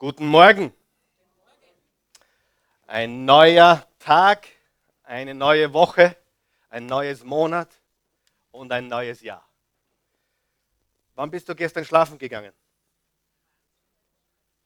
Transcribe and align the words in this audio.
Guten 0.00 0.28
Morgen. 0.28 0.72
Ein 2.86 3.26
neuer 3.26 3.86
Tag, 3.98 4.48
eine 5.02 5.34
neue 5.34 5.74
Woche, 5.74 6.16
ein 6.70 6.86
neues 6.86 7.22
Monat 7.22 7.68
und 8.50 8.72
ein 8.72 8.88
neues 8.88 9.20
Jahr. 9.20 9.46
Wann 11.16 11.30
bist 11.30 11.50
du 11.50 11.54
gestern 11.54 11.84
schlafen 11.84 12.16
gegangen? 12.16 12.54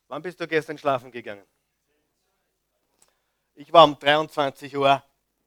Wann 0.06 0.22
bist 0.22 0.38
du 0.38 0.46
gestern 0.46 0.78
schlafen 0.78 1.10
gegangen? 1.10 1.44
Ich 3.56 3.72
war 3.72 3.82
um 3.82 3.98
23 3.98 4.76
Uhr 4.76 5.02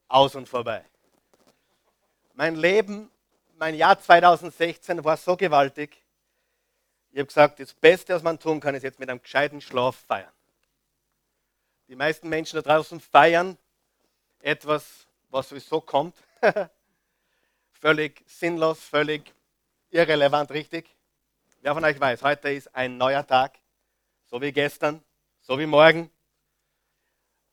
aus 0.09 0.35
und 0.35 0.49
vorbei. 0.49 0.83
Mein 2.33 2.55
Leben, 2.55 3.09
mein 3.55 3.73
Jahr 3.73 3.97
2016 3.97 5.01
war 5.05 5.15
so 5.15 5.37
gewaltig. 5.37 6.03
Ich 7.17 7.19
habe 7.19 7.27
gesagt, 7.29 7.59
das 7.59 7.73
Beste, 7.73 8.13
was 8.13 8.21
man 8.21 8.37
tun 8.37 8.59
kann, 8.59 8.75
ist 8.75 8.83
jetzt 8.83 8.99
mit 8.99 9.09
einem 9.09 9.19
gescheiten 9.19 9.59
Schlaf 9.59 9.95
feiern. 10.05 10.31
Die 11.87 11.95
meisten 11.95 12.29
Menschen 12.29 12.57
da 12.57 12.61
draußen 12.61 12.99
feiern 12.99 13.57
etwas, 14.39 15.07
was 15.29 15.49
sowieso 15.49 15.81
kommt. 15.81 16.15
völlig 17.71 18.23
sinnlos, 18.27 18.83
völlig 18.83 19.33
irrelevant, 19.89 20.51
richtig? 20.51 20.95
Wer 21.61 21.73
von 21.73 21.83
euch 21.83 21.99
weiß, 21.99 22.21
heute 22.21 22.51
ist 22.51 22.75
ein 22.75 22.97
neuer 22.97 23.25
Tag, 23.25 23.57
so 24.27 24.39
wie 24.39 24.51
gestern, 24.51 25.03
so 25.41 25.57
wie 25.57 25.65
morgen. 25.65 26.11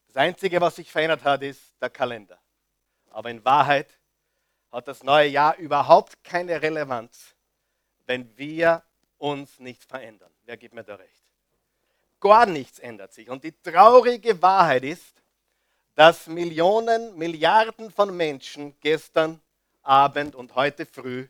Das 0.08 0.16
Einzige, 0.16 0.60
was 0.60 0.76
sich 0.76 0.92
verändert 0.92 1.24
hat, 1.24 1.42
ist 1.42 1.62
der 1.80 1.88
Kalender. 1.88 2.38
Aber 3.08 3.30
in 3.30 3.42
Wahrheit 3.46 3.98
hat 4.70 4.88
das 4.88 5.02
neue 5.02 5.28
Jahr 5.28 5.56
überhaupt 5.56 6.22
keine 6.22 6.60
Relevanz, 6.60 7.34
wenn 8.04 8.36
wir 8.36 8.82
uns 9.24 9.58
nicht 9.58 9.82
verändern. 9.82 10.30
Wer 10.44 10.58
gibt 10.58 10.74
mir 10.74 10.84
da 10.84 10.96
recht? 10.96 11.24
Gar 12.20 12.44
nichts 12.44 12.78
ändert 12.78 13.14
sich. 13.14 13.30
Und 13.30 13.42
die 13.42 13.52
traurige 13.52 14.40
Wahrheit 14.42 14.84
ist, 14.84 15.22
dass 15.94 16.26
Millionen, 16.26 17.16
Milliarden 17.16 17.90
von 17.90 18.14
Menschen 18.14 18.74
gestern 18.80 19.40
Abend 19.82 20.34
und 20.34 20.54
heute 20.54 20.84
früh 20.84 21.26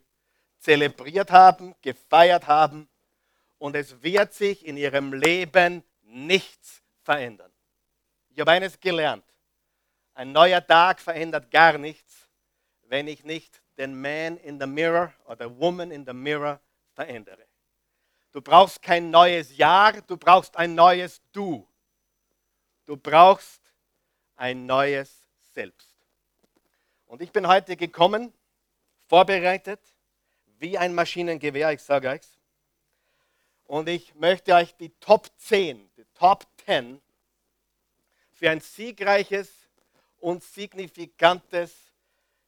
zelebriert 0.58 1.30
haben, 1.30 1.76
gefeiert 1.82 2.48
haben 2.48 2.88
und 3.58 3.76
es 3.76 4.02
wird 4.02 4.32
sich 4.34 4.66
in 4.66 4.76
ihrem 4.76 5.12
Leben 5.12 5.84
nichts 6.02 6.82
verändern. 7.02 7.52
Ich 8.30 8.40
habe 8.40 8.50
eines 8.50 8.80
gelernt. 8.80 9.24
Ein 10.14 10.32
neuer 10.32 10.66
Tag 10.66 11.00
verändert 11.00 11.48
gar 11.52 11.78
nichts, 11.78 12.28
wenn 12.88 13.06
ich 13.06 13.22
nicht 13.24 13.60
den 13.78 14.00
Man 14.00 14.36
in 14.38 14.58
the 14.58 14.66
Mirror 14.66 15.12
oder 15.26 15.56
Woman 15.58 15.92
in 15.92 16.04
the 16.04 16.12
Mirror 16.12 16.60
verändere. 16.94 17.43
Du 18.34 18.42
brauchst 18.42 18.82
kein 18.82 19.12
neues 19.12 19.56
Jahr, 19.56 19.92
du 20.02 20.16
brauchst 20.16 20.56
ein 20.56 20.74
neues 20.74 21.22
Du. 21.30 21.68
Du 22.84 22.96
brauchst 22.96 23.62
ein 24.34 24.66
neues 24.66 25.28
Selbst. 25.52 25.94
Und 27.06 27.22
ich 27.22 27.30
bin 27.30 27.46
heute 27.46 27.76
gekommen, 27.76 28.32
vorbereitet, 29.06 29.78
wie 30.58 30.76
ein 30.76 30.92
Maschinengewehr, 30.96 31.70
ich 31.74 31.80
sage 31.80 32.08
euch. 32.08 32.22
Und 33.66 33.88
ich 33.88 34.12
möchte 34.16 34.52
euch 34.52 34.74
die 34.74 34.90
Top 34.98 35.28
10, 35.38 35.88
die 35.96 36.04
Top 36.12 36.44
10 36.66 37.00
für 38.32 38.50
ein 38.50 38.60
siegreiches 38.60 39.48
und 40.18 40.42
signifikantes 40.42 41.72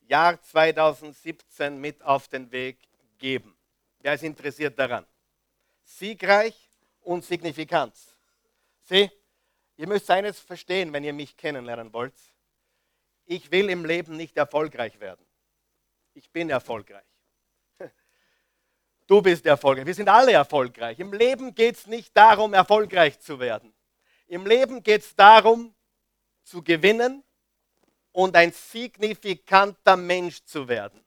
Jahr 0.08 0.42
2017 0.42 1.80
mit 1.80 2.02
auf 2.02 2.26
den 2.26 2.50
Weg 2.50 2.76
geben. 3.18 3.56
Wer 4.00 4.14
ist 4.14 4.24
interessiert 4.24 4.76
daran? 4.76 5.06
Siegreich 5.86 6.70
und 7.00 7.24
Signifikanz. 7.24 8.16
Sieh, 8.82 9.10
ihr 9.76 9.88
müsst 9.88 10.10
eines 10.10 10.38
verstehen, 10.38 10.92
wenn 10.92 11.04
ihr 11.04 11.12
mich 11.12 11.36
kennenlernen 11.36 11.92
wollt. 11.92 12.14
Ich 13.24 13.50
will 13.50 13.70
im 13.70 13.84
Leben 13.84 14.16
nicht 14.16 14.36
erfolgreich 14.36 15.00
werden. 15.00 15.24
Ich 16.14 16.30
bin 16.30 16.50
erfolgreich. 16.50 17.04
Du 19.08 19.22
bist 19.22 19.46
erfolgreich. 19.46 19.86
Wir 19.86 19.94
sind 19.94 20.08
alle 20.08 20.32
erfolgreich. 20.32 20.98
Im 20.98 21.12
Leben 21.12 21.54
geht 21.54 21.76
es 21.76 21.86
nicht 21.86 22.16
darum, 22.16 22.54
erfolgreich 22.54 23.20
zu 23.20 23.38
werden. 23.38 23.72
Im 24.26 24.44
Leben 24.44 24.82
geht 24.82 25.02
es 25.02 25.14
darum, 25.14 25.72
zu 26.42 26.60
gewinnen 26.60 27.22
und 28.10 28.34
ein 28.34 28.50
signifikanter 28.50 29.96
Mensch 29.96 30.42
zu 30.44 30.66
werden. 30.66 31.04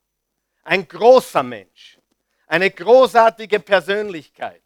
Ein 0.64 0.88
großer 0.88 1.44
Mensch. 1.44 2.00
Eine 2.48 2.72
großartige 2.72 3.60
Persönlichkeit. 3.60 4.64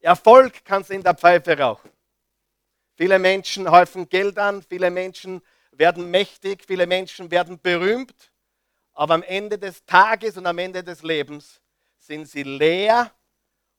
Erfolg 0.00 0.64
kannst 0.64 0.90
du 0.90 0.94
in 0.94 1.02
der 1.02 1.14
Pfeife 1.14 1.58
rauchen. 1.58 1.90
Viele 2.94 3.18
Menschen 3.18 3.70
häufen 3.70 4.08
Geld 4.08 4.38
an, 4.38 4.62
viele 4.62 4.90
Menschen 4.90 5.42
werden 5.72 6.10
mächtig, 6.10 6.64
viele 6.66 6.86
Menschen 6.86 7.30
werden 7.30 7.60
berühmt, 7.60 8.32
aber 8.92 9.14
am 9.14 9.22
Ende 9.22 9.58
des 9.58 9.84
Tages 9.84 10.36
und 10.36 10.46
am 10.46 10.58
Ende 10.58 10.82
des 10.82 11.02
Lebens 11.02 11.60
sind 11.98 12.28
sie 12.28 12.42
leer 12.42 13.12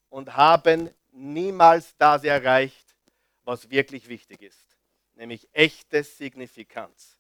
und 0.10 0.36
haben 0.36 0.90
niemals 1.12 1.96
das 1.98 2.24
erreicht, 2.24 2.96
was 3.44 3.70
wirklich 3.70 4.08
wichtig 4.08 4.42
ist, 4.42 4.78
nämlich 5.16 5.50
echte 5.54 6.04
Signifikanz. 6.04 7.18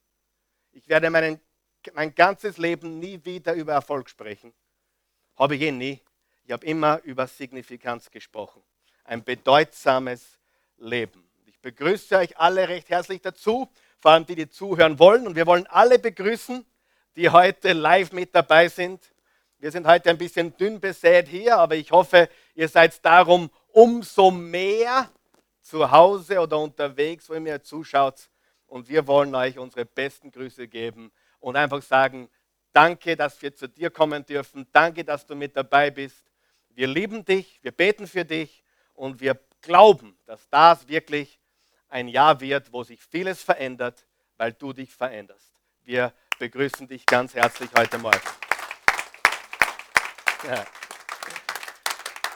Ich 0.72 0.88
werde 0.88 1.10
meinen, 1.10 1.40
mein 1.94 2.16
ganzes 2.16 2.58
Leben 2.58 3.00
nie 3.00 3.24
wieder 3.26 3.54
über 3.54 3.74
Erfolg 3.74 4.10
sprechen. 4.10 4.54
Habe 5.36 5.56
ich 5.56 5.62
eh 5.62 5.72
nie. 5.72 6.02
Ich 6.44 6.52
habe 6.52 6.66
immer 6.66 7.02
über 7.04 7.28
Signifikanz 7.28 8.10
gesprochen 8.10 8.64
ein 9.04 9.24
bedeutsames 9.24 10.40
Leben. 10.78 11.24
Ich 11.46 11.60
begrüße 11.60 12.18
euch 12.18 12.38
alle 12.38 12.68
recht 12.68 12.90
herzlich 12.90 13.22
dazu, 13.22 13.70
vor 14.00 14.12
allem 14.12 14.26
die, 14.26 14.36
die 14.36 14.50
zuhören 14.50 14.98
wollen. 15.00 15.28
Und 15.28 15.36
wir 15.36 15.46
wollen 15.46 15.68
alle 15.68 16.00
begrüßen, 16.00 16.66
die 17.16 17.30
heute 17.30 17.74
live 17.74 18.12
mit 18.12 18.34
dabei 18.34 18.68
sind. 18.68 19.02
Wir 19.60 19.72
sind 19.72 19.86
heute 19.86 20.10
ein 20.10 20.18
bisschen 20.18 20.56
dünn 20.58 20.80
besät 20.80 21.28
hier, 21.28 21.58
aber 21.58 21.76
ich 21.76 21.92
hoffe, 21.92 22.30
ihr 22.56 22.68
seid 22.68 23.04
darum 23.06 23.52
umso 23.68 24.32
mehr 24.32 25.10
zu 25.62 25.92
Hause 25.92 26.40
oder 26.40 26.58
unterwegs, 26.58 27.30
wo 27.30 27.34
ihr 27.36 27.40
mir 27.40 27.62
zuschaut. 27.62 28.30
Und 28.66 28.90
wir 28.90 29.06
wollen 29.06 29.36
euch 29.36 29.60
unsere 29.60 29.86
besten 29.86 30.32
Grüße 30.32 30.68
geben 30.68 31.12
und 31.40 31.56
einfach 31.56 31.82
sagen, 31.82 32.30
danke, 32.74 33.16
dass 33.16 33.42
wir 33.42 33.54
zu 33.54 33.68
dir 33.68 33.90
kommen 33.90 34.26
dürfen. 34.26 34.66
Danke, 34.72 35.04
dass 35.04 35.26
du 35.26 35.36
mit 35.36 35.56
dabei 35.56 35.92
bist. 35.92 36.24
Wir 36.70 36.88
lieben 36.88 37.26
dich, 37.26 37.60
wir 37.62 37.72
beten 37.72 38.08
für 38.08 38.24
dich 38.24 38.61
und 39.02 39.20
wir 39.20 39.40
glauben, 39.64 40.16
dass 40.28 40.48
das 40.52 40.88
wirklich 40.88 41.40
ein 41.90 42.08
Jahr 42.08 42.40
wird, 42.40 42.72
wo 42.72 42.84
sich 42.84 43.02
vieles 43.02 43.42
verändert, 43.42 44.06
weil 44.38 44.54
du 44.54 44.74
dich 44.74 44.94
veränderst. 44.94 45.52
Wir 45.82 46.14
begrüßen 46.38 46.88
dich 46.88 47.04
ganz 47.08 47.34
herzlich 47.34 47.72
heute 47.76 47.98
Morgen. 47.98 48.22
Ja. 50.48 50.64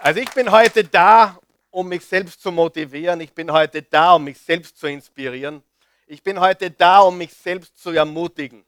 Also 0.01 0.19
ich 0.19 0.31
bin 0.31 0.49
heute 0.49 0.83
da, 0.83 1.39
um 1.69 1.87
mich 1.87 2.03
selbst 2.03 2.41
zu 2.41 2.51
motivieren. 2.51 3.21
Ich 3.21 3.33
bin 3.33 3.51
heute 3.51 3.83
da, 3.83 4.13
um 4.13 4.23
mich 4.23 4.39
selbst 4.39 4.79
zu 4.79 4.87
inspirieren. 4.87 5.61
Ich 6.07 6.23
bin 6.23 6.39
heute 6.39 6.71
da, 6.71 7.01
um 7.01 7.15
mich 7.15 7.35
selbst 7.35 7.77
zu 7.77 7.91
ermutigen. 7.91 8.65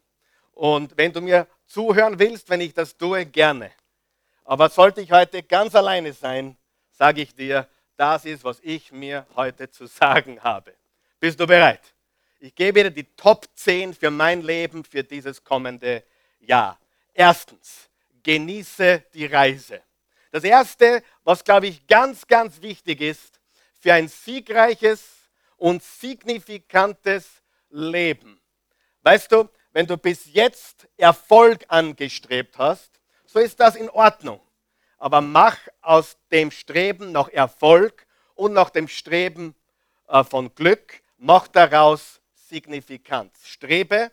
Und 0.52 0.96
wenn 0.96 1.12
du 1.12 1.20
mir 1.20 1.48
zuhören 1.66 2.16
willst, 2.16 2.48
wenn 2.48 2.60
ich 2.60 2.72
das 2.72 2.96
tue, 2.96 3.26
gerne. 3.26 3.72
Aber 4.44 4.68
sollte 4.68 5.00
ich 5.00 5.10
heute 5.10 5.42
ganz 5.42 5.74
alleine 5.74 6.12
sein, 6.12 6.56
sage 6.92 7.22
ich 7.22 7.34
dir, 7.34 7.68
das 7.98 8.24
ist, 8.24 8.44
was 8.44 8.60
ich 8.62 8.92
mir 8.92 9.26
heute 9.34 9.70
zu 9.70 9.86
sagen 9.86 10.42
habe. 10.42 10.72
Bist 11.20 11.38
du 11.38 11.46
bereit? 11.46 11.82
Ich 12.38 12.54
gebe 12.54 12.84
dir 12.84 12.90
die 12.90 13.04
Top 13.16 13.46
10 13.54 13.92
für 13.92 14.10
mein 14.10 14.42
Leben 14.42 14.84
für 14.84 15.02
dieses 15.02 15.42
kommende 15.42 16.04
Jahr. 16.40 16.78
Erstens, 17.12 17.88
genieße 18.22 19.04
die 19.12 19.26
Reise. 19.26 19.82
Das 20.30 20.44
Erste, 20.44 21.02
was, 21.24 21.42
glaube 21.42 21.66
ich, 21.66 21.86
ganz, 21.88 22.26
ganz 22.26 22.62
wichtig 22.62 23.00
ist 23.00 23.40
für 23.80 23.92
ein 23.92 24.06
siegreiches 24.06 25.04
und 25.56 25.82
signifikantes 25.82 27.42
Leben. 27.70 28.40
Weißt 29.02 29.32
du, 29.32 29.48
wenn 29.72 29.86
du 29.86 29.96
bis 29.96 30.32
jetzt 30.32 30.86
Erfolg 30.96 31.64
angestrebt 31.66 32.58
hast, 32.58 33.00
so 33.26 33.40
ist 33.40 33.58
das 33.58 33.74
in 33.74 33.90
Ordnung 33.90 34.40
aber 34.98 35.20
mach 35.20 35.56
aus 35.80 36.16
dem 36.30 36.50
Streben 36.50 37.12
nach 37.12 37.28
Erfolg 37.28 38.06
und 38.34 38.52
nach 38.52 38.70
dem 38.70 38.88
Streben 38.88 39.54
äh, 40.08 40.24
von 40.24 40.54
Glück, 40.54 41.00
mach 41.16 41.48
daraus 41.48 42.20
Signifikanz. 42.34 43.46
Strebe 43.46 44.10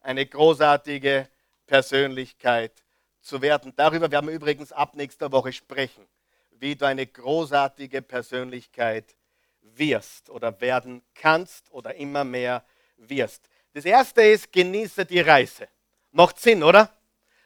eine 0.00 0.26
großartige 0.26 1.28
Persönlichkeit 1.66 2.72
zu 3.20 3.40
werden. 3.40 3.72
Darüber 3.76 4.10
werden 4.10 4.28
wir 4.28 4.34
übrigens 4.34 4.72
ab 4.72 4.94
nächster 4.94 5.30
Woche 5.32 5.52
sprechen, 5.52 6.06
wie 6.50 6.74
du 6.76 6.86
eine 6.86 7.06
großartige 7.06 8.02
Persönlichkeit 8.02 9.14
wirst 9.62 10.28
oder 10.28 10.60
werden 10.60 11.02
kannst 11.14 11.70
oder 11.70 11.94
immer 11.94 12.24
mehr 12.24 12.64
wirst. 12.96 13.48
Das 13.74 13.84
erste 13.84 14.22
ist, 14.22 14.52
genieße 14.52 15.06
die 15.06 15.20
Reise. 15.20 15.68
Macht 16.10 16.38
Sinn, 16.38 16.62
oder? 16.62 16.90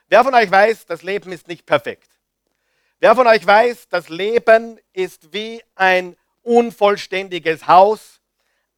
Wer 0.09 0.23
von 0.23 0.33
euch 0.33 0.51
weiß, 0.51 0.85
das 0.85 1.03
Leben 1.03 1.31
ist 1.31 1.47
nicht 1.47 1.65
perfekt. 1.65 2.16
Wer 2.99 3.13
von 3.13 3.27
euch 3.27 3.45
weiß, 3.45 3.89
das 3.89 4.09
Leben 4.09 4.79
ist 4.91 5.31
wie 5.31 5.61
ein 5.75 6.17
unvollständiges 6.41 7.67
Haus, 7.67 8.19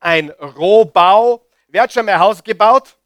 ein 0.02 0.30
Rohbau. 0.32 1.46
Wer 1.70 1.84
hat 1.84 1.94
schon 1.94 2.06
mal 2.06 2.16
ein 2.16 2.20
Haus 2.20 2.44
gebaut? 2.44 2.98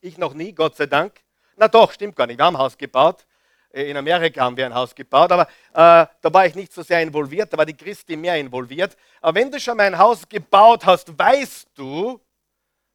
Ich 0.00 0.16
noch 0.16 0.32
nie, 0.32 0.52
Gott 0.52 0.76
sei 0.76 0.86
Dank. 0.86 1.20
Na 1.56 1.66
doch, 1.66 1.90
stimmt 1.90 2.14
gar 2.14 2.28
nicht. 2.28 2.38
Wir 2.38 2.44
haben 2.44 2.54
ein 2.54 2.62
Haus 2.62 2.78
gebaut. 2.78 3.26
Äh, 3.72 3.90
in 3.90 3.96
Amerika 3.96 4.42
haben 4.42 4.56
wir 4.56 4.66
ein 4.66 4.74
Haus 4.74 4.94
gebaut, 4.94 5.32
aber 5.32 5.42
äh, 5.42 6.06
da 6.20 6.32
war 6.32 6.46
ich 6.46 6.54
nicht 6.54 6.72
so 6.72 6.82
sehr 6.82 7.02
involviert, 7.02 7.52
da 7.52 7.58
war 7.58 7.66
die 7.66 7.76
Christi 7.76 8.16
mehr 8.16 8.36
involviert. 8.36 8.96
Aber 9.20 9.40
wenn 9.40 9.50
du 9.50 9.58
schon 9.58 9.76
mal 9.76 9.86
ein 9.86 9.98
Haus 9.98 10.28
gebaut 10.28 10.86
hast, 10.86 11.18
weißt 11.18 11.68
du, 11.74 12.20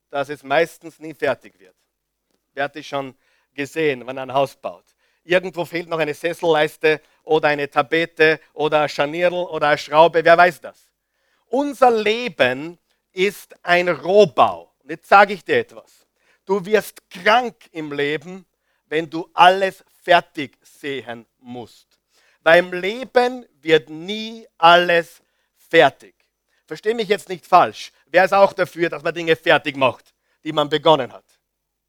dass 0.10 0.30
es 0.30 0.44
meistens 0.44 0.98
nie 0.98 1.14
fertig 1.14 1.60
wird. 1.60 1.76
Wer 2.54 2.64
hat 2.64 2.76
das 2.78 2.86
schon 2.86 3.14
gesehen, 3.54 4.08
wenn 4.08 4.18
ein 4.18 4.34
Haus 4.34 4.56
baut? 4.56 4.86
Irgendwo 5.24 5.66
fehlt 5.66 5.88
noch 5.88 6.00
eine 6.00 6.14
Sesselleiste 6.14 7.02
oder 7.24 7.50
eine 7.50 7.70
Tapete 7.70 8.40
oder 8.54 8.82
ein 8.82 8.90
Scharnierl 8.90 9.34
oder 9.34 9.70
eine 9.70 9.78
Schraube, 9.78 10.24
wer 10.24 10.38
weiß 10.38 10.62
das? 10.62 10.90
Unser 11.48 11.92
Leben 11.92 12.80
ist 13.12 13.56
ein 13.62 13.90
Rohbau. 13.90 14.74
Und 14.82 14.90
jetzt 14.90 15.08
sage 15.08 15.34
ich 15.34 15.44
dir 15.44 15.60
etwas. 15.60 16.08
Du 16.46 16.66
wirst 16.66 17.08
krank 17.10 17.56
im 17.72 17.92
Leben, 17.92 18.46
wenn 18.88 19.10
du 19.10 19.30
alles 19.34 19.84
fertig 20.04 20.58
sehen 20.62 21.26
musst. 21.40 22.00
Beim 22.42 22.74
Leben 22.74 23.46
wird 23.62 23.90
nie 23.90 24.48
alles 24.58 25.22
fertig. 25.56 26.16
Verstehe 26.66 26.96
mich 26.96 27.10
jetzt 27.10 27.30
nicht 27.30 27.46
falsch. 27.46 27.92
Wer 28.08 28.26
ist 28.26 28.34
auch 28.34 28.54
dafür, 28.54 28.90
dass 28.90 29.04
man 29.04 29.14
Dinge 29.14 29.36
fertig 29.36 29.76
macht, 29.76 30.14
die 30.44 30.52
man 30.52 30.68
begonnen 30.68 31.12
hat? 31.14 31.26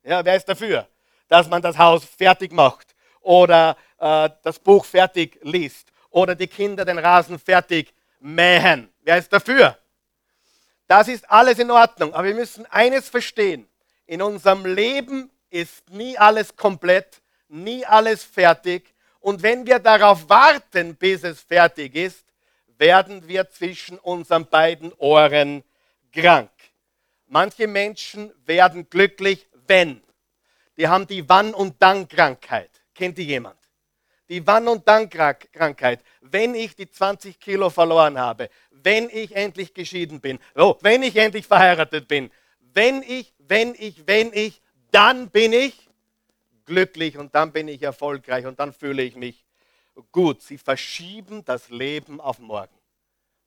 Ja, 0.03 0.25
wer 0.25 0.37
ist 0.37 0.49
dafür, 0.49 0.87
dass 1.29 1.49
man 1.49 1.63
das 1.63 1.79
Haus 1.79 2.05
fertig 2.05 2.53
macht 2.53 2.92
oder 3.23 3.77
äh, 3.99 4.29
das 4.43 4.59
Buch 4.59 4.85
fertig 4.85 5.39
liest 5.43 5.93
oder 6.11 6.35
die 6.35 6.47
Kinder 6.47 6.85
den 6.85 6.99
Rasen 6.99 7.39
fertig 7.39 7.93
mähen? 8.21 8.93
Wer 9.01 9.19
ist 9.19 9.33
dafür? 9.33 9.77
Das 10.87 11.09
ist 11.09 11.31
alles 11.31 11.59
in 11.59 11.71
Ordnung, 11.71 12.13
aber 12.13 12.29
wir 12.29 12.35
müssen 12.35 12.67
eines 12.67 13.09
verstehen. 13.09 13.67
In 14.07 14.21
unserem 14.21 14.67
Leben 14.67 15.31
ist 15.49 15.89
nie 15.91 16.19
alles 16.19 16.55
komplett, 16.55 17.23
nie 17.49 17.87
alles 17.87 18.25
fertig. 18.25 18.93
Und 19.21 19.43
wenn 19.43 19.67
wir 19.67 19.79
darauf 19.79 20.29
warten, 20.29 20.97
bis 20.97 21.25
es 21.25 21.41
fertig 21.41 21.95
ist, 21.95 22.25
werden 22.79 23.27
wir 23.29 23.49
zwischen 23.49 23.99
unseren 23.99 24.47
beiden 24.47 24.93
Ohren 24.95 25.63
krank. 26.13 26.51
Manche 27.27 27.67
Menschen 27.67 28.33
werden 28.45 28.91
glücklich, 28.91 29.49
wenn. 29.67 30.03
Die 30.77 30.89
haben 30.89 31.07
die 31.07 31.27
Wann- 31.29 31.55
und 31.55 31.81
Dann-Krankheit. 31.81 32.82
Kennt 32.95 33.19
die 33.19 33.25
jemand? 33.25 33.59
Die 34.29 34.47
Wann- 34.47 34.69
und 34.69 34.87
Dann-Krankheit. 34.87 36.03
Wenn 36.21 36.55
ich 36.55 36.75
die 36.75 36.91
20 36.91 37.39
Kilo 37.39 37.71
verloren 37.71 38.19
habe, 38.19 38.49
wenn 38.71 39.11
ich 39.11 39.35
endlich 39.35 39.75
geschieden 39.75 40.21
bin, 40.21 40.39
oh, 40.55 40.77
wenn 40.81 41.03
ich 41.03 41.17
endlich 41.17 41.47
verheiratet 41.47 42.09
bin, 42.09 42.31
wenn 42.75 43.03
ich, 43.03 43.35
wenn 43.39 43.75
ich, 43.79 44.07
wenn 44.07 44.33
ich, 44.33 44.63
dann 44.91 45.29
bin 45.31 45.53
ich 45.53 45.89
glücklich 46.65 47.19
und 47.19 47.35
dann 47.35 47.53
bin 47.53 47.69
ich 47.69 47.83
erfolgreich 47.83 48.47
und 48.47 48.59
dann 48.59 48.73
fühle 48.73 49.03
ich 49.03 49.17
mich 49.17 49.45
gut. 50.11 50.43
Sie 50.43 50.59
verschieben 50.59 51.45
das 51.45 51.69
Leben 51.71 52.21
auf 52.21 52.39
morgen. 52.39 52.75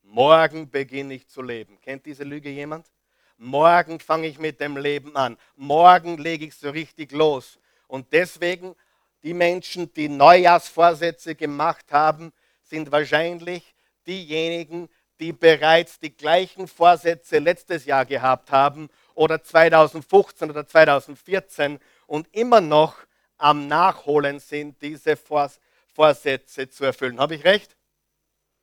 Morgen 0.03 0.69
beginne 0.69 1.15
ich 1.15 1.27
zu 1.27 1.41
leben. 1.41 1.79
Kennt 1.81 2.05
diese 2.05 2.23
Lüge 2.23 2.49
jemand? 2.49 2.91
Morgen 3.37 3.99
fange 3.99 4.27
ich 4.27 4.39
mit 4.39 4.59
dem 4.61 4.77
Leben 4.77 5.15
an. 5.15 5.37
Morgen 5.55 6.17
lege 6.17 6.45
ich 6.45 6.55
so 6.55 6.69
richtig 6.69 7.11
los. 7.11 7.59
Und 7.87 8.13
deswegen, 8.13 8.75
die 9.25 9.33
Menschen, 9.33 9.91
die 9.95 10.07
Neujahrsvorsätze 10.07 11.33
gemacht 11.33 11.91
haben, 11.91 12.31
sind 12.61 12.91
wahrscheinlich 12.91 13.73
diejenigen, 14.05 14.87
die 15.19 15.33
bereits 15.33 15.99
die 15.99 16.15
gleichen 16.15 16.67
Vorsätze 16.67 17.39
letztes 17.39 17.85
Jahr 17.85 18.05
gehabt 18.05 18.51
haben 18.51 18.87
oder 19.15 19.41
2015 19.41 20.51
oder 20.51 20.67
2014 20.67 21.79
und 22.05 22.27
immer 22.33 22.61
noch 22.61 22.97
am 23.37 23.67
Nachholen 23.67 24.39
sind, 24.39 24.79
diese 24.83 25.17
Vorsätze 25.17 26.69
zu 26.69 26.85
erfüllen. 26.85 27.19
Habe 27.19 27.33
ich 27.33 27.43
recht? 27.43 27.75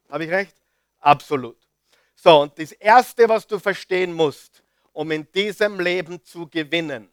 Habe 0.09 0.25
ich 0.25 0.31
recht? 0.31 0.55
Absolut. 1.01 1.59
So, 2.15 2.43
und 2.43 2.57
das 2.57 2.71
Erste, 2.71 3.29
was 3.29 3.49
du 3.49 3.59
verstehen 3.59 4.13
musst, 4.13 4.63
um 4.93 5.11
in 5.11 5.27
diesem 5.33 5.81
Leben 5.81 6.23
zu 6.23 6.47
gewinnen, 6.47 7.11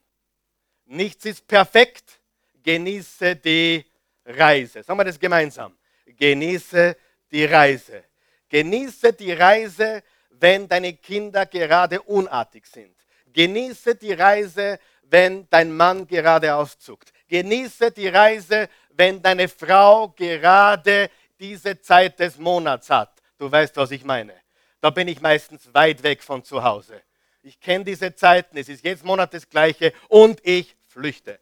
nichts 0.86 1.26
ist 1.26 1.48
perfekt, 1.48 2.19
genieße 2.64 3.36
die 3.36 3.86
Reise. 4.26 4.84
Sagen 4.84 5.00
wir 5.00 5.06
das 5.06 5.20
gemeinsam. 5.20 5.76
Genieße 6.06 6.96
die 7.32 7.46
Reise. 7.46 8.04
Genieße 8.48 9.14
die 9.14 9.32
Reise, 9.34 10.04
wenn 10.32 10.68
deine 10.68 10.94
Kinder 10.94 11.46
gerade 11.46 12.02
unartig 12.02 12.66
sind. 12.66 12.96
Genieße 13.32 13.96
die 13.96 14.14
Reise, 14.14 14.80
wenn 15.04 15.48
dein 15.50 15.76
Mann 15.76 16.08
gerade 16.08 16.54
auszuckt. 16.54 17.12
Genieße 17.28 17.92
die 17.92 18.08
Reise, 18.08 18.70
wenn 18.92 19.22
deine 19.22 19.48
Frau 19.48 20.10
gerade 20.10 21.10
diese 21.40 21.80
Zeit 21.80 22.20
des 22.20 22.38
Monats 22.38 22.90
hat. 22.90 23.14
Du 23.38 23.52
weißt, 23.52 23.76
was 23.78 23.92
ich 23.92 24.04
meine. 24.04 24.34
Da 24.82 24.90
bin 24.90 25.08
ich 25.08 25.22
meistens 25.22 25.74
weit 25.74 26.02
weg 26.04 26.24
von 26.24 26.44
zu 26.44 26.64
Hause. 26.64 27.02
Ich 27.42 27.60
kenne 27.60 27.86
diese 27.86 28.14
Zeiten, 28.16 28.58
es 28.58 28.68
ist 28.68 28.84
jedes 28.84 29.04
Monat 29.04 29.34
das 29.34 29.48
gleiche 29.50 29.94
und 30.08 30.46
ich 30.46 30.76
flüchte. 30.88 31.40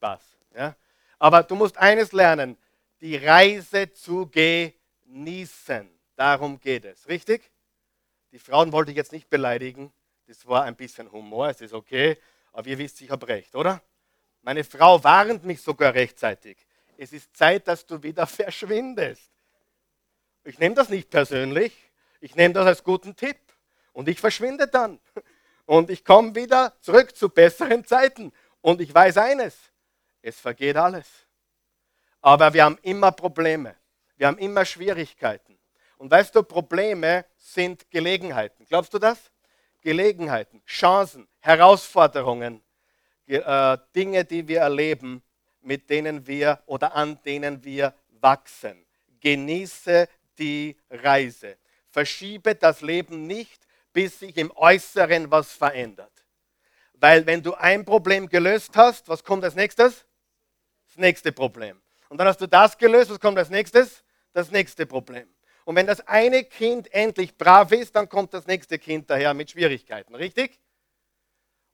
Spaß. 0.00 0.22
Ja? 0.56 0.74
Aber 1.18 1.42
du 1.42 1.54
musst 1.54 1.76
eines 1.76 2.12
lernen, 2.12 2.56
die 3.02 3.16
Reise 3.16 3.92
zu 3.92 4.30
genießen. 4.30 5.90
Darum 6.16 6.58
geht 6.58 6.86
es. 6.86 7.06
Richtig? 7.06 7.50
Die 8.32 8.38
Frauen 8.38 8.72
wollte 8.72 8.92
ich 8.92 8.96
jetzt 8.96 9.12
nicht 9.12 9.28
beleidigen. 9.28 9.92
Das 10.26 10.46
war 10.46 10.64
ein 10.64 10.76
bisschen 10.76 11.12
Humor, 11.12 11.50
es 11.50 11.60
ist 11.60 11.74
okay. 11.74 12.16
Aber 12.52 12.66
ihr 12.66 12.78
wisst, 12.78 13.00
ich 13.02 13.10
habe 13.10 13.28
recht, 13.28 13.54
oder? 13.54 13.82
Meine 14.42 14.64
Frau 14.64 15.04
warnt 15.04 15.44
mich 15.44 15.60
sogar 15.60 15.92
rechtzeitig. 15.92 16.56
Es 16.96 17.12
ist 17.12 17.36
Zeit, 17.36 17.68
dass 17.68 17.84
du 17.84 18.02
wieder 18.02 18.26
verschwindest. 18.40 19.30
Ich 20.44 20.58
nehme 20.58 20.74
das 20.74 20.88
nicht 20.88 21.10
persönlich. 21.10 21.74
Ich 22.20 22.36
nehme 22.36 22.54
das 22.54 22.66
als 22.66 22.82
guten 22.82 23.14
Tipp. 23.16 23.36
Und 23.92 24.08
ich 24.08 24.18
verschwinde 24.18 24.66
dann. 24.66 24.98
Und 25.66 25.90
ich 25.90 26.04
komme 26.04 26.34
wieder 26.34 26.74
zurück 26.80 27.14
zu 27.14 27.28
besseren 27.28 27.84
Zeiten. 27.84 28.32
Und 28.62 28.80
ich 28.80 28.94
weiß 28.94 29.18
eines, 29.18 29.69
es 30.22 30.38
vergeht 30.38 30.76
alles. 30.76 31.06
Aber 32.20 32.52
wir 32.52 32.64
haben 32.64 32.78
immer 32.82 33.12
Probleme. 33.12 33.76
Wir 34.16 34.26
haben 34.26 34.38
immer 34.38 34.64
Schwierigkeiten. 34.64 35.58
Und 35.96 36.10
weißt 36.10 36.34
du, 36.34 36.42
Probleme 36.42 37.24
sind 37.36 37.90
Gelegenheiten. 37.90 38.66
Glaubst 38.66 38.92
du 38.92 38.98
das? 38.98 39.30
Gelegenheiten, 39.80 40.62
Chancen, 40.66 41.26
Herausforderungen, 41.38 42.62
äh, 43.26 43.78
Dinge, 43.94 44.24
die 44.24 44.46
wir 44.46 44.60
erleben, 44.60 45.22
mit 45.62 45.88
denen 45.88 46.26
wir 46.26 46.62
oder 46.66 46.94
an 46.94 47.18
denen 47.22 47.64
wir 47.64 47.94
wachsen. 48.20 48.84
Genieße 49.20 50.08
die 50.38 50.76
Reise. 50.90 51.56
Verschiebe 51.88 52.54
das 52.54 52.80
Leben 52.80 53.26
nicht, 53.26 53.66
bis 53.92 54.20
sich 54.20 54.36
im 54.36 54.52
Äußeren 54.54 55.30
was 55.30 55.52
verändert. 55.52 56.12
Weil 56.94 57.26
wenn 57.26 57.42
du 57.42 57.54
ein 57.54 57.84
Problem 57.84 58.28
gelöst 58.28 58.76
hast, 58.76 59.08
was 59.08 59.24
kommt 59.24 59.44
als 59.44 59.54
nächstes? 59.54 60.04
Nächste 61.00 61.32
Problem. 61.32 61.80
Und 62.10 62.18
dann 62.18 62.26
hast 62.26 62.42
du 62.42 62.46
das 62.46 62.76
gelöst, 62.76 63.10
was 63.10 63.18
kommt 63.18 63.38
als 63.38 63.48
nächstes? 63.48 64.04
Das 64.34 64.50
nächste 64.50 64.84
Problem. 64.84 65.26
Und 65.64 65.74
wenn 65.76 65.86
das 65.86 66.06
eine 66.06 66.44
Kind 66.44 66.92
endlich 66.92 67.38
brav 67.38 67.72
ist, 67.72 67.96
dann 67.96 68.06
kommt 68.06 68.34
das 68.34 68.46
nächste 68.46 68.78
Kind 68.78 69.08
daher 69.08 69.32
mit 69.32 69.50
Schwierigkeiten, 69.50 70.14
richtig? 70.14 70.60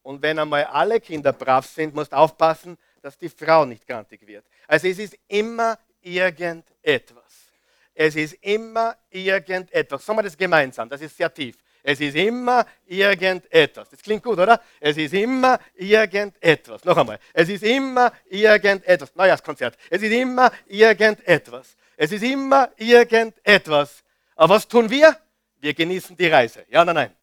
Und 0.03 0.23
wenn 0.23 0.39
einmal 0.39 0.65
alle 0.65 1.01
Kinder 1.01 1.33
brav 1.33 1.67
sind, 1.67 1.93
musst 1.93 2.13
du 2.13 2.17
aufpassen, 2.17 2.79
dass 3.03 3.19
die 3.19 3.29
Frau 3.29 3.65
nicht 3.65 3.85
grantig 3.85 4.25
wird. 4.27 4.47
Also 4.69 4.87
es 4.87 5.01
ist 5.01 5.19
immer 5.27 5.77
irgendetwas. 6.01 7.53
Es 7.93 8.15
ist 8.15 8.35
immer 8.35 8.97
irgendetwas. 9.11 10.07
Sagen 10.07 10.19
wir 10.21 10.23
das 10.23 10.37
gemeinsam, 10.37 10.89
das 10.89 11.01
ist 11.01 11.17
sehr 11.17 11.35
tief. 11.35 11.57
Es 11.89 12.01
ist 12.01 12.17
immer 12.17 12.67
irgendetwas. 12.85 13.89
Das 13.91 14.03
klingt 14.03 14.25
gut, 14.25 14.37
oder? 14.41 14.61
Es 14.81 14.97
ist 14.97 15.15
immer 15.15 15.61
irgendetwas. 15.77 16.85
Noch 16.85 16.97
einmal. 16.97 17.21
Es 17.33 17.49
ist 17.49 17.63
immer 17.63 18.13
irgendetwas. 18.29 19.15
Neujahrskonzert. 19.15 19.79
Es 19.89 20.03
ist 20.03 20.11
immer 20.11 20.51
irgendetwas. 20.67 21.77
Es 21.97 22.11
ist 22.11 22.25
immer 22.25 22.73
irgendetwas. 22.77 24.03
Aber 24.35 24.55
was 24.57 24.67
tun 24.67 24.91
wir? 24.91 25.17
Wir 25.61 25.75
genießen 25.75 26.17
die 26.17 26.27
Reise. 26.27 26.67
Ja 26.69 26.83
oder 26.83 26.93
nein? 26.93 27.15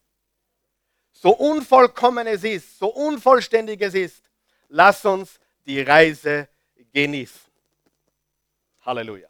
So 1.11 1.31
unvollkommen 1.31 2.25
es 2.25 2.45
ist, 2.45 2.79
so 2.79 2.87
unvollständig 2.87 3.81
es 3.81 3.95
ist, 3.95 4.23
lass 4.69 5.03
uns 5.03 5.41
die 5.65 5.81
Reise 5.81 6.47
genießen. 6.93 7.51
Halleluja. 8.85 9.27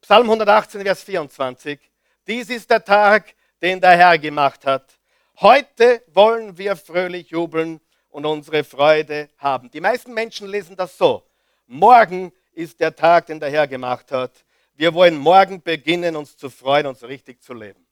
Psalm 0.00 0.24
118, 0.24 0.80
Vers 0.80 1.02
24. 1.02 1.78
Dies 2.26 2.48
ist 2.48 2.70
der 2.70 2.82
Tag, 2.82 3.35
den 3.62 3.80
der 3.80 3.96
Herr 3.96 4.18
gemacht 4.18 4.66
hat. 4.66 4.98
Heute 5.40 6.02
wollen 6.08 6.56
wir 6.56 6.76
fröhlich 6.76 7.30
jubeln 7.30 7.80
und 8.08 8.24
unsere 8.24 8.64
Freude 8.64 9.28
haben. 9.38 9.70
Die 9.70 9.80
meisten 9.80 10.14
Menschen 10.14 10.48
lesen 10.48 10.76
das 10.76 10.96
so. 10.96 11.22
Morgen 11.66 12.32
ist 12.52 12.80
der 12.80 12.94
Tag, 12.94 13.26
den 13.26 13.40
der 13.40 13.50
Herr 13.50 13.66
gemacht 13.66 14.10
hat. 14.12 14.44
Wir 14.74 14.94
wollen 14.94 15.16
morgen 15.16 15.62
beginnen, 15.62 16.16
uns 16.16 16.36
zu 16.36 16.50
freuen 16.50 16.86
und 16.86 16.98
so 16.98 17.06
richtig 17.06 17.42
zu 17.42 17.54
leben. 17.54 17.86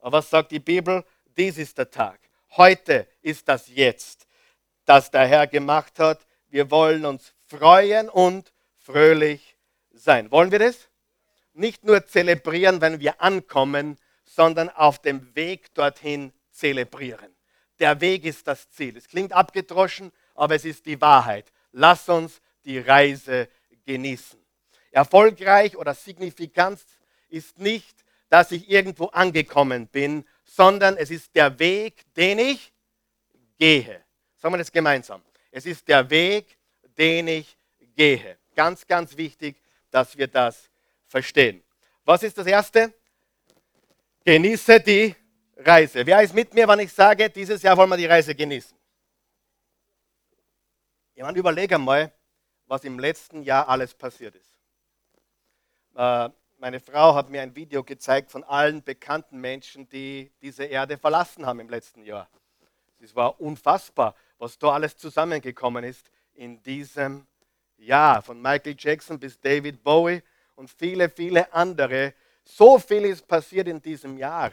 Aber 0.00 0.18
was 0.18 0.30
sagt 0.30 0.52
die 0.52 0.60
Bibel? 0.60 1.04
Dies 1.36 1.58
ist 1.58 1.78
der 1.78 1.90
Tag. 1.90 2.20
Heute 2.56 3.06
ist 3.20 3.48
das 3.48 3.68
Jetzt, 3.68 4.26
das 4.84 5.10
der 5.10 5.26
Herr 5.26 5.46
gemacht 5.46 5.98
hat. 5.98 6.26
Wir 6.48 6.70
wollen 6.70 7.04
uns 7.04 7.34
freuen 7.46 8.08
und 8.08 8.52
fröhlich 8.78 9.56
sein. 9.92 10.30
Wollen 10.30 10.50
wir 10.50 10.60
das? 10.60 10.88
Nicht 11.52 11.84
nur 11.84 12.06
zelebrieren, 12.06 12.80
wenn 12.80 13.00
wir 13.00 13.20
ankommen, 13.20 13.98
sondern 14.38 14.70
auf 14.70 15.00
dem 15.00 15.34
Weg 15.34 15.74
dorthin 15.74 16.32
zelebrieren. 16.52 17.34
Der 17.80 18.00
Weg 18.00 18.24
ist 18.24 18.46
das 18.46 18.70
Ziel. 18.70 18.96
Es 18.96 19.08
klingt 19.08 19.32
abgedroschen, 19.32 20.12
aber 20.36 20.54
es 20.54 20.64
ist 20.64 20.86
die 20.86 21.00
Wahrheit. 21.00 21.50
Lass 21.72 22.08
uns 22.08 22.40
die 22.64 22.78
Reise 22.78 23.48
genießen. 23.84 24.38
Erfolgreich 24.92 25.76
oder 25.76 25.92
Signifikanz 25.92 26.86
ist 27.28 27.58
nicht, 27.58 28.04
dass 28.28 28.52
ich 28.52 28.70
irgendwo 28.70 29.06
angekommen 29.06 29.88
bin, 29.88 30.24
sondern 30.44 30.96
es 30.96 31.10
ist 31.10 31.34
der 31.34 31.58
Weg, 31.58 32.04
den 32.14 32.38
ich 32.38 32.72
gehe. 33.58 34.04
Sagen 34.36 34.54
wir 34.54 34.58
das 34.58 34.70
gemeinsam. 34.70 35.20
Es 35.50 35.66
ist 35.66 35.88
der 35.88 36.08
Weg, 36.10 36.56
den 36.96 37.26
ich 37.26 37.58
gehe. 37.96 38.38
Ganz, 38.54 38.86
ganz 38.86 39.16
wichtig, 39.16 39.60
dass 39.90 40.16
wir 40.16 40.28
das 40.28 40.70
verstehen. 41.08 41.60
Was 42.04 42.22
ist 42.22 42.38
das 42.38 42.46
Erste? 42.46 42.94
Genieße 44.28 44.78
die 44.80 45.16
Reise. 45.56 46.04
Wer 46.04 46.20
ist 46.20 46.34
mit 46.34 46.52
mir, 46.52 46.68
wenn 46.68 46.80
ich 46.80 46.92
sage, 46.92 47.30
dieses 47.30 47.62
Jahr 47.62 47.74
wollen 47.78 47.88
wir 47.88 47.96
die 47.96 48.04
Reise 48.04 48.34
genießen? 48.34 48.76
Jemand 51.14 51.38
überlege 51.38 51.76
einmal, 51.76 52.12
was 52.66 52.84
im 52.84 52.98
letzten 52.98 53.42
Jahr 53.42 53.66
alles 53.66 53.94
passiert 53.94 54.34
ist. 54.34 54.54
Äh, 55.96 56.28
meine 56.58 56.78
Frau 56.78 57.14
hat 57.14 57.30
mir 57.30 57.40
ein 57.40 57.56
Video 57.56 57.82
gezeigt 57.82 58.30
von 58.30 58.44
allen 58.44 58.82
bekannten 58.82 59.38
Menschen, 59.40 59.88
die 59.88 60.30
diese 60.42 60.64
Erde 60.64 60.98
verlassen 60.98 61.46
haben 61.46 61.60
im 61.60 61.70
letzten 61.70 62.02
Jahr. 62.02 62.28
Es 63.00 63.16
war 63.16 63.40
unfassbar, 63.40 64.14
was 64.36 64.58
da 64.58 64.72
alles 64.72 64.94
zusammengekommen 64.98 65.84
ist 65.84 66.10
in 66.34 66.62
diesem 66.62 67.26
Jahr. 67.78 68.20
Von 68.20 68.42
Michael 68.42 68.76
Jackson 68.78 69.18
bis 69.18 69.40
David 69.40 69.82
Bowie 69.82 70.22
und 70.54 70.70
viele, 70.70 71.08
viele 71.08 71.50
andere. 71.50 72.12
So 72.56 72.78
viel 72.78 73.04
ist 73.04 73.28
passiert 73.28 73.68
in 73.68 73.80
diesem 73.80 74.16
Jahr. 74.16 74.52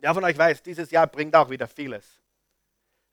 Wer 0.00 0.12
von 0.12 0.24
euch 0.24 0.36
weiß, 0.36 0.62
dieses 0.62 0.90
Jahr 0.90 1.06
bringt 1.06 1.34
auch 1.36 1.48
wieder 1.48 1.68
vieles. 1.68 2.04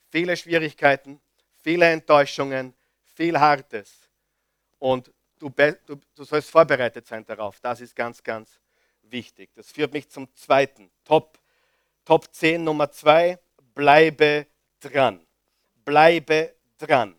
Viele 0.09 0.35
Schwierigkeiten, 0.35 1.21
viele 1.61 1.85
Enttäuschungen, 1.85 2.73
viel 3.15 3.39
Hartes. 3.39 4.09
Und 4.79 5.11
du, 5.37 5.49
du, 5.85 5.95
du 6.15 6.23
sollst 6.23 6.49
vorbereitet 6.49 7.05
sein 7.05 7.23
darauf. 7.23 7.59
Das 7.59 7.79
ist 7.79 7.95
ganz, 7.95 8.23
ganz 8.23 8.59
wichtig. 9.03 9.51
Das 9.53 9.71
führt 9.71 9.93
mich 9.93 10.09
zum 10.09 10.33
zweiten. 10.35 10.89
Top, 11.05 11.39
Top 12.03 12.33
10 12.33 12.63
Nummer 12.63 12.91
2. 12.91 13.37
Bleibe 13.75 14.47
dran. 14.79 15.25
Bleibe 15.85 16.55
dran. 16.77 17.15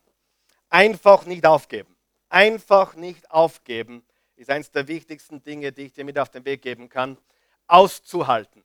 Einfach 0.69 1.25
nicht 1.25 1.47
aufgeben. 1.47 1.97
Einfach 2.29 2.95
nicht 2.95 3.31
aufgeben 3.31 4.05
ist 4.39 4.51
eines 4.51 4.71
der 4.71 4.87
wichtigsten 4.87 5.43
Dinge, 5.43 5.73
die 5.73 5.83
ich 5.83 5.93
dir 5.93 6.05
mit 6.05 6.19
auf 6.19 6.31
den 6.31 6.45
Weg 6.45 6.63
geben 6.63 6.89
kann. 6.89 7.19
Auszuhalten. 7.67 8.65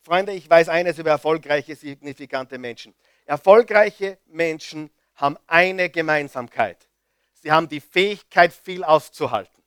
Freunde, 0.00 0.32
ich 0.32 0.48
weiß 0.48 0.68
eines 0.70 0.98
über 0.98 1.10
erfolgreiche, 1.10 1.76
signifikante 1.76 2.58
Menschen. 2.58 2.94
Erfolgreiche 3.26 4.18
Menschen 4.26 4.90
haben 5.14 5.36
eine 5.46 5.90
Gemeinsamkeit. 5.90 6.88
Sie 7.34 7.52
haben 7.52 7.68
die 7.68 7.80
Fähigkeit, 7.80 8.52
viel 8.52 8.82
auszuhalten. 8.82 9.62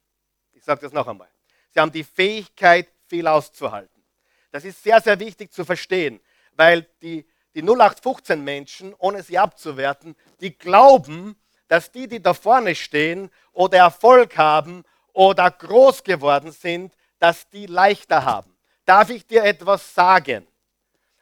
Ich 0.53 0.63
sage 0.63 0.82
das 0.82 0.91
noch 0.91 1.08
einmal. 1.08 1.29
Sie 1.70 1.79
haben 1.79 1.91
die 1.91 2.03
Fähigkeit, 2.03 2.88
viel 3.06 3.27
auszuhalten. 3.27 4.03
Das 4.51 4.65
ist 4.65 4.82
sehr, 4.82 5.00
sehr 5.01 5.20
wichtig 5.20 5.53
zu 5.53 5.63
verstehen, 5.63 6.20
weil 6.53 6.88
die, 7.01 7.25
die 7.53 7.62
0815 7.62 8.44
Menschen, 8.44 8.96
ohne 8.98 9.22
sie 9.22 9.38
abzuwerten, 9.38 10.15
die 10.41 10.58
glauben, 10.58 11.39
dass 11.67 11.91
die, 11.91 12.08
die 12.08 12.22
da 12.22 12.34
vorne 12.34 12.74
stehen 12.74 13.29
oder 13.53 13.77
Erfolg 13.77 14.38
haben 14.38 14.84
oder 15.18 15.50
groß 15.50 16.04
geworden 16.04 16.52
sind, 16.52 16.94
dass 17.18 17.50
die 17.50 17.66
leichter 17.66 18.24
haben. 18.24 18.56
Darf 18.86 19.10
ich 19.10 19.26
dir 19.26 19.44
etwas 19.44 19.96
sagen? 19.96 20.46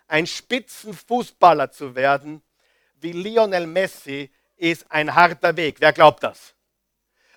Ein 0.05 0.27
Spitzenfußballer 0.27 1.71
zu 1.71 1.95
werden, 1.95 2.43
wie 2.95 3.13
Lionel 3.13 3.65
Messi, 3.65 4.29
ist 4.57 4.85
ein 4.91 5.15
harter 5.15 5.55
Weg. 5.55 5.77
Wer 5.79 5.93
glaubt 5.93 6.23
das? 6.23 6.53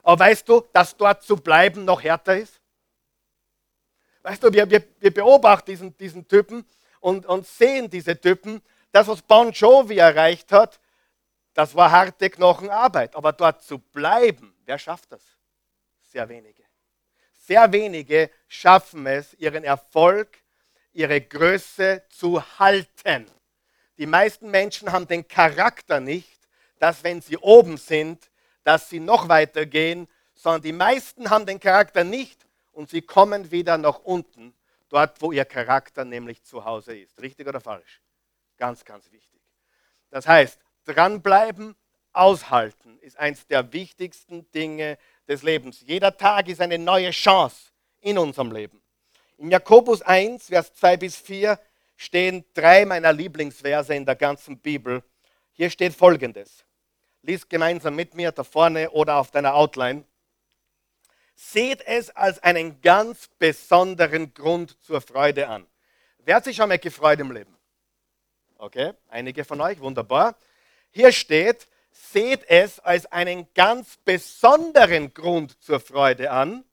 Aber 0.03 0.19
weißt 0.19 0.49
du, 0.49 0.65
dass 0.73 0.97
dort 0.97 1.23
zu 1.23 1.37
bleiben 1.37 1.85
noch 1.85 2.03
härter 2.03 2.37
ist? 2.37 2.61
Weißt 4.23 4.43
du, 4.43 4.53
wir, 4.53 4.69
wir, 4.69 4.83
wir 4.99 5.15
beobachten 5.15 5.71
diesen, 5.71 5.97
diesen 5.97 6.27
Typen 6.27 6.67
und, 6.99 7.25
und 7.27 7.47
sehen 7.47 7.89
diese 7.89 8.21
Typen. 8.21 8.61
Das, 8.91 9.07
was 9.07 9.23
Bon 9.23 9.53
Jovi 9.53 9.99
erreicht 9.99 10.51
hat, 10.51 10.81
das 11.55 11.77
war 11.77 11.93
harte 11.93 12.29
Knochenarbeit. 12.29 13.15
Aber 13.15 13.33
dort 13.33 13.63
zu 13.63 13.79
bleiben, 13.79 14.53
wer 14.65 14.79
schafft 14.81 15.13
das? 15.13 15.38
Sehr 16.09 16.29
wenige. 16.29 16.65
Sehr 17.35 17.71
wenige 17.73 18.31
schaffen 18.47 19.07
es, 19.07 19.35
ihren 19.35 19.63
Erfolg, 19.63 20.39
ihre 20.93 21.21
Größe 21.21 22.03
zu 22.09 22.43
halten. 22.59 23.27
Die 23.99 24.07
meisten 24.07 24.51
Menschen 24.51 24.91
haben 24.91 25.07
den 25.07 25.29
Charakter 25.29 26.01
nicht, 26.01 26.49
dass 26.79 27.05
wenn 27.05 27.21
sie 27.21 27.37
oben 27.37 27.77
sind, 27.77 28.31
dass 28.65 28.89
sie 28.89 29.01
noch 29.01 29.29
weiter 29.29 29.67
gehen, 29.67 30.09
sondern 30.35 30.63
die 30.63 30.73
meisten 30.73 31.31
haben 31.31 31.47
den 31.47 31.61
Charakter 31.61 32.05
nicht 32.05 32.47
und 32.73 32.89
sie 32.89 33.03
kommen 33.03 33.51
wieder 33.51 33.77
nach 33.77 33.99
unten, 33.99 34.55
dort 34.89 35.21
wo 35.21 35.33
ihr 35.33 35.45
Charakter 35.45 36.05
nämlich 36.05 36.43
zu 36.45 36.65
Hause 36.65 36.97
ist. 36.97 37.21
Richtig 37.21 37.47
oder 37.47 37.61
falsch? 37.61 38.01
Ganz, 38.57 38.85
ganz 38.85 39.11
wichtig. 39.13 39.41
Das 40.11 40.27
heißt, 40.27 40.59
dranbleiben, 40.85 41.77
aushalten 42.13 42.99
ist 43.01 43.19
eines 43.19 43.47
der 43.47 43.73
wichtigsten 43.73 44.51
Dinge, 44.53 44.99
des 45.29 45.43
Lebens. 45.43 45.83
Jeder 45.87 46.17
Tag 46.17 46.49
ist 46.49 46.61
eine 46.61 46.79
neue 46.79 47.11
Chance 47.11 47.71
in 48.01 48.19
unserem 48.19 48.51
Leben. 48.51 48.83
In 49.37 49.51
Jakobus 49.51 50.03
1, 50.03 50.47
Vers 50.47 50.75
2 50.75 50.97
bis 50.97 51.17
4 51.17 51.59
stehen 51.97 52.45
drei 52.55 52.85
meiner 52.85 53.13
Lieblingsverse 53.13 53.95
in 53.95 54.07
der 54.07 54.17
ganzen 54.17 54.59
Bibel. 54.59 55.03
Hier 55.53 55.71
steht 55.71 55.95
folgendes. 55.95 56.65
Lies 57.23 57.49
gemeinsam 57.49 57.95
mit 57.95 58.15
mir 58.15 58.33
da 58.33 58.43
vorne 58.43 58.91
oder 58.91 59.17
auf 59.17 59.31
deiner 59.31 59.55
Outline. 59.55 60.05
Seht 61.35 61.87
es 61.87 62.11
als 62.11 62.43
einen 62.43 62.81
ganz 62.81 63.29
besonderen 63.39 64.35
Grund 64.35 64.77
zur 64.83 65.01
Freude 65.01 65.49
an. 65.49 65.67
Wer 66.19 66.37
hat 66.37 66.45
sich 66.45 66.57
schon 66.57 66.69
mal 66.69 66.79
gefreut 66.79 67.21
im 67.21 67.31
Leben? 67.31 67.57
Okay, 68.57 68.93
einige 69.09 69.45
von 69.45 69.61
euch, 69.61 69.79
wunderbar. 69.81 70.37
Hier 70.91 71.13
steht, 71.13 71.69
seht 72.13 72.49
es 72.49 72.79
als 72.81 73.07
einen 73.07 73.47
ganz 73.55 73.97
besonderen 74.05 75.13
Grund 75.13 75.63
zur 75.63 75.81
Freude 75.81 76.31
an, 76.31 76.65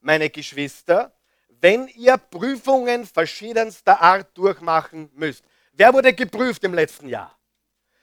meine 0.00 0.30
Geschwister, 0.30 1.12
wenn 1.60 1.88
ihr 1.88 2.16
Prüfungen 2.16 3.04
verschiedenster 3.04 4.00
Art 4.00 4.36
durchmachen 4.36 5.10
müsst. 5.14 5.44
Wer 5.72 5.92
wurde 5.92 6.12
geprüft 6.12 6.62
im 6.64 6.74
letzten 6.74 7.08
Jahr? 7.08 7.36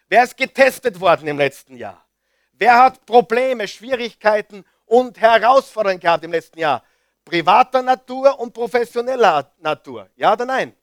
Wer 0.09 0.23
ist 0.23 0.35
getestet 0.35 0.99
worden 0.99 1.27
im 1.27 1.37
letzten 1.37 1.77
Jahr? 1.77 2.05
Wer 2.51 2.77
hat 2.77 3.05
Probleme, 3.05 3.67
Schwierigkeiten 3.67 4.65
und 4.85 5.19
Herausforderungen 5.19 5.99
gehabt 5.99 6.23
im 6.23 6.31
letzten 6.31 6.59
Jahr? 6.59 6.83
Privater 7.23 7.81
Natur 7.81 8.39
und 8.39 8.53
professioneller 8.53 9.51
Natur. 9.59 10.09
Ja 10.15 10.33
oder 10.33 10.45
nein? 10.45 10.75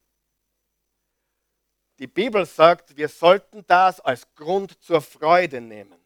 Die 2.02 2.08
Bibel 2.08 2.44
sagt, 2.44 2.96
wir 2.96 3.08
sollten 3.08 3.64
das 3.68 4.00
als 4.00 4.26
Grund 4.34 4.82
zur 4.82 5.00
Freude 5.00 5.60
nehmen. 5.60 6.04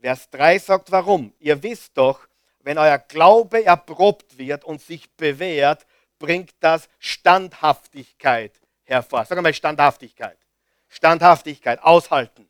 Vers 0.00 0.30
3 0.30 0.58
sagt 0.58 0.90
warum. 0.92 1.34
Ihr 1.40 1.62
wisst 1.62 1.98
doch, 1.98 2.26
wenn 2.60 2.78
euer 2.78 2.96
Glaube 2.96 3.66
erprobt 3.66 4.38
wird 4.38 4.64
und 4.64 4.80
sich 4.80 5.14
bewährt, 5.14 5.84
bringt 6.18 6.54
das 6.60 6.88
Standhaftigkeit 6.98 8.58
hervor. 8.84 9.26
Sag 9.26 9.42
mal 9.42 9.52
Standhaftigkeit. 9.52 10.38
Standhaftigkeit, 10.88 11.82
aushalten. 11.82 12.48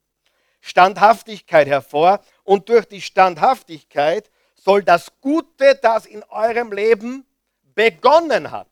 Standhaftigkeit 0.61 1.67
hervor 1.67 2.21
und 2.45 2.69
durch 2.69 2.85
die 2.85 3.01
Standhaftigkeit 3.01 4.31
soll 4.55 4.85
das 4.85 5.11
Gute, 5.21 5.75
das 5.83 6.07
in 6.07 6.23
eurem 6.29 6.71
Leben 6.71 7.27
begonnen 7.75 8.53
hat, 8.53 8.71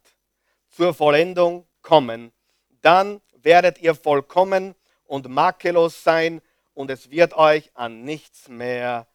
zur 0.69 0.95
Vollendung 0.95 1.67
kommen. 1.83 2.33
Dann 2.81 3.21
werdet 3.45 3.81
ihr 3.81 3.95
vollkommen 3.95 4.75
und 5.05 5.29
makellos 5.29 6.03
sein 6.03 6.41
und 6.75 6.91
es 6.91 7.11
wird 7.11 7.35
euch 7.35 7.71
an 7.75 8.05
nichts 8.05 8.49
mehr 8.49 9.07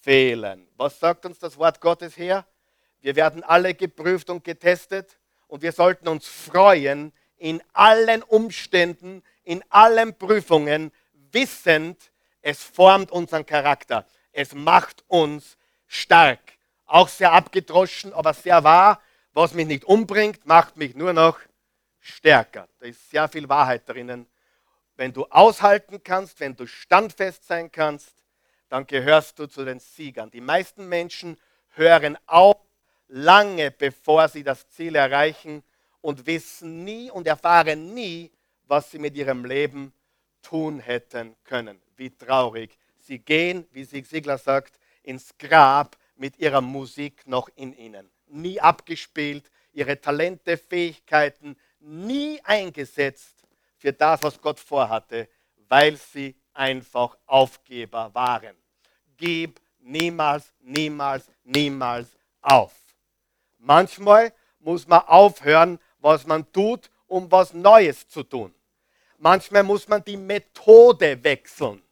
fehlen. 0.00 0.68
Was 0.76 1.00
sagt 1.00 1.26
uns 1.26 1.38
das 1.38 1.58
Wort 1.58 1.80
Gottes 1.80 2.16
her? 2.16 2.46
Wir 3.00 3.16
werden 3.16 3.42
alle 3.42 3.74
geprüft 3.74 4.30
und 4.30 4.44
getestet 4.44 5.18
und 5.48 5.62
wir 5.62 5.72
sollten 5.72 6.08
uns 6.08 6.26
freuen 6.26 7.12
in 7.38 7.62
allen 7.72 8.22
Umständen, 8.22 9.22
in 9.44 9.62
allen 9.68 10.16
Prüfungen, 10.16 10.92
wissend, 11.12 12.10
es 12.40 12.62
formt 12.62 13.10
unseren 13.10 13.44
Charakter. 13.44 14.06
Es 14.32 14.54
macht 14.54 15.04
uns 15.08 15.56
stark. 15.86 16.40
Auch 16.86 17.08
sehr 17.08 17.32
abgedroschen, 17.32 18.12
aber 18.12 18.32
sehr 18.32 18.62
wahr. 18.64 19.00
Was 19.32 19.52
mich 19.52 19.66
nicht 19.66 19.84
umbringt, 19.84 20.46
macht 20.46 20.76
mich 20.76 20.94
nur 20.94 21.12
noch 21.12 21.38
stärker. 22.06 22.68
Da 22.78 22.86
ist 22.86 23.10
sehr 23.10 23.28
viel 23.28 23.48
Wahrheit 23.48 23.88
drinnen. 23.88 24.26
Wenn 24.96 25.12
du 25.12 25.24
aushalten 25.26 26.02
kannst, 26.02 26.40
wenn 26.40 26.56
du 26.56 26.66
standfest 26.66 27.46
sein 27.46 27.70
kannst, 27.70 28.14
dann 28.68 28.86
gehörst 28.86 29.38
du 29.38 29.46
zu 29.46 29.64
den 29.64 29.78
Siegern. 29.78 30.30
Die 30.30 30.40
meisten 30.40 30.88
Menschen 30.88 31.36
hören 31.74 32.18
auf, 32.26 32.56
lange 33.08 33.70
bevor 33.70 34.28
sie 34.28 34.42
das 34.42 34.68
Ziel 34.70 34.96
erreichen 34.96 35.62
und 36.00 36.26
wissen 36.26 36.84
nie 36.84 37.10
und 37.10 37.26
erfahren 37.26 37.94
nie, 37.94 38.32
was 38.66 38.90
sie 38.90 38.98
mit 38.98 39.16
ihrem 39.16 39.44
Leben 39.44 39.92
tun 40.42 40.80
hätten 40.80 41.36
können. 41.44 41.80
Wie 41.96 42.10
traurig. 42.10 42.76
Sie 42.96 43.18
gehen, 43.18 43.66
wie 43.72 43.84
Sigler 43.84 44.38
sagt, 44.38 44.78
ins 45.02 45.36
Grab 45.38 45.96
mit 46.16 46.38
ihrer 46.38 46.60
Musik 46.60 47.26
noch 47.26 47.48
in 47.54 47.72
ihnen. 47.76 48.10
Nie 48.28 48.60
abgespielt, 48.60 49.50
ihre 49.72 50.00
Talente, 50.00 50.56
Fähigkeiten 50.56 51.56
nie 51.86 52.40
eingesetzt 52.44 53.34
für 53.78 53.92
das, 53.92 54.22
was 54.22 54.40
Gott 54.40 54.58
vorhatte, 54.58 55.28
weil 55.68 55.96
sie 55.96 56.34
einfach 56.52 57.16
Aufgeber 57.26 58.12
waren. 58.14 58.56
Gib 59.16 59.60
niemals, 59.78 60.52
niemals, 60.60 61.30
niemals 61.44 62.08
auf. 62.40 62.74
Manchmal 63.58 64.32
muss 64.58 64.86
man 64.86 65.00
aufhören, 65.02 65.78
was 65.98 66.26
man 66.26 66.50
tut, 66.52 66.90
um 67.06 67.30
was 67.30 67.54
Neues 67.54 68.08
zu 68.08 68.22
tun. 68.22 68.54
Manchmal 69.18 69.62
muss 69.62 69.88
man 69.88 70.04
die 70.04 70.16
Methode 70.16 71.22
wechseln. 71.22 71.82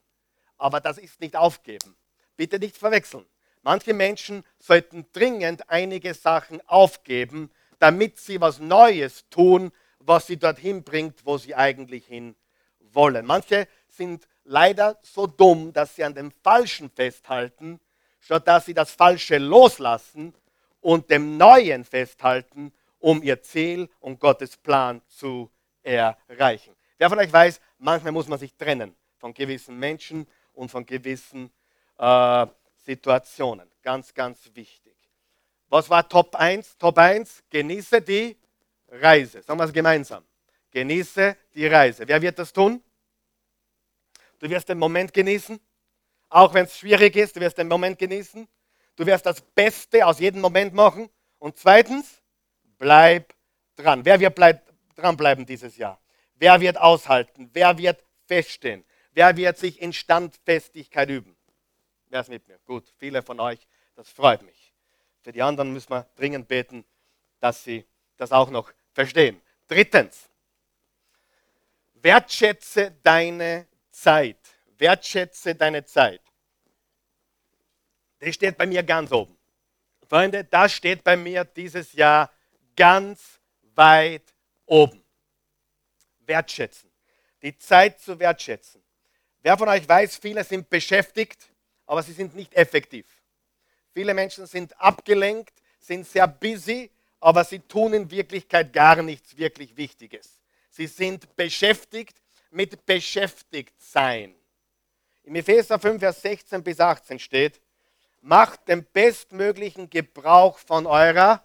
Aber 0.59 0.81
das 0.81 0.99
ist 0.99 1.21
nicht 1.21 1.37
aufgeben. 1.37 1.97
Bitte 2.37 2.59
nicht 2.59 2.77
verwechseln. 2.77 3.25
Manche 3.63 3.95
Menschen 3.95 4.45
sollten 4.59 5.07
dringend 5.13 5.71
einige 5.71 6.13
Sachen 6.15 6.61
aufgeben, 6.69 7.51
damit 7.79 8.19
sie 8.19 8.41
was 8.41 8.59
Neues 8.59 9.29
tun, 9.31 9.73
was 10.07 10.27
sie 10.27 10.37
dorthin 10.37 10.83
bringt, 10.83 11.25
wo 11.25 11.39
sie 11.39 11.55
eigentlich 11.55 12.07
hin 12.07 12.35
wollen. 12.93 13.27
Manche 13.27 13.69
sind 13.89 14.27
leider 14.45 14.99
so 15.03 15.27
dumm, 15.27 15.73
dass 15.73 15.97
sie 15.97 16.05
an 16.05 16.15
dem 16.15 16.31
Falschen 16.43 16.91
festhalten, 16.91 17.81
statt 18.21 18.47
dass 18.47 18.67
sie 18.67 18.75
das 18.75 18.91
Falsche 18.91 19.39
loslassen 19.39 20.35
und 20.81 21.11
dem 21.11 21.37
Neuen 21.37 21.85
festhalten, 21.85 22.73
um 22.99 23.23
ihr 23.23 23.43
Ziel 23.43 23.89
und 24.01 24.21
Gottes 24.21 24.57
Plan 24.57 25.03
zu 25.09 25.51
erreichen. 25.83 26.75
Wer 26.99 27.11
von 27.11 27.19
euch 27.19 27.33
weiß, 27.33 27.61
manchmal 27.79 28.13
muss 28.13 28.29
man 28.29 28.39
sich 28.39 28.55
trennen 28.55 28.95
von 29.19 29.35
gewissen 29.35 29.79
Menschen 29.79 30.27
und 30.53 30.71
von 30.71 30.87
gewissen 30.87 31.51
äh, 31.99 32.47
Situationen. 32.85 33.71
Ganz, 33.83 34.15
ganz 34.15 34.51
wichtig. 34.55 34.95
Was 35.69 35.91
war 35.91 36.09
Top 36.09 36.37
1? 36.37 36.79
Top 36.79 36.99
1, 36.99 37.43
genieße 37.51 38.01
die 38.01 38.37
Reise. 38.89 39.43
Sagen 39.43 39.59
wir 39.59 39.65
es 39.65 39.73
gemeinsam. 39.73 40.25
Genieße 40.71 41.37
die 41.55 41.67
Reise. 41.67 42.07
Wer 42.07 42.21
wird 42.21 42.39
das 42.39 42.53
tun? 42.53 42.83
Du 44.39 44.51
wirst 44.51 44.69
den 44.69 44.79
Moment 44.79 45.13
genießen, 45.13 45.59
auch 46.29 46.53
wenn 46.53 46.65
es 46.65 46.77
schwierig 46.77 47.15
ist, 47.17 47.37
du 47.37 47.41
wirst 47.41 47.59
den 47.59 47.69
Moment 47.69 47.99
genießen. 47.99 48.49
Du 48.97 49.07
wirst 49.07 49.25
das 49.25 49.41
Beste 49.41 50.05
aus 50.05 50.19
jedem 50.19 50.41
Moment 50.41 50.75
machen. 50.75 51.09
Und 51.39 51.57
zweitens, 51.57 52.23
bleib 52.79 53.35
dran. 53.77 54.05
Wer 54.05 54.19
wird 54.19 54.35
bleib, 54.35 54.69
dranbleiben 54.97 55.47
dieses 55.47 55.77
Jahr? 55.77 56.01
Wer 56.35 56.61
wird 56.61 56.77
aushalten? 56.77 57.51
Wer 57.53 57.79
wird 57.79 58.03
feststehen? 58.27 58.85
Wer 59.13 59.37
wird 59.37 59.59
sich 59.59 59.81
in 59.81 59.93
Standfestigkeit 59.93 61.09
üben? 61.09 61.37
Wer 62.09 62.21
ist 62.21 62.31
mit 62.31 62.49
mir? 62.49 62.59
Gut, 62.65 62.93
viele 62.99 63.23
von 63.23 63.39
euch, 63.41 63.67
das 63.95 64.09
freut 64.11 64.43
mich. 64.43 64.75
Für 65.23 65.33
die 65.33 65.43
anderen 65.43 65.73
müssen 65.73 65.91
wir 65.91 66.09
dringend 66.17 66.49
beten, 66.49 66.85
dass 67.39 67.63
sie 67.63 67.87
das 68.17 68.33
auch 68.33 68.51
noch 68.51 68.73
verstehen. 68.93 69.41
Drittens, 69.69 70.29
wertschätze 71.95 72.93
deine 73.03 73.67
Zeit. 73.91 74.39
Wertschätze 74.79 75.55
deine 75.55 75.85
Zeit. 75.85 76.21
Das 78.19 78.35
steht 78.35 78.57
bei 78.57 78.67
mir 78.67 78.83
ganz 78.83 79.13
oben. 79.13 79.37
Freunde, 80.09 80.45
das 80.45 80.73
steht 80.73 81.03
bei 81.03 81.17
mir 81.17 81.45
dieses 81.45 81.93
Jahr 81.93 82.31
ganz 82.77 83.41
weit 83.75 84.35
oben. 84.67 85.03
Wertschätzen. 86.21 86.91
Die 87.43 87.57
Zeit 87.59 88.01
zu 88.01 88.19
wertschätzen. 88.19 88.83
Wer 89.43 89.59
von 89.59 89.69
euch 89.69 89.87
weiß, 89.87 90.17
viele 90.17 90.43
sind 90.45 90.71
beschäftigt, 90.71 91.51
aber 91.87 92.03
sie 92.03 92.13
sind 92.13 92.35
nicht 92.35 92.55
effektiv. 92.55 93.07
Viele 93.93 94.15
Menschen 94.15 94.47
sind 94.47 94.79
abgelenkt, 94.81 95.53
sind 95.79 96.07
sehr 96.07 96.27
busy, 96.27 96.91
aber 97.25 97.43
sie 97.43 97.61
tun 97.61 97.95
in 97.95 98.11
Wirklichkeit 98.11 98.71
gar 98.75 99.01
nichts 99.03 99.39
wirklich 99.39 99.79
Wichtiges. 99.79 100.39
Sie 100.69 100.87
sind 100.87 101.35
beschäftigt 101.37 102.21
mit 102.51 102.85
Beschäftigtsein. 102.85 104.35
Im 105.23 105.35
Epheser 105.35 105.79
5, 105.79 106.01
Vers 106.01 106.21
16 106.21 106.63
bis 106.63 106.81
18 106.81 107.19
steht, 107.19 107.63
macht 108.21 108.69
den 108.69 108.85
bestmöglichen 108.85 109.89
Gebrauch 109.89 110.59
von 110.59 110.85
eurer 110.85 111.43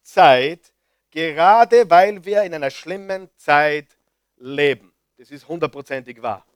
Zeit, 0.00 0.72
gerade 1.10 1.90
weil 1.90 2.24
wir 2.24 2.42
in 2.44 2.54
einer 2.54 2.70
schlimmen 2.70 3.28
Zeit 3.36 3.88
leben. 4.38 4.90
Das 5.18 5.30
ist 5.30 5.46
hundertprozentig 5.46 6.22
wahr. 6.22 6.46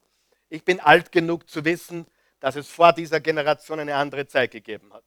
Ich 0.48 0.64
bin 0.64 0.81
alt 0.81 1.12
genug 1.12 1.50
zu 1.50 1.66
wissen, 1.66 2.07
dass 2.40 2.57
es 2.57 2.70
vor 2.70 2.94
dieser 2.94 3.20
Generation 3.20 3.79
eine 3.81 3.94
andere 3.94 4.27
Zeit 4.27 4.53
gegeben 4.53 4.90
hat. 4.94 5.05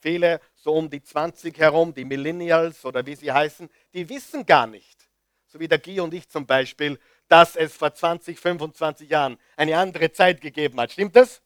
Viele 0.00 0.40
so 0.54 0.74
um 0.74 0.88
die 0.88 1.02
20 1.02 1.58
herum, 1.58 1.92
die 1.92 2.04
Millennials 2.04 2.84
oder 2.84 3.04
wie 3.04 3.14
sie 3.14 3.30
heißen, 3.30 3.68
die 3.92 4.08
wissen 4.08 4.46
gar 4.46 4.66
nicht, 4.66 5.08
so 5.46 5.60
wie 5.60 5.68
der 5.68 5.78
Guy 5.78 6.00
und 6.00 6.14
ich 6.14 6.28
zum 6.28 6.46
Beispiel, 6.46 6.98
dass 7.28 7.54
es 7.54 7.74
vor 7.74 7.94
20, 7.94 8.40
25 8.40 9.10
Jahren 9.10 9.38
eine 9.56 9.76
andere 9.76 10.10
Zeit 10.10 10.40
gegeben 10.40 10.80
hat. 10.80 10.92
Stimmt 10.92 11.16
das? 11.16 11.42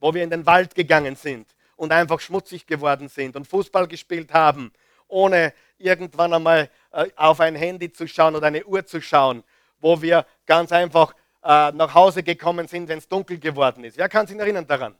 Wo 0.00 0.12
wir 0.12 0.22
in 0.22 0.30
den 0.30 0.44
Wald 0.46 0.74
gegangen 0.74 1.14
sind 1.16 1.54
und 1.76 1.92
einfach 1.92 2.20
schmutzig 2.20 2.66
geworden 2.66 3.08
sind 3.08 3.36
und 3.36 3.46
Fußball 3.46 3.86
gespielt 3.86 4.32
haben, 4.32 4.72
ohne 5.06 5.54
irgendwann 5.78 6.34
einmal 6.34 6.68
äh, 6.90 7.08
auf 7.14 7.40
ein 7.40 7.54
Handy 7.54 7.92
zu 7.92 8.08
schauen 8.08 8.34
oder 8.34 8.48
eine 8.48 8.64
Uhr 8.64 8.84
zu 8.84 9.00
schauen, 9.00 9.44
wo 9.78 10.02
wir 10.02 10.26
ganz 10.44 10.72
einfach 10.72 11.14
äh, 11.44 11.70
nach 11.70 11.94
Hause 11.94 12.24
gekommen 12.24 12.66
sind, 12.66 12.88
wenn 12.88 12.98
es 12.98 13.08
dunkel 13.08 13.38
geworden 13.38 13.84
ist. 13.84 13.96
Wer 13.96 14.08
kann 14.08 14.26
sich 14.26 14.36
erinnern 14.36 14.66
daran? 14.66 14.96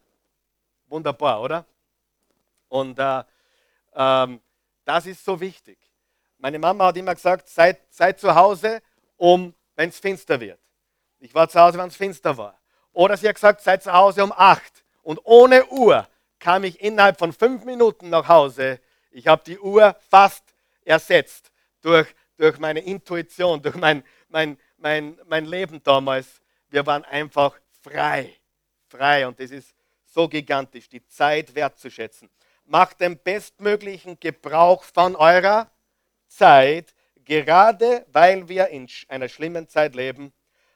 Wunderbar, 0.86 1.42
oder? 1.42 1.66
Und 2.68 2.98
äh, 2.98 3.22
ähm, 3.94 4.40
das 4.84 5.06
ist 5.06 5.24
so 5.24 5.40
wichtig. 5.40 5.78
Meine 6.38 6.58
Mama 6.58 6.86
hat 6.86 6.96
immer 6.96 7.14
gesagt, 7.14 7.48
seid, 7.48 7.80
seid 7.90 8.20
zu 8.20 8.34
Hause, 8.34 8.82
um, 9.16 9.54
wenn 9.74 9.88
es 9.88 9.98
finster 9.98 10.38
wird. 10.38 10.60
Ich 11.18 11.34
war 11.34 11.48
zu 11.48 11.60
Hause, 11.60 11.78
wenn 11.78 11.88
es 11.88 11.96
finster 11.96 12.36
war. 12.36 12.58
Oder 12.92 13.16
sie 13.16 13.28
hat 13.28 13.34
gesagt, 13.34 13.62
seid 13.62 13.82
zu 13.82 13.92
Hause 13.92 14.22
um 14.22 14.32
acht. 14.32 14.84
Und 15.02 15.20
ohne 15.24 15.66
Uhr 15.66 16.06
kam 16.38 16.64
ich 16.64 16.80
innerhalb 16.80 17.18
von 17.18 17.32
fünf 17.32 17.64
Minuten 17.64 18.10
nach 18.10 18.28
Hause. 18.28 18.80
Ich 19.10 19.26
habe 19.26 19.42
die 19.44 19.58
Uhr 19.58 19.96
fast 20.10 20.44
ersetzt 20.84 21.50
durch, 21.80 22.14
durch 22.36 22.58
meine 22.58 22.80
Intuition, 22.80 23.62
durch 23.62 23.76
mein, 23.76 24.04
mein, 24.28 24.58
mein, 24.76 25.18
mein 25.26 25.46
Leben 25.46 25.82
damals. 25.82 26.40
Wir 26.68 26.84
waren 26.86 27.04
einfach 27.04 27.58
frei. 27.82 28.36
Frei. 28.88 29.26
Und 29.26 29.40
das 29.40 29.50
ist 29.50 29.74
so 30.04 30.28
gigantisch, 30.28 30.88
die 30.88 31.04
Zeit 31.06 31.54
wertzuschätzen. 31.54 32.30
Macht 32.66 33.00
den 33.00 33.16
bestmöglichen 33.18 34.18
Gebrauch 34.18 34.82
von 34.82 35.14
eurer 35.14 35.70
Zeit, 36.26 36.94
gerade 37.24 38.04
weil 38.12 38.48
wir 38.48 38.68
in 38.68 38.88
einer 39.08 39.28
schlimmen 39.28 39.68
Zeit 39.68 39.94
leben. 39.94 40.32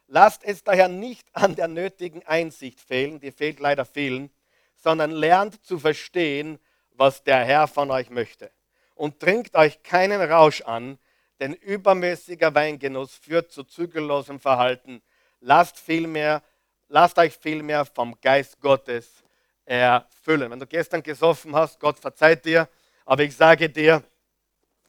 Lasst 0.07 0.45
es 0.45 0.63
daher 0.63 0.89
nicht 0.89 1.29
an 1.33 1.57
der 1.57 1.69
nötigen 1.69 2.25
Einsicht 2.27 2.81
fehlen, 2.81 3.21
die 3.21 3.33
fehlt 3.33 3.61
leider 3.61 3.85
vielen, 3.85 4.31
sondern 4.77 5.11
lernt 5.11 5.65
zu 5.65 5.79
verstehen, 5.79 6.59
was 6.93 7.25
der 7.25 7.45
Herr 7.45 7.67
von 7.67 7.91
euch 7.91 8.11
möchte. 8.11 8.51
Und 8.95 9.21
trinkt 9.21 9.57
euch 9.57 9.83
keinen 9.83 10.21
Rausch 10.21 10.63
an, 10.63 10.99
denn 11.41 11.55
übermäßiger 11.55 12.55
Weingenuss 12.55 13.15
führt 13.15 13.51
zu 13.51 13.65
zügellosem 13.65 14.39
Verhalten. 14.39 15.03
Lasst, 15.41 15.79
vielmehr, 15.79 16.43
lasst 16.89 17.19
euch 17.19 17.37
vielmehr 17.37 17.85
vom 17.85 18.21
Geist 18.21 18.61
Gottes 18.61 19.25
erfüllen. 19.71 20.51
Wenn 20.51 20.59
du 20.59 20.67
gestern 20.67 21.03
gesoffen 21.03 21.55
hast, 21.55 21.79
Gott 21.79 21.99
verzeiht 21.99 22.45
dir, 22.45 22.69
aber 23.05 23.23
ich 23.23 23.37
sage 23.37 23.71
dir, 23.71 24.03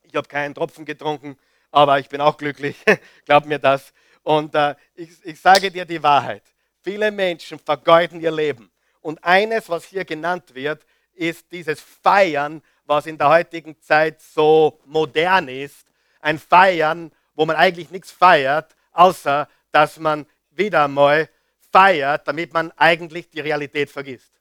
ich 0.02 0.16
habe 0.16 0.28
keinen 0.28 0.56
Tropfen 0.56 0.86
getrunken, 0.86 1.38
aber 1.70 2.00
ich 2.00 2.10
bin 2.10 2.20
auch 2.20 2.36
glücklich, 2.36 2.76
glaub 3.26 3.46
mir 3.46 3.60
das. 3.60 3.94
Und 4.24 4.56
äh, 4.56 4.76
ich, 4.96 5.12
ich 5.24 5.40
sage 5.40 5.70
dir 5.72 5.86
die 5.86 6.02
Wahrheit. 6.02 6.44
Viele 6.82 7.12
Menschen 7.12 7.60
vergeuden 7.60 8.20
ihr 8.20 8.32
Leben 8.32 8.72
und 9.02 9.24
eines, 9.24 9.70
was 9.70 9.86
hier 9.86 10.04
genannt 10.04 10.56
wird, 10.56 10.84
ist 11.14 11.52
dieses 11.52 11.80
Feiern, 11.80 12.64
was 12.86 13.06
in 13.06 13.18
der 13.20 13.30
heutigen 13.30 13.80
Zeit 13.82 14.20
so 14.20 14.80
modern 14.86 15.48
ist. 15.48 15.86
Ein 16.22 16.40
Feiern, 16.40 17.12
wo 17.36 17.46
man 17.46 17.56
eigentlich 17.56 17.92
nichts 17.92 18.10
feiert, 18.10 18.76
außer 18.94 19.48
dass 19.72 20.00
man 20.00 20.26
wieder 20.50 20.88
mal 20.88 21.30
feiert, 21.72 22.28
damit 22.28 22.52
man 22.52 22.72
eigentlich 22.78 23.30
die 23.30 23.40
Realität 23.40 23.92
vergisst. 23.92 24.32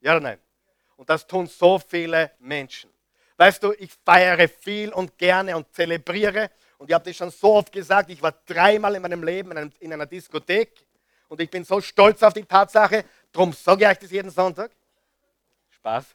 Ja 0.00 0.12
oder 0.12 0.20
nein? 0.20 0.38
Und 0.96 1.08
das 1.08 1.26
tun 1.26 1.46
so 1.46 1.78
viele 1.78 2.32
Menschen. 2.38 2.90
Weißt 3.36 3.62
du, 3.62 3.72
ich 3.78 3.92
feiere 4.04 4.48
viel 4.48 4.92
und 4.92 5.16
gerne 5.16 5.56
und 5.56 5.72
zelebriere 5.72 6.50
Und 6.78 6.88
ich 6.88 6.94
habe 6.94 7.04
das 7.04 7.16
schon 7.16 7.30
so 7.30 7.54
oft 7.54 7.72
gesagt, 7.72 8.10
ich 8.10 8.20
war 8.22 8.32
dreimal 8.46 8.94
in 8.94 9.02
meinem 9.02 9.22
Leben 9.22 9.50
in, 9.52 9.58
einem, 9.58 9.72
in 9.80 9.92
einer 9.92 10.06
Diskothek 10.06 10.86
und 11.28 11.40
ich 11.40 11.50
bin 11.50 11.64
so 11.64 11.80
stolz 11.80 12.22
auf 12.22 12.32
die 12.32 12.44
Tatsache, 12.44 13.04
darum 13.30 13.52
sage 13.52 13.84
ich 13.84 13.90
euch 13.90 13.98
das 13.98 14.10
jeden 14.10 14.30
Sonntag. 14.30 14.70
Spaß. 15.70 16.06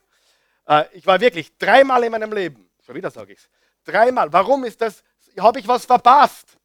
Äh, 0.68 0.84
ich 0.92 1.06
war 1.06 1.20
wirklich 1.20 1.56
dreimal 1.56 2.02
in 2.04 2.12
meinem 2.12 2.32
Leben, 2.32 2.68
schon 2.84 2.94
wieder 2.94 3.10
sage 3.10 3.32
ich 3.32 3.38
es, 3.38 3.48
dreimal. 3.84 4.32
Warum 4.32 4.64
ist 4.64 4.80
das, 4.80 5.02
habe 5.38 5.60
ich 5.60 5.68
was 5.68 5.84
verpasst? 5.84 6.56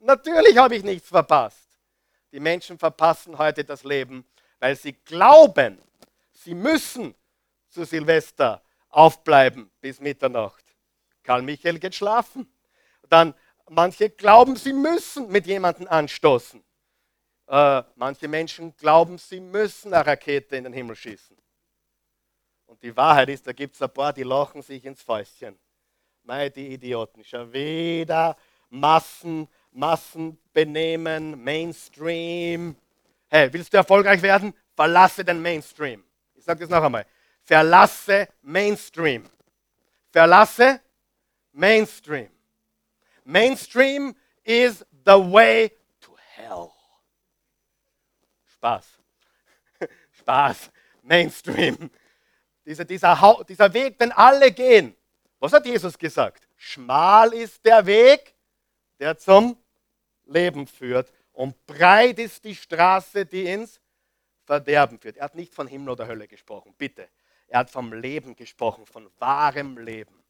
Natürlich 0.00 0.56
habe 0.56 0.76
ich 0.76 0.82
nichts 0.82 1.08
verpasst. 1.08 1.68
Die 2.32 2.40
Menschen 2.40 2.78
verpassen 2.78 3.38
heute 3.38 3.64
das 3.64 3.84
Leben, 3.84 4.24
weil 4.58 4.76
sie 4.76 4.92
glauben, 4.92 5.80
sie 6.44 6.54
müssen 6.54 7.14
zu 7.68 7.84
Silvester 7.84 8.62
aufbleiben 8.90 9.70
bis 9.80 10.00
Mitternacht. 10.00 10.64
Karl 11.22 11.42
Michael 11.42 11.78
geht 11.78 11.94
schlafen. 11.94 12.46
Dann 13.08 13.34
manche 13.68 14.10
glauben, 14.10 14.56
sie 14.56 14.72
müssen 14.72 15.28
mit 15.28 15.46
jemandem 15.46 15.88
anstoßen. 15.88 16.62
Äh, 17.46 17.82
manche 17.96 18.28
Menschen 18.28 18.76
glauben, 18.76 19.18
sie 19.18 19.40
müssen 19.40 19.92
eine 19.92 20.06
Rakete 20.06 20.56
in 20.56 20.64
den 20.64 20.72
Himmel 20.72 20.96
schießen. 20.96 21.36
Und 22.66 22.82
die 22.82 22.96
Wahrheit 22.96 23.28
ist, 23.28 23.46
da 23.46 23.52
gibt 23.52 23.74
es 23.74 23.82
ein 23.82 23.92
paar, 23.92 24.12
die 24.12 24.22
lachen 24.22 24.62
sich 24.62 24.84
ins 24.84 25.02
Fäustchen. 25.02 25.58
Mei, 26.22 26.48
die 26.48 26.74
Idioten. 26.74 27.24
Schon 27.24 27.52
wieder 27.52 28.36
Massen, 28.70 29.48
Massenbenehmen, 29.72 31.42
Mainstream. 31.42 32.76
Hey, 33.28 33.52
willst 33.52 33.72
du 33.72 33.76
erfolgreich 33.76 34.22
werden? 34.22 34.54
Verlasse 34.74 35.24
den 35.24 35.42
Mainstream. 35.42 36.03
Ich 36.44 36.46
sage 36.46 36.60
das 36.60 36.68
noch 36.68 36.84
einmal. 36.84 37.06
Verlasse 37.42 38.28
Mainstream. 38.42 39.24
Verlasse 40.12 40.78
Mainstream. 41.52 42.28
Mainstream 43.24 44.14
is 44.42 44.84
the 45.06 45.12
way 45.12 45.72
to 46.02 46.14
hell. 46.36 46.70
Spaß. 48.44 48.98
Spaß. 50.18 50.70
Mainstream. 51.00 51.90
Dieser, 52.66 52.84
dieser, 52.84 53.44
dieser 53.48 53.72
Weg, 53.72 53.98
den 53.98 54.12
alle 54.12 54.52
gehen. 54.52 54.94
Was 55.38 55.54
hat 55.54 55.64
Jesus 55.64 55.96
gesagt? 55.96 56.46
Schmal 56.56 57.32
ist 57.32 57.64
der 57.64 57.86
Weg, 57.86 58.34
der 58.98 59.16
zum 59.16 59.56
Leben 60.26 60.66
führt. 60.66 61.10
Und 61.32 61.64
breit 61.64 62.18
ist 62.18 62.44
die 62.44 62.54
Straße, 62.54 63.24
die 63.24 63.46
ins 63.46 63.80
Verderben 64.44 64.98
führt. 64.98 65.16
Er 65.16 65.24
hat 65.24 65.34
nicht 65.34 65.54
von 65.54 65.66
Himmel 65.66 65.90
oder 65.90 66.06
Hölle 66.06 66.28
gesprochen, 66.28 66.74
bitte. 66.76 67.08
Er 67.48 67.60
hat 67.60 67.70
vom 67.70 67.92
Leben 67.92 68.36
gesprochen, 68.36 68.86
von 68.86 69.10
wahrem 69.18 69.78
Leben. 69.78 70.22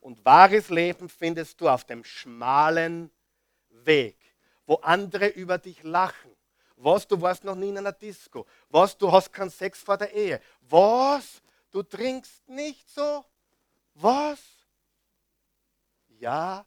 Und 0.00 0.24
wahres 0.24 0.70
Leben 0.70 1.08
findest 1.08 1.60
du 1.60 1.68
auf 1.68 1.84
dem 1.84 2.04
schmalen 2.04 3.10
Weg, 3.68 4.16
wo 4.66 4.76
andere 4.76 5.28
über 5.28 5.58
dich 5.58 5.82
lachen. 5.82 6.34
Was, 6.76 7.06
du 7.06 7.20
warst 7.20 7.44
noch 7.44 7.54
nie 7.54 7.68
in 7.68 7.78
einer 7.78 7.92
Disco. 7.92 8.46
Was, 8.70 8.96
du 8.96 9.12
hast 9.12 9.32
keinen 9.32 9.50
Sex 9.50 9.82
vor 9.82 9.98
der 9.98 10.12
Ehe. 10.12 10.40
Was, 10.62 11.42
du 11.70 11.82
trinkst 11.82 12.48
nicht 12.48 12.88
so. 12.88 13.24
Was? 13.94 14.40
Ja, 16.18 16.64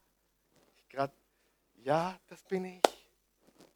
grad, 0.89 1.12
ja, 1.84 2.20
das 2.28 2.44
bin 2.44 2.66
ich. 2.66 2.82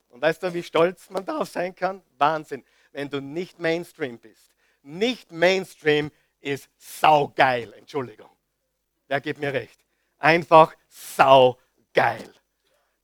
Und 0.09 0.21
weißt 0.21 0.43
du, 0.43 0.53
wie 0.53 0.63
stolz 0.63 1.09
man 1.09 1.25
darauf 1.25 1.49
sein 1.49 1.73
kann? 1.73 2.03
Wahnsinn, 2.17 2.63
wenn 2.97 3.11
du 3.11 3.21
nicht 3.21 3.59
Mainstream 3.59 4.17
bist. 4.17 4.55
Nicht 4.81 5.31
Mainstream 5.31 6.09
ist 6.39 6.67
saugeil, 6.79 7.71
Entschuldigung. 7.73 8.31
Wer 9.07 9.21
gibt 9.21 9.39
mir 9.39 9.53
recht? 9.53 9.79
Einfach 10.17 10.75
saugeil. 10.89 12.33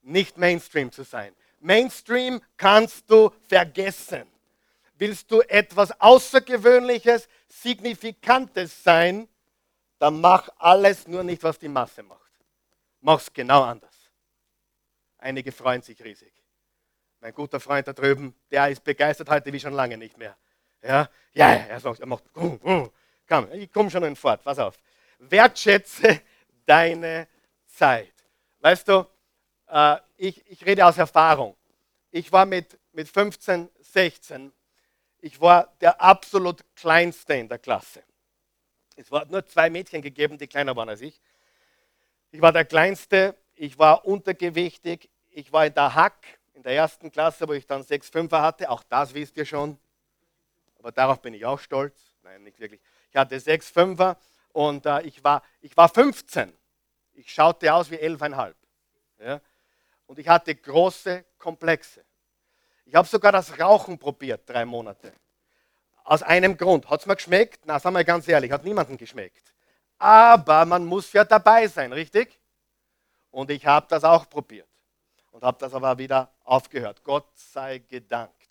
Nicht 0.01 0.36
Mainstream 0.39 0.91
zu 0.91 1.03
sein. 1.03 1.36
Mainstream 1.60 2.41
kannst 2.58 3.08
du 3.08 3.32
vergessen. 3.47 4.23
Willst 4.95 5.29
du 5.29 5.41
etwas 5.41 5.91
Außergewöhnliches, 6.01 7.29
Signifikantes 7.47 8.84
sein, 8.84 9.27
dann 9.99 10.19
mach 10.19 10.49
alles 10.58 11.08
nur 11.08 11.23
nicht, 11.23 11.43
was 11.43 11.60
die 11.60 11.69
Masse 11.69 12.01
macht. 12.01 12.32
Mach 13.01 13.21
es 13.21 13.32
genau 13.32 13.62
anders. 13.62 14.10
Einige 15.19 15.51
freuen 15.51 15.84
sich 15.84 16.03
riesig. 16.03 16.42
Mein 17.24 17.34
guter 17.34 17.62
Freund 17.62 17.88
da 17.88 17.94
drüben, 17.94 18.36
der 18.52 18.68
ist 18.68 18.84
begeistert 18.84 19.30
heute 19.30 19.54
wie 19.54 19.60
schon 19.60 19.72
lange 19.72 19.98
nicht 19.98 20.18
mehr. 20.18 20.36
Ja, 20.82 21.10
ja, 21.32 21.54
er 21.54 21.80
sagt, 21.80 22.02
er 22.02 22.06
macht, 22.06 22.26
uh, 22.36 22.60
uh, 22.66 22.90
komm, 23.30 23.48
ich 23.54 23.72
komme 23.72 23.90
schon 23.90 24.04
in 24.04 24.18
Fort, 24.18 24.44
pass 24.44 24.60
auf 24.60 24.78
wertschätze 25.20 26.20
deine 26.66 27.30
Zeit. 27.66 28.12
Weißt 28.60 28.90
du, 28.90 29.08
äh, 29.70 29.96
ich, 30.18 30.46
ich 30.52 30.66
rede 30.66 30.86
aus 30.86 30.98
Erfahrung. 30.98 31.56
Ich 32.12 32.30
war 32.30 32.46
mit, 32.46 32.78
mit 32.92 33.08
15, 33.08 33.70
16, 33.80 34.52
ich 35.22 35.40
war 35.40 35.74
der 35.80 36.02
absolut 36.02 36.66
Kleinste 36.76 37.36
in 37.36 37.48
der 37.48 37.60
Klasse. 37.60 38.04
Es 38.98 39.10
war 39.10 39.24
nur 39.28 39.46
zwei 39.46 39.70
Mädchen 39.70 40.02
gegeben, 40.02 40.38
die 40.38 40.48
kleiner 40.48 40.76
waren 40.76 40.90
als 40.90 41.00
ich. 41.00 41.22
Ich 42.32 42.42
war 42.42 42.52
der 42.52 42.66
Kleinste, 42.66 43.38
ich 43.56 43.80
war 43.80 44.04
untergewichtig, 44.04 45.10
ich 45.30 45.54
war 45.54 45.66
in 45.66 45.74
der 45.74 45.96
Hack, 45.96 46.38
in 46.54 46.63
der 46.63 46.74
ersten 46.74 47.12
Klasse, 47.12 47.48
wo 47.48 47.54
ich 47.54 47.66
dann 47.66 47.84
6,5er 47.84 48.42
hatte. 48.42 48.70
Auch 48.70 48.84
das 48.84 49.13
wisst 49.13 49.38
ihr 49.38 49.46
schon. 49.46 49.78
Aber 50.80 50.92
darauf 50.92 51.22
bin 51.22 51.34
ich 51.34 51.46
auch 51.46 51.60
stolz. 51.60 52.00
Nein, 52.24 52.44
nicht 52.44 52.60
wirklich. 52.60 52.82
Ich 53.10 53.16
hatte 53.16 53.38
6,5er 53.38 54.16
und 54.54 54.86
äh, 54.86 55.02
ich, 55.02 55.24
war, 55.24 55.44
ich 55.62 55.76
war 55.76 55.89
15. 55.89 56.54
Ich 57.13 57.32
schaute 57.32 57.74
aus 57.74 57.89
wie 57.92 57.98
11,5. 57.98 58.54
Ja? 59.20 59.42
Und 60.08 60.20
ich 60.20 60.28
hatte 60.28 60.56
große 60.56 61.26
Komplexe. 61.38 62.04
Ich 62.86 62.96
habe 62.96 63.08
sogar 63.08 63.32
das 63.32 63.60
Rauchen 63.60 63.98
probiert, 63.98 64.48
drei 64.48 64.66
Monate. 64.66 65.13
Aus 66.04 66.22
einem 66.22 66.58
Grund. 66.58 66.89
Hat 66.89 67.00
es 67.00 67.06
mir 67.06 67.16
geschmeckt? 67.16 67.62
Na, 67.66 67.80
sagen 67.80 67.96
wir 67.96 68.04
ganz 68.04 68.28
ehrlich, 68.28 68.52
hat 68.52 68.63
niemandem 68.63 68.98
geschmeckt. 68.98 69.54
Aber 69.98 70.66
man 70.66 70.86
muss 70.86 71.13
ja 71.13 71.24
dabei 71.24 71.68
sein, 71.68 71.94
richtig? 71.94 72.39
Und 73.32 73.50
ich 73.50 73.66
habe 73.66 73.88
das 73.89 74.04
auch 74.04 74.30
probiert. 74.30 74.68
Und 75.34 75.43
habe 75.43 75.58
das 75.60 75.74
aber 75.74 75.98
wieder 75.98 76.32
aufgehört. 76.43 77.04
Gott 77.04 77.28
sei 77.36 77.80
gedankt. 77.80 78.48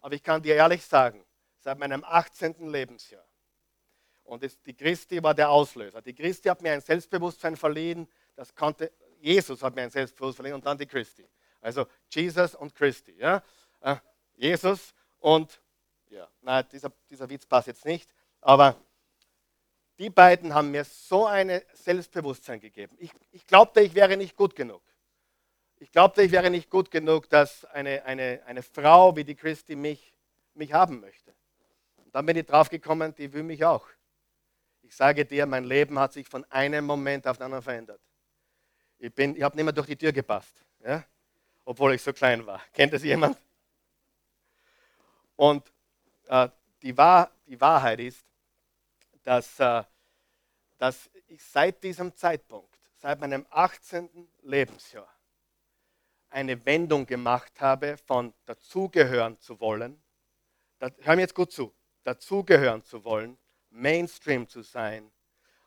Aber 0.00 0.14
ich 0.14 0.22
kann 0.22 0.42
dir 0.42 0.56
ehrlich 0.56 0.84
sagen, 0.84 1.24
seit 1.60 1.78
meinem 1.78 2.04
18. 2.04 2.68
Lebensjahr 2.68 3.24
und 4.24 4.42
die 4.66 4.74
Christi 4.74 5.22
war 5.22 5.34
der 5.34 5.50
Auslöser. 5.50 6.02
Die 6.02 6.14
Christi 6.14 6.48
hat 6.48 6.60
mir 6.60 6.72
ein 6.72 6.80
Selbstbewusstsein 6.80 7.56
verliehen, 7.56 8.08
das 8.34 8.54
konnte, 8.54 8.90
Jesus 9.20 9.62
hat 9.62 9.74
mir 9.74 9.82
ein 9.82 9.90
Selbstbewusstsein 9.90 10.36
verliehen 10.44 10.54
und 10.54 10.66
dann 10.66 10.76
die 10.76 10.86
Christi. 10.86 11.26
Also 11.60 11.86
Jesus 12.10 12.54
und 12.54 12.74
Christi. 12.74 13.14
Ja? 13.18 13.42
Äh, 13.80 13.96
Jesus 14.34 14.94
und, 15.20 15.60
ja, 16.08 16.28
nein, 16.40 16.64
dieser, 16.72 16.90
dieser 17.08 17.28
Witz 17.28 17.46
passt 17.46 17.68
jetzt 17.68 17.84
nicht, 17.84 18.10
aber 18.40 18.76
die 19.98 20.10
beiden 20.10 20.52
haben 20.52 20.70
mir 20.70 20.84
so 20.84 21.26
ein 21.26 21.60
Selbstbewusstsein 21.74 22.58
gegeben. 22.58 22.96
Ich, 22.98 23.12
ich 23.30 23.46
glaubte, 23.46 23.80
ich 23.80 23.94
wäre 23.94 24.16
nicht 24.16 24.34
gut 24.34 24.56
genug. 24.56 24.82
Ich 25.82 25.90
glaubte, 25.90 26.22
ich 26.22 26.30
wäre 26.30 26.48
nicht 26.48 26.70
gut 26.70 26.92
genug, 26.92 27.28
dass 27.28 27.64
eine, 27.64 28.04
eine, 28.04 28.40
eine 28.46 28.62
Frau 28.62 29.16
wie 29.16 29.24
die 29.24 29.34
Christi 29.34 29.74
mich, 29.74 30.14
mich 30.54 30.72
haben 30.72 31.00
möchte. 31.00 31.34
Und 31.96 32.14
dann 32.14 32.24
bin 32.24 32.36
ich 32.36 32.46
draufgekommen, 32.46 33.12
die 33.16 33.32
will 33.32 33.42
mich 33.42 33.64
auch. 33.64 33.88
Ich 34.82 34.94
sage 34.94 35.24
dir, 35.24 35.44
mein 35.44 35.64
Leben 35.64 35.98
hat 35.98 36.12
sich 36.12 36.28
von 36.28 36.44
einem 36.52 36.84
Moment 36.84 37.26
auf 37.26 37.38
den 37.38 37.46
anderen 37.46 37.64
verändert. 37.64 38.00
Ich, 38.96 39.10
ich 39.18 39.42
habe 39.42 39.56
nicht 39.56 39.64
mehr 39.64 39.72
durch 39.72 39.88
die 39.88 39.96
Tür 39.96 40.12
gepasst, 40.12 40.64
ja? 40.84 41.02
obwohl 41.64 41.94
ich 41.94 42.02
so 42.02 42.12
klein 42.12 42.46
war. 42.46 42.62
Kennt 42.72 42.92
das 42.92 43.02
jemand? 43.02 43.36
Und 45.34 45.64
äh, 46.28 46.48
die, 46.80 46.96
Wahr, 46.96 47.28
die, 47.44 47.60
Wahrheit 47.60 47.98
ist, 47.98 48.24
dass, 49.24 49.58
äh, 49.58 49.82
dass 50.78 51.10
ich 51.26 51.42
seit 51.42 51.82
diesem 51.82 52.14
Zeitpunkt, 52.14 52.78
seit 52.98 53.18
meinem 53.18 53.44
18. 53.50 54.28
Lebensjahr, 54.42 55.11
eine 56.32 56.64
Wendung 56.66 57.06
gemacht 57.06 57.60
habe 57.60 57.96
von 57.96 58.32
dazugehören 58.46 59.38
zu 59.40 59.60
wollen. 59.60 60.02
Das, 60.78 60.92
hör 61.00 61.16
mir 61.16 61.22
jetzt 61.22 61.34
gut 61.34 61.52
zu. 61.52 61.72
Dazugehören 62.04 62.82
zu 62.82 63.04
wollen 63.04 63.38
Mainstream 63.72 64.48
zu 64.48 64.62
sein. 64.62 65.10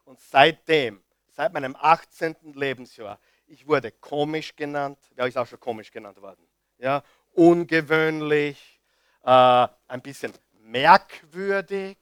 Und 0.06 0.19
seitdem, 0.19 1.04
seit 1.32 1.54
meinem 1.54 1.75
18. 1.80 2.54
Lebensjahr, 2.54 3.19
ich 3.47 3.67
wurde 3.67 3.91
komisch 3.91 4.56
genannt, 4.56 4.99
ja, 5.17 5.25
ist 5.25 5.38
auch 5.38 5.47
schon 5.47 5.60
komisch 5.60 5.91
genannt 5.91 6.21
worden, 6.21 6.47
ja, 6.78 7.04
ungewöhnlich, 7.34 8.80
äh, 9.23 9.67
ein 9.88 10.01
bisschen 10.01 10.34
merkwürdig, 10.62 11.97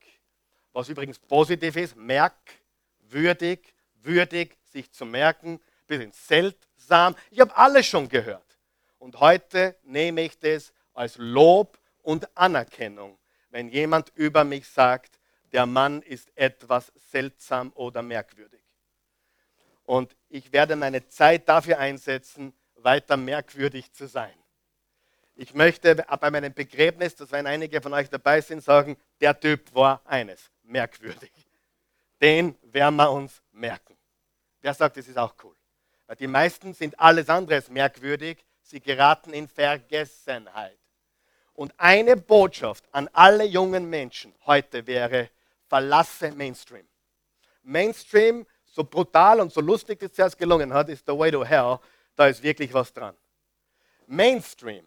was 0.71 0.89
übrigens 0.89 1.19
positiv 1.19 1.75
ist, 1.75 1.95
merkwürdig, 1.95 3.73
würdig, 4.01 4.57
sich 4.63 4.91
zu 4.91 5.05
merken, 5.05 5.53
ein 5.53 5.87
bisschen 5.87 6.11
seltsam. 6.11 7.15
Ich 7.29 7.39
habe 7.39 7.55
alles 7.55 7.85
schon 7.85 8.09
gehört. 8.09 8.52
Und 9.03 9.19
heute 9.19 9.75
nehme 9.83 10.21
ich 10.21 10.39
das 10.39 10.71
als 10.93 11.17
Lob 11.17 11.77
und 12.03 12.25
Anerkennung, 12.37 13.19
wenn 13.49 13.67
jemand 13.67 14.13
über 14.15 14.45
mich 14.45 14.65
sagt, 14.65 15.19
der 15.51 15.65
Mann 15.65 16.01
ist 16.03 16.31
etwas 16.37 16.89
seltsam 17.11 17.73
oder 17.75 18.01
merkwürdig. 18.01 18.63
Und 19.83 20.15
ich 20.29 20.53
werde 20.53 20.77
meine 20.77 21.05
Zeit 21.09 21.49
dafür 21.49 21.79
einsetzen, 21.79 22.53
weiter 22.75 23.17
merkwürdig 23.17 23.91
zu 23.91 24.07
sein. 24.07 24.33
Ich 25.35 25.53
möchte 25.53 25.95
bei 25.95 26.31
meinem 26.31 26.53
Begräbnis, 26.53 27.13
dass 27.17 27.29
wenn 27.33 27.45
einige 27.45 27.81
von 27.81 27.91
euch 27.91 28.09
dabei 28.09 28.39
sind, 28.39 28.63
sagen, 28.63 28.95
der 29.19 29.37
Typ 29.37 29.75
war 29.75 30.01
eines, 30.05 30.49
merkwürdig. 30.63 31.33
Den 32.21 32.55
werden 32.61 32.95
wir 32.95 33.11
uns 33.11 33.41
merken. 33.51 33.97
Wer 34.61 34.73
sagt, 34.73 34.95
das 34.95 35.09
ist 35.09 35.17
auch 35.17 35.35
cool? 35.43 35.57
Weil 36.07 36.15
die 36.15 36.27
meisten 36.27 36.73
sind 36.73 36.97
alles 36.97 37.27
andere 37.27 37.55
als 37.55 37.69
merkwürdig, 37.69 38.45
sie 38.63 38.79
geraten 38.79 39.33
in 39.33 39.47
Vergessenheit. 39.47 40.77
Und 41.53 41.73
eine 41.77 42.17
Botschaft 42.17 42.83
an 42.91 43.09
alle 43.13 43.43
jungen 43.43 43.89
Menschen 43.89 44.33
heute 44.45 44.87
wäre, 44.87 45.29
verlasse 45.67 46.31
Mainstream. 46.31 46.87
Mainstream, 47.61 48.45
so 48.65 48.83
brutal 48.83 49.39
und 49.39 49.53
so 49.53 49.61
lustig 49.61 50.01
es 50.01 50.13
zuerst 50.13 50.37
gelungen 50.37 50.73
hat, 50.73 50.89
ist 50.89 51.05
the 51.05 51.17
way 51.17 51.31
to 51.31 51.45
hell. 51.45 51.79
Da 52.15 52.27
ist 52.27 52.41
wirklich 52.41 52.73
was 52.73 52.91
dran. 52.91 53.15
Mainstream 54.07 54.85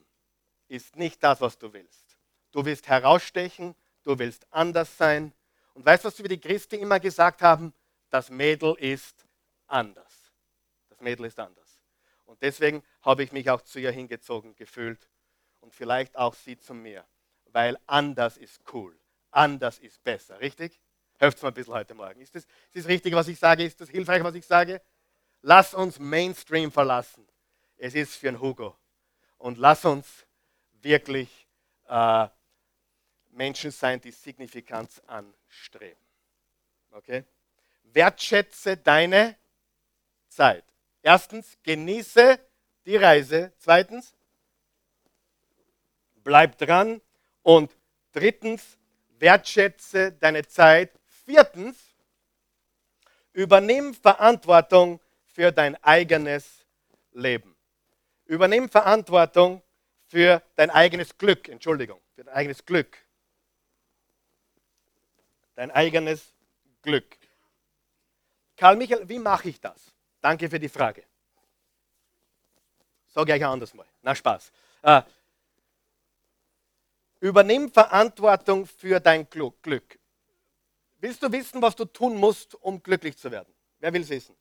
ist 0.69 0.97
nicht 0.97 1.23
das, 1.23 1.41
was 1.41 1.57
du 1.57 1.73
willst. 1.73 2.17
Du 2.51 2.65
willst 2.65 2.89
herausstechen, 2.89 3.75
du 4.03 4.19
willst 4.19 4.47
anders 4.51 4.97
sein. 4.97 5.33
Und 5.75 5.85
weißt 5.85 6.05
du, 6.05 6.09
was 6.09 6.19
wir 6.19 6.29
die 6.29 6.41
Christen 6.41 6.81
immer 6.81 6.99
gesagt 6.99 7.43
haben? 7.43 7.73
Das 8.11 8.31
Mädel 8.31 8.75
ist 8.79 9.25
anders. 9.67 10.33
Das 10.89 11.01
Mädel 11.01 11.27
ist 11.27 11.39
anders. 11.39 11.66
Und 12.27 12.43
deswegen 12.43 12.83
habe 13.03 13.23
ich 13.23 13.33
mich 13.33 13.49
auch 13.51 13.63
zu 13.63 13.79
ihr 13.79 13.91
hingezogen 13.91 14.55
gefühlt 14.55 15.09
und 15.61 15.75
vielleicht 15.75 16.17
auch 16.17 16.35
sie 16.35 16.59
zu 16.59 16.75
mir, 16.75 17.05
weil 17.47 17.79
anders 17.87 18.37
ist 18.37 18.61
cool, 18.73 18.99
anders 19.31 19.79
ist 19.79 20.03
besser, 20.03 20.41
richtig? 20.41 20.81
Helft 21.19 21.43
mir 21.43 21.49
ein 21.49 21.55
bisschen 21.55 21.75
heute 21.75 21.95
Morgen. 21.95 22.21
Ist 22.21 22.35
das, 22.35 22.45
ist 22.45 22.85
das 22.85 22.87
richtig, 22.87 23.15
was 23.15 23.29
ich 23.29 23.39
sage? 23.39 23.65
Ist 23.65 23.81
das 23.81 23.89
hilfreich, 23.89 24.23
was 24.23 24.35
ich 24.35 24.45
sage? 24.45 24.83
Lass 25.41 25.73
uns 25.73 25.99
Mainstream 25.99 26.71
verlassen. 26.71 27.27
Es 27.79 27.95
ist 27.95 28.17
für 28.17 28.29
ein 28.29 28.41
Hugo. 28.41 28.77
Und 29.39 29.59
lass 29.59 29.85
uns 29.85 30.27
wirklich 30.83 31.47
äh, 31.87 32.29
Menschen 33.31 33.71
sein, 33.71 34.01
die 34.01 34.11
Signifikanz 34.11 35.01
anstreben. 35.07 36.01
Okay? 36.91 37.25
Wertschätze 37.85 38.77
deine 38.77 39.37
Zeit. 40.29 40.65
Erstens, 41.07 41.57
genieße 41.63 42.37
die 42.85 42.97
Reise. 42.97 43.53
Zweitens, 43.59 44.13
bleib 46.17 46.59
dran. 46.59 47.01
Und 47.45 47.71
drittens, 48.11 48.77
wertschätze 49.21 50.11
deine 50.11 50.49
Zeit. 50.49 50.91
Viertens, 51.25 51.77
übernimm 53.33 53.95
Verantwortung 53.95 55.01
für 55.27 55.53
dein 55.53 55.77
eigenes 55.85 56.67
Leben. 57.13 57.55
Übernimm 58.25 58.69
Verantwortung 58.69 59.63
für 60.09 60.43
dein 60.57 60.71
eigenes 60.71 61.17
Glück. 61.17 61.49
Entschuldigung, 61.49 62.01
für 62.17 62.25
dein 62.25 62.35
eigenes 62.35 62.67
Glück. 62.67 62.99
Dein 65.55 65.71
eigenes 65.71 66.35
Glück. 66.83 67.17
Karl 68.57 68.75
Michael, 68.75 69.09
wie 69.09 69.21
mache 69.21 69.51
ich 69.51 69.61
das? 69.61 69.96
Danke 70.27 70.51
für 70.51 70.59
die 70.59 70.69
Frage. 70.69 71.05
Sag 73.15 73.27
gleich 73.27 73.45
ein 73.45 73.49
anderes 73.49 73.73
Mal. 73.75 73.87
Na 74.03 74.13
Spaß. 74.13 74.51
Äh, 74.83 75.03
übernimm 77.21 77.71
Verantwortung 77.71 78.67
für 78.67 78.99
dein 78.99 79.31
Glück. 79.31 80.01
Willst 80.99 81.23
du 81.23 81.31
wissen, 81.31 81.63
was 81.63 81.77
du 81.77 81.85
tun 81.85 82.17
musst, 82.17 82.57
um 82.57 82.83
glücklich 82.83 83.17
zu 83.17 83.31
werden? 83.31 83.55
Wer 83.79 83.93
will 83.93 84.03
es 84.03 84.09
wissen? 84.09 84.37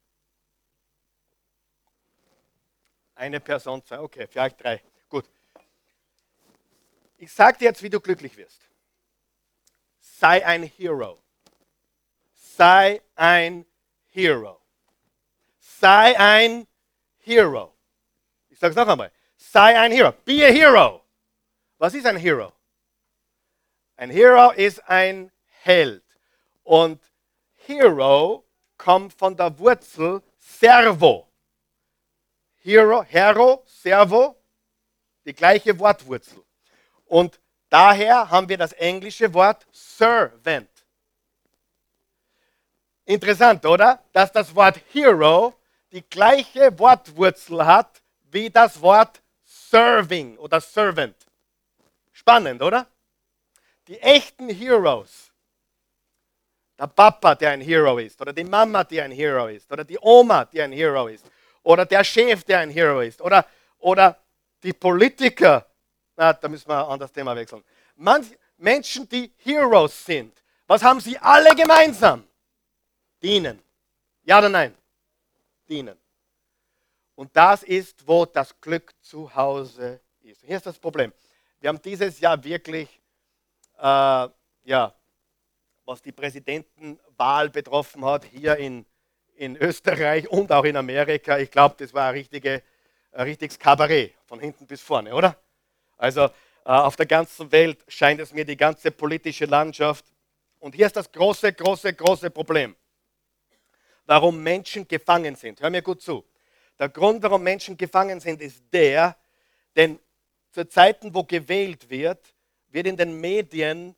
Eine 3.13 3.39
Person, 3.39 3.85
zwei, 3.85 3.99
okay, 3.99 4.25
vielleicht 4.25 4.63
drei. 4.63 4.81
Gut. 5.07 5.29
Ich 7.19 7.31
sage 7.31 7.59
dir 7.59 7.65
jetzt, 7.65 7.83
wie 7.83 7.91
du 7.91 7.99
glücklich 7.99 8.35
wirst. 8.37 8.67
Sei 9.99 10.43
ein 10.43 10.63
Hero. 10.63 11.21
Sei 12.33 13.03
ein 13.13 13.67
Hero. 14.07 14.64
Sei 15.85 16.17
ein 16.17 16.65
Hero. 17.19 17.71
Ich 18.49 18.57
sage 18.57 18.71
es 18.71 18.75
noch 18.75 18.87
einmal. 18.87 19.11
Sei 19.37 19.79
ein 19.79 19.91
Hero. 19.91 20.13
Be 20.25 20.43
a 20.43 20.49
Hero. 20.49 21.05
Was 21.77 21.93
ist 21.93 22.07
ein 22.07 22.17
Hero? 22.17 22.51
Ein 23.95 24.09
Hero 24.09 24.49
ist 24.49 24.79
ein 24.89 25.31
Held. 25.61 26.03
Und 26.63 26.99
Hero 27.67 28.43
kommt 28.79 29.13
von 29.13 29.37
der 29.37 29.59
Wurzel 29.59 30.23
Servo. 30.39 31.27
Hero, 32.63 33.03
Hero, 33.03 33.61
Servo, 33.67 34.35
die 35.23 35.33
gleiche 35.33 35.77
Wortwurzel. 35.77 36.43
Und 37.05 37.39
daher 37.69 38.27
haben 38.31 38.49
wir 38.49 38.57
das 38.57 38.73
englische 38.73 39.31
Wort 39.31 39.67
Servant. 39.71 40.67
Interessant, 43.05 43.63
oder? 43.67 44.03
Dass 44.11 44.31
das 44.31 44.55
Wort 44.55 44.81
Hero 44.91 45.53
die 45.95 46.03
gleiche 46.09 46.77
Wortwurzel 46.77 47.65
hat 47.65 48.01
wie 48.29 48.49
das 48.49 48.81
Wort 48.81 49.21
Serving 49.45 50.37
oder 50.37 50.59
Servant. 50.59 51.15
Spannend, 52.11 52.61
oder? 52.61 52.85
Die 53.87 53.97
echten 54.01 54.49
Heroes, 54.49 55.31
der 56.77 56.87
Papa, 56.87 57.35
der 57.35 57.51
ein 57.51 57.61
Hero 57.61 57.97
ist, 57.97 58.19
oder 58.19 58.33
die 58.33 58.43
Mama, 58.43 58.83
die 58.83 59.01
ein 59.01 59.11
Hero 59.11 59.47
ist, 59.47 59.71
oder 59.71 59.85
die 59.85 59.97
Oma, 60.01 60.43
die 60.43 60.61
ein 60.61 60.73
Hero 60.73 61.07
ist, 61.07 61.25
oder 61.63 61.85
der 61.85 62.03
Chef, 62.03 62.43
der 62.43 62.59
ein 62.59 62.71
Hero 62.71 62.99
ist, 62.99 63.21
oder, 63.21 63.45
oder 63.79 64.17
die 64.63 64.73
Politiker, 64.73 65.65
na, 66.17 66.33
da 66.33 66.49
müssen 66.49 66.67
wir 66.67 66.77
ein 66.77 66.91
anderes 66.91 67.11
Thema 67.13 67.33
wechseln. 67.37 67.63
Manch, 67.95 68.37
Menschen, 68.57 69.07
die 69.07 69.31
Heroes 69.37 70.05
sind, 70.05 70.43
was 70.67 70.83
haben 70.83 70.99
sie 70.99 71.17
alle 71.19 71.55
gemeinsam? 71.55 72.27
Dienen. 73.21 73.61
Ja 74.23 74.39
oder 74.39 74.49
nein? 74.49 74.75
Dienen. 75.65 75.97
Und 77.15 77.35
das 77.35 77.63
ist, 77.63 78.07
wo 78.07 78.25
das 78.25 78.59
Glück 78.59 78.93
zu 79.01 79.33
Hause 79.33 80.01
ist. 80.21 80.41
Hier 80.41 80.57
ist 80.57 80.65
das 80.65 80.77
Problem. 80.77 81.13
Wir 81.59 81.69
haben 81.69 81.81
dieses 81.81 82.19
Jahr 82.19 82.43
wirklich, 82.43 82.89
äh, 83.77 84.27
ja, 84.63 84.93
was 85.85 86.01
die 86.01 86.11
Präsidentenwahl 86.11 87.49
betroffen 87.49 88.03
hat, 88.03 88.25
hier 88.25 88.57
in, 88.57 88.85
in 89.35 89.55
Österreich 89.55 90.27
und 90.29 90.51
auch 90.51 90.63
in 90.65 90.75
Amerika, 90.75 91.37
ich 91.37 91.51
glaube, 91.51 91.75
das 91.77 91.93
war 91.93 92.09
ein, 92.09 92.15
richtige, 92.15 92.61
ein 93.11 93.21
richtiges 93.21 93.57
Kabarett, 93.57 94.13
von 94.25 94.39
hinten 94.39 94.65
bis 94.67 94.81
vorne, 94.81 95.13
oder? 95.13 95.37
Also 95.97 96.23
äh, 96.23 96.29
auf 96.65 96.95
der 96.95 97.05
ganzen 97.05 97.51
Welt 97.51 97.83
scheint 97.87 98.19
es 98.19 98.33
mir 98.33 98.43
die 98.43 98.57
ganze 98.57 98.91
politische 98.91 99.45
Landschaft. 99.45 100.05
Und 100.59 100.75
hier 100.75 100.87
ist 100.87 100.95
das 100.95 101.11
große, 101.11 101.53
große, 101.53 101.93
große 101.93 102.31
Problem, 102.31 102.75
warum 104.05 104.41
Menschen 104.41 104.87
gefangen 104.87 105.35
sind. 105.35 105.61
Hör 105.61 105.69
mir 105.69 105.81
gut 105.81 106.01
zu. 106.01 106.25
Der 106.77 106.89
Grund, 106.89 107.23
warum 107.23 107.43
Menschen 107.43 107.77
gefangen 107.77 108.19
sind, 108.19 108.41
ist 108.41 108.63
der, 108.71 109.15
denn 109.75 109.99
zu 110.51 110.67
Zeiten, 110.67 111.13
wo 111.13 111.23
gewählt 111.23 111.89
wird, 111.89 112.33
wird 112.69 112.87
in 112.87 112.97
den 112.97 113.19
Medien 113.19 113.95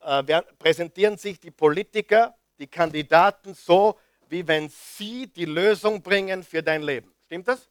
äh, 0.00 0.42
präsentieren 0.58 1.16
sich 1.16 1.40
die 1.40 1.50
Politiker, 1.50 2.34
die 2.58 2.66
Kandidaten 2.66 3.54
so, 3.54 3.98
wie 4.28 4.46
wenn 4.46 4.68
sie 4.68 5.26
die 5.28 5.44
Lösung 5.44 6.02
bringen 6.02 6.42
für 6.42 6.62
dein 6.62 6.82
Leben. 6.82 7.12
Stimmt 7.26 7.48
das? 7.48 7.68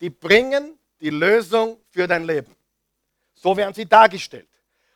Die 0.00 0.10
bringen 0.10 0.78
die 1.00 1.10
Lösung 1.10 1.80
für 1.90 2.06
dein 2.06 2.24
Leben. 2.24 2.54
So 3.34 3.56
werden 3.56 3.74
sie 3.74 3.86
dargestellt. 3.86 4.48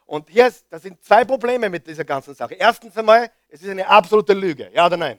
Und 0.07 0.31
hier 0.31 0.47
ist, 0.47 0.67
das 0.71 0.83
sind 0.83 1.03
zwei 1.05 1.25
Probleme 1.25 1.69
mit 1.69 1.87
dieser 1.87 2.05
ganzen 2.05 2.35
Sache. 2.35 2.55
Erstens 2.55 2.97
einmal, 2.97 3.31
es 3.49 3.63
ist 3.63 3.71
eine 3.71 3.87
absolute 3.87 4.35
Lüge. 4.35 4.71
Ja 4.73 4.87
oder 4.87 4.97
nein? 4.97 5.19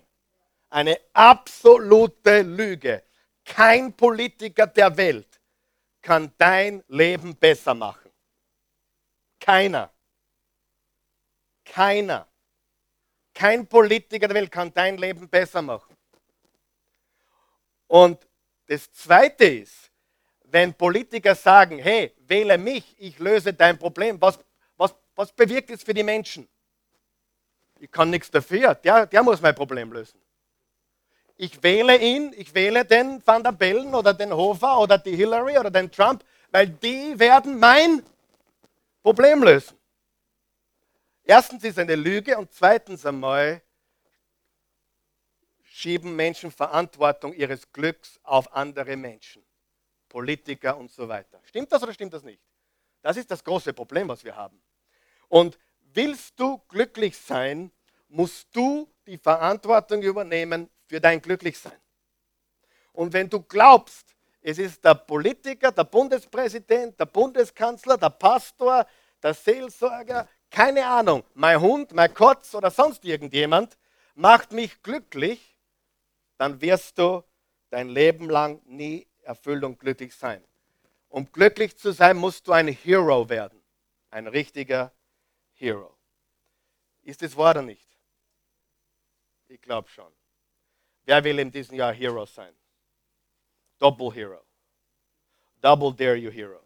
Eine 0.70 1.00
absolute 1.14 2.42
Lüge. 2.42 3.04
Kein 3.44 3.92
Politiker 3.94 4.68
der 4.68 4.96
Welt 4.96 5.42
kann 6.02 6.32
dein 6.38 6.84
Leben 6.88 7.36
besser 7.36 7.74
machen. 7.74 8.12
Keiner. 9.40 9.92
Keiner. 11.66 12.28
Kein 13.34 13.66
Politiker 13.68 14.28
der 14.28 14.36
Welt 14.36 14.52
kann 14.52 14.74
dein 14.74 14.98
Leben 14.98 15.28
besser 15.28 15.62
machen. 15.62 15.96
Und 17.88 18.28
das 18.68 18.92
Zweite 18.92 19.46
ist, 19.46 19.92
wenn 20.44 20.74
Politiker 20.74 21.34
sagen, 21.34 21.80
hey, 21.80 22.14
wähle 22.20 22.58
mich, 22.58 22.96
ich 23.00 23.18
löse 23.18 23.54
dein 23.54 23.78
Problem, 23.80 24.22
was, 24.22 24.38
was, 24.78 24.94
was 25.16 25.32
bewirkt 25.32 25.72
es 25.72 25.84
für 25.84 25.94
die 25.94 26.04
Menschen? 26.04 26.48
Ich 27.80 27.92
kann 27.92 28.10
nichts 28.10 28.30
dafür, 28.30 28.76
der, 28.76 29.06
der 29.06 29.24
muss 29.24 29.42
mein 29.42 29.56
Problem 29.56 29.92
lösen 29.92 30.20
ich 31.42 31.64
wähle 31.64 31.98
ihn, 31.98 32.34
ich 32.36 32.54
wähle 32.54 32.84
den 32.84 33.26
Van 33.26 33.42
der 33.42 33.54
Bellen 33.54 33.96
oder 33.96 34.14
den 34.14 34.34
Hofer 34.34 34.78
oder 34.78 34.98
die 34.98 35.16
Hillary 35.16 35.58
oder 35.58 35.72
den 35.72 35.90
Trump, 35.90 36.22
weil 36.52 36.68
die 36.68 37.18
werden 37.18 37.58
mein 37.58 38.04
Problem 39.02 39.42
lösen. 39.42 39.78
Erstens 41.24 41.64
ist 41.64 41.80
eine 41.80 41.96
Lüge 41.96 42.38
und 42.38 42.52
zweitens 42.52 43.06
einmal 43.06 43.62
schieben 45.64 46.14
Menschen 46.14 46.52
Verantwortung 46.52 47.34
ihres 47.34 47.72
Glücks 47.72 48.20
auf 48.24 48.54
andere 48.54 48.98
Menschen, 48.98 49.42
Politiker 50.10 50.76
und 50.76 50.92
so 50.92 51.08
weiter. 51.08 51.40
Stimmt 51.46 51.72
das 51.72 51.82
oder 51.82 51.94
stimmt 51.94 52.14
das 52.14 52.24
nicht? 52.24 52.44
Das 53.02 53.16
ist 53.16 53.32
das 53.32 53.42
große 53.42 53.72
Problem, 53.72 54.10
was 54.10 54.26
wir 54.26 54.36
haben. 54.36 54.62
Und 55.30 55.58
willst 55.94 56.40
du 56.40 56.60
glücklich 56.68 57.18
sein, 57.18 57.72
musst 58.08 58.48
du 58.56 58.90
die 59.06 59.18
Verantwortung 59.18 60.02
übernehmen 60.02 60.70
für 60.88 61.00
dein 61.00 61.22
Glücklichsein. 61.22 61.80
Und 62.94 63.14
wenn 63.14 63.30
du 63.30 63.42
glaubst, 63.42 64.16
es 64.42 64.58
ist 64.58 64.84
der 64.84 64.96
Politiker, 64.96 65.72
der 65.72 65.84
Bundespräsident, 65.84 67.00
der 67.00 67.06
Bundeskanzler, 67.06 67.98
der 67.98 68.10
Pastor, 68.10 68.86
der 69.22 69.34
Seelsorger, 69.34 70.28
keine 70.50 70.86
Ahnung, 70.86 71.24
mein 71.34 71.60
Hund, 71.60 71.94
mein 71.94 72.14
Kotz 72.14 72.56
oder 72.56 72.72
sonst 72.72 73.06
irgendjemand 73.06 73.78
macht 74.16 74.52
mich 74.52 74.82
glücklich, 74.82 75.56
dann 76.38 76.62
wirst 76.62 76.98
du 76.98 77.24
dein 77.70 77.90
Leben 77.90 78.30
lang 78.30 78.62
nie 78.66 79.08
erfüllt 79.22 79.64
und 79.64 79.80
glücklich 79.80 80.16
sein. 80.16 80.44
Um 81.10 81.32
glücklich 81.32 81.78
zu 81.78 81.92
sein, 81.92 82.18
musst 82.18 82.48
du 82.48 82.52
ein 82.52 82.68
Hero 82.68 83.30
werden. 83.30 83.62
Ein 84.10 84.28
richtiger 84.28 84.92
Hero. 85.60 85.94
Ist 87.04 87.22
es 87.22 87.36
wahr 87.36 87.52
oder 87.52 87.62
nicht? 87.62 87.86
Ich 89.50 89.62
glaube 89.62 89.90
schon. 89.90 90.12
Wer 91.04 91.24
will 91.24 91.40
in 91.40 91.52
diesem 91.52 91.76
Jahr 91.76 91.94
Hero 91.94 92.26
sein? 92.26 92.54
Double 93.78 94.14
Hero. 94.14 94.42
Double 95.62 95.94
Dare 95.94 96.16
You 96.16 96.32
Hero. 96.32 96.62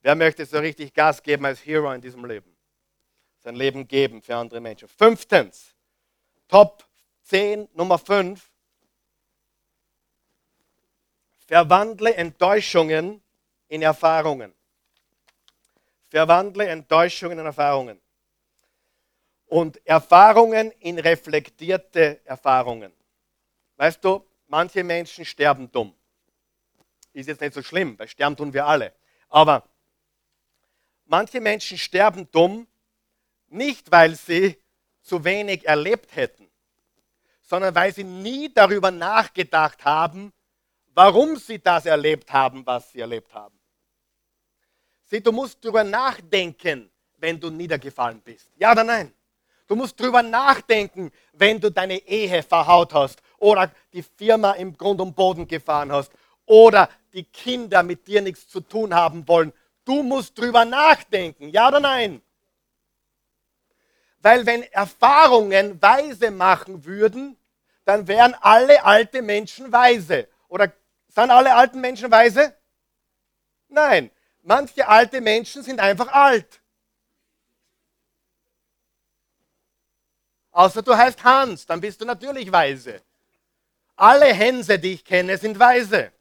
Wer 0.00 0.14
möchte 0.14 0.44
so 0.44 0.58
richtig 0.58 0.92
Gas 0.92 1.22
geben 1.22 1.44
als 1.44 1.64
Hero 1.64 1.92
in 1.92 2.00
diesem 2.00 2.24
Leben? 2.24 2.56
Sein 3.38 3.54
Leben 3.54 3.86
geben 3.86 4.20
für 4.22 4.34
andere 4.34 4.60
Menschen. 4.60 4.88
Fünftens, 4.88 5.74
Top 6.48 6.84
10, 7.22 7.68
Nummer 7.74 7.98
5. 7.98 8.50
Verwandle 11.46 12.14
Enttäuschungen 12.14 13.22
in 13.68 13.82
Erfahrungen. 13.82 14.54
Verwandle 16.14 16.68
Enttäuschungen 16.68 17.40
in 17.40 17.44
Erfahrungen. 17.44 18.00
Und 19.46 19.84
Erfahrungen 19.84 20.70
in 20.78 21.00
reflektierte 21.00 22.20
Erfahrungen. 22.24 22.92
Weißt 23.78 24.04
du, 24.04 24.24
manche 24.46 24.84
Menschen 24.84 25.24
sterben 25.24 25.72
dumm. 25.72 25.92
Ist 27.12 27.26
jetzt 27.26 27.40
nicht 27.40 27.52
so 27.52 27.62
schlimm, 27.64 27.98
weil 27.98 28.06
sterben 28.06 28.36
tun 28.36 28.52
wir 28.52 28.64
alle. 28.64 28.92
Aber 29.28 29.68
manche 31.06 31.40
Menschen 31.40 31.78
sterben 31.78 32.30
dumm, 32.30 32.68
nicht 33.48 33.90
weil 33.90 34.14
sie 34.14 34.56
zu 35.02 35.24
wenig 35.24 35.66
erlebt 35.66 36.14
hätten, 36.14 36.48
sondern 37.42 37.74
weil 37.74 37.92
sie 37.92 38.04
nie 38.04 38.54
darüber 38.54 38.92
nachgedacht 38.92 39.84
haben, 39.84 40.32
warum 40.94 41.34
sie 41.34 41.58
das 41.58 41.86
erlebt 41.86 42.32
haben, 42.32 42.64
was 42.64 42.92
sie 42.92 43.00
erlebt 43.00 43.34
haben. 43.34 43.58
Sieh, 45.04 45.20
du 45.20 45.32
musst 45.32 45.62
darüber 45.62 45.84
nachdenken, 45.84 46.90
wenn 47.18 47.38
du 47.38 47.50
niedergefallen 47.50 48.20
bist. 48.20 48.50
Ja 48.56 48.72
oder 48.72 48.84
nein? 48.84 49.12
Du 49.66 49.76
musst 49.76 49.98
darüber 49.98 50.22
nachdenken, 50.22 51.10
wenn 51.32 51.60
du 51.60 51.70
deine 51.70 51.96
Ehe 52.06 52.42
verhaut 52.42 52.92
hast 52.92 53.22
oder 53.38 53.70
die 53.92 54.02
Firma 54.02 54.52
im 54.52 54.76
Grund 54.76 55.00
und 55.00 55.14
Boden 55.14 55.46
gefahren 55.46 55.90
hast 55.90 56.12
oder 56.46 56.88
die 57.12 57.24
Kinder 57.24 57.82
mit 57.82 58.06
dir 58.06 58.20
nichts 58.20 58.48
zu 58.48 58.60
tun 58.60 58.94
haben 58.94 59.26
wollen. 59.26 59.52
Du 59.84 60.02
musst 60.02 60.38
darüber 60.38 60.64
nachdenken. 60.64 61.48
Ja 61.48 61.68
oder 61.68 61.80
nein? 61.80 62.22
Weil 64.20 64.46
wenn 64.46 64.62
Erfahrungen 64.64 65.80
weise 65.82 66.30
machen 66.30 66.84
würden, 66.84 67.36
dann 67.84 68.08
wären 68.08 68.34
alle 68.40 68.82
alte 68.82 69.20
Menschen 69.20 69.70
weise. 69.70 70.28
Oder 70.48 70.72
sind 71.08 71.30
alle 71.30 71.54
alten 71.54 71.80
Menschen 71.80 72.10
weise? 72.10 72.54
Nein, 73.68 74.10
manche 74.44 74.86
alte 74.86 75.20
Menschen 75.20 75.62
sind 75.62 75.80
einfach 75.80 76.08
alt. 76.08 76.60
Außer 80.52 80.82
du 80.82 80.96
heißt 80.96 81.24
Hans, 81.24 81.66
dann 81.66 81.80
bist 81.80 82.00
du 82.00 82.04
natürlich 82.04 82.50
weise. 82.52 83.02
Alle 83.96 84.26
Hänse, 84.26 84.78
die 84.78 84.94
ich 84.94 85.04
kenne, 85.04 85.36
sind 85.36 85.58
weise. 85.58 86.12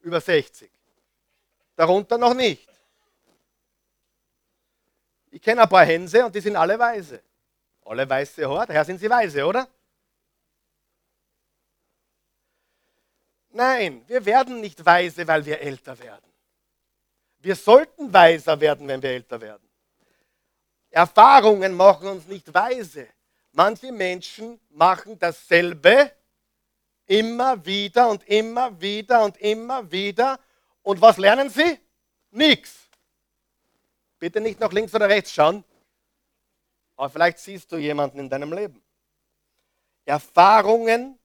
Über 0.00 0.20
60. 0.20 0.70
Darunter 1.74 2.16
noch 2.16 2.34
nicht. 2.34 2.68
Ich 5.32 5.42
kenne 5.42 5.62
ein 5.62 5.68
paar 5.68 5.84
Hänse 5.84 6.24
und 6.24 6.34
die 6.34 6.40
sind 6.40 6.56
alle 6.56 6.78
weise. 6.78 7.22
Alle 7.84 8.08
weiße 8.08 8.48
Haare, 8.48 8.66
daher 8.66 8.84
sind 8.84 9.00
sie 9.00 9.10
weise, 9.10 9.44
oder? 9.44 9.68
Nein, 13.50 14.04
wir 14.06 14.24
werden 14.24 14.60
nicht 14.60 14.84
weise, 14.84 15.26
weil 15.26 15.44
wir 15.44 15.60
älter 15.60 15.98
werden. 15.98 16.29
Wir 17.40 17.56
sollten 17.56 18.12
weiser 18.12 18.60
werden, 18.60 18.86
wenn 18.86 19.02
wir 19.02 19.10
älter 19.10 19.40
werden. 19.40 19.66
Erfahrungen 20.90 21.74
machen 21.74 22.08
uns 22.08 22.26
nicht 22.26 22.52
weise. 22.52 23.08
Manche 23.52 23.90
Menschen 23.90 24.60
machen 24.70 25.18
dasselbe 25.18 26.12
immer 27.06 27.64
wieder 27.64 28.08
und 28.08 28.26
immer 28.28 28.80
wieder 28.80 29.24
und 29.24 29.36
immer 29.38 29.90
wieder. 29.90 30.38
Und 30.82 31.00
was 31.00 31.16
lernen 31.16 31.50
sie? 31.50 31.78
Nichts. 32.30 32.88
Bitte 34.18 34.40
nicht 34.40 34.60
nach 34.60 34.72
links 34.72 34.94
oder 34.94 35.08
rechts 35.08 35.32
schauen. 35.32 35.64
Aber 36.96 37.08
vielleicht 37.08 37.38
siehst 37.38 37.72
du 37.72 37.78
jemanden 37.78 38.18
in 38.18 38.28
deinem 38.28 38.52
Leben. 38.52 38.82
Erfahrungen 40.04 41.18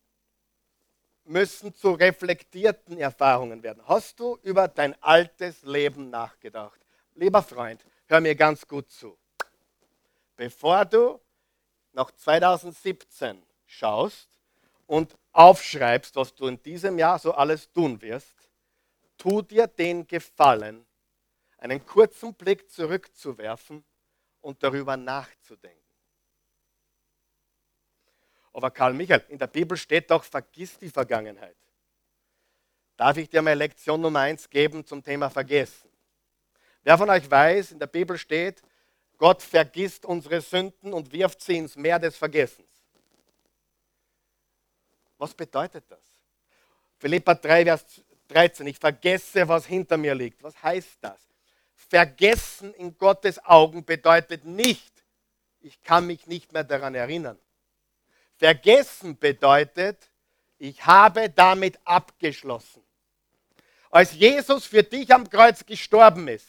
müssen 1.26 1.74
zu 1.74 1.92
reflektierten 1.92 2.98
Erfahrungen 2.98 3.64
werden. 3.64 3.84
Hast 3.88 4.20
du 4.20 4.38
über 4.44 4.68
dein 4.68 5.02
altes 5.02 5.64
Leben 5.64 6.10
nachgedacht? 6.10 6.80
Lieber 7.16 7.42
Freund, 7.42 7.84
hör 8.08 8.22
mir 8.22 8.36
ganz 8.36 8.68
gut 8.68 8.90
zu. 8.90 9.18
Bevor 10.36 10.86
du 10.86 11.20
nach 11.94 12.12
2017 12.12 13.42
schaust 13.66 14.30
und 14.86 15.18
aufschreibst, 15.32 16.16
was 16.16 16.36
du 16.36 16.48
in 16.48 16.62
diesem 16.62 17.00
Jahr 17.00 17.18
so 17.20 17.34
alles 17.34 17.72
tun 17.72 18.02
wirst, 18.02 18.36
tu 19.18 19.42
dir 19.42 19.68
den 19.68 20.06
Gefallen, 20.06 20.86
einen 21.58 21.86
kurzen 21.86 22.34
Blick 22.34 22.70
zurückzuwerfen 22.70 23.84
und 24.42 24.62
darüber 24.62 24.98
nachzudenken. 24.98 25.85
Aber 28.56 28.72
Karl 28.72 28.94
Michael, 28.94 29.22
in 29.28 29.38
der 29.38 29.48
Bibel 29.48 29.76
steht 29.76 30.10
doch, 30.10 30.24
vergiss 30.24 30.78
die 30.78 30.90
Vergangenheit. 30.90 31.58
Darf 32.96 33.18
ich 33.18 33.30
dir 33.30 33.42
mal 33.42 33.52
Lektion 33.52 34.00
Nummer 34.00 34.22
1 34.22 34.50
geben 34.50 34.86
zum 34.86 35.04
Thema 35.04 35.30
Vergessen? 35.30 35.90
Wer 36.82 36.98
von 36.98 37.10
euch 37.10 37.30
weiß, 37.30 37.74
in 37.74 37.80
der 37.80 37.88
Bibel 37.88 38.18
steht, 38.18 38.62
Gott 39.18 39.42
vergisst 39.42 40.06
unsere 40.06 40.40
Sünden 40.40 40.94
und 40.94 41.12
wirft 41.12 41.42
sie 41.42 41.58
ins 41.58 41.76
Meer 41.76 42.00
des 42.00 42.16
Vergessens. 42.16 42.70
Was 45.18 45.34
bedeutet 45.34 45.84
das? 45.90 46.00
Philippa 46.98 47.36
3, 47.36 47.66
Vers 47.66 47.86
13. 48.30 48.68
Ich 48.68 48.80
vergesse, 48.80 49.46
was 49.50 49.66
hinter 49.66 49.98
mir 49.98 50.16
liegt. 50.16 50.42
Was 50.42 50.64
heißt 50.64 51.00
das? 51.02 51.20
Vergessen 51.74 52.74
in 52.76 52.98
Gottes 52.98 53.38
Augen 53.44 53.84
bedeutet 53.84 54.46
nicht, 54.46 55.04
ich 55.60 55.84
kann 55.84 56.08
mich 56.08 56.26
nicht 56.26 56.54
mehr 56.54 56.64
daran 56.64 56.96
erinnern. 56.96 57.38
Vergessen 58.38 59.18
bedeutet, 59.18 60.10
ich 60.58 60.86
habe 60.86 61.30
damit 61.30 61.80
abgeschlossen. 61.84 62.84
Als 63.90 64.14
Jesus 64.14 64.66
für 64.66 64.84
dich 64.84 65.14
am 65.14 65.30
Kreuz 65.30 65.66
gestorben 65.66 66.28
ist, 66.28 66.48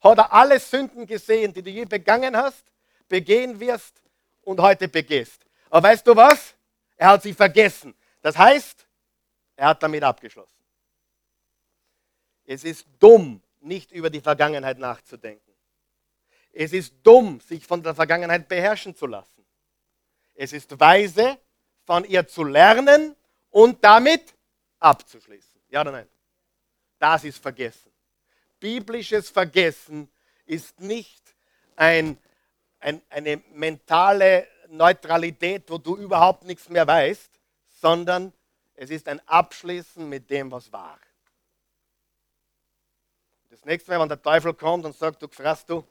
hat 0.00 0.18
er 0.18 0.32
alle 0.32 0.58
Sünden 0.58 1.06
gesehen, 1.06 1.52
die 1.52 1.62
du 1.62 1.70
je 1.70 1.84
begangen 1.84 2.36
hast, 2.36 2.64
begehen 3.08 3.58
wirst 3.60 4.02
und 4.42 4.60
heute 4.60 4.88
begehst. 4.88 5.44
Aber 5.70 5.88
weißt 5.88 6.06
du 6.06 6.14
was? 6.16 6.54
Er 6.96 7.08
hat 7.08 7.22
sie 7.22 7.34
vergessen. 7.34 7.94
Das 8.20 8.36
heißt, 8.36 8.86
er 9.56 9.68
hat 9.68 9.82
damit 9.82 10.02
abgeschlossen. 10.02 10.62
Es 12.44 12.64
ist 12.64 12.86
dumm, 12.98 13.42
nicht 13.60 13.92
über 13.92 14.10
die 14.10 14.20
Vergangenheit 14.20 14.78
nachzudenken. 14.78 15.52
Es 16.52 16.72
ist 16.72 16.94
dumm, 17.02 17.40
sich 17.40 17.66
von 17.66 17.82
der 17.82 17.94
Vergangenheit 17.94 18.48
beherrschen 18.48 18.94
zu 18.94 19.06
lassen. 19.06 19.41
Es 20.34 20.52
ist 20.52 20.78
weise, 20.78 21.38
von 21.84 22.04
ihr 22.04 22.26
zu 22.26 22.44
lernen 22.44 23.16
und 23.50 23.82
damit 23.84 24.34
abzuschließen. 24.78 25.60
Ja 25.68 25.82
oder 25.82 25.92
nein? 25.92 26.08
Das 26.98 27.24
ist 27.24 27.38
Vergessen. 27.38 27.90
Biblisches 28.60 29.28
Vergessen 29.30 30.08
ist 30.46 30.80
nicht 30.80 31.34
ein, 31.76 32.16
ein, 32.80 33.02
eine 33.10 33.42
mentale 33.52 34.46
Neutralität, 34.68 35.68
wo 35.68 35.78
du 35.78 35.96
überhaupt 35.96 36.44
nichts 36.44 36.68
mehr 36.68 36.86
weißt, 36.86 37.30
sondern 37.68 38.32
es 38.74 38.90
ist 38.90 39.08
ein 39.08 39.20
Abschließen 39.28 40.08
mit 40.08 40.30
dem, 40.30 40.50
was 40.50 40.72
war. 40.72 40.98
Das 43.50 43.64
nächste 43.64 43.90
Mal, 43.90 44.00
wenn 44.00 44.08
der 44.08 44.22
Teufel 44.22 44.54
kommt 44.54 44.84
und 44.84 44.96
sagt, 44.96 45.20
du 45.20 45.28
gefrasst 45.28 45.68
du, 45.68 45.84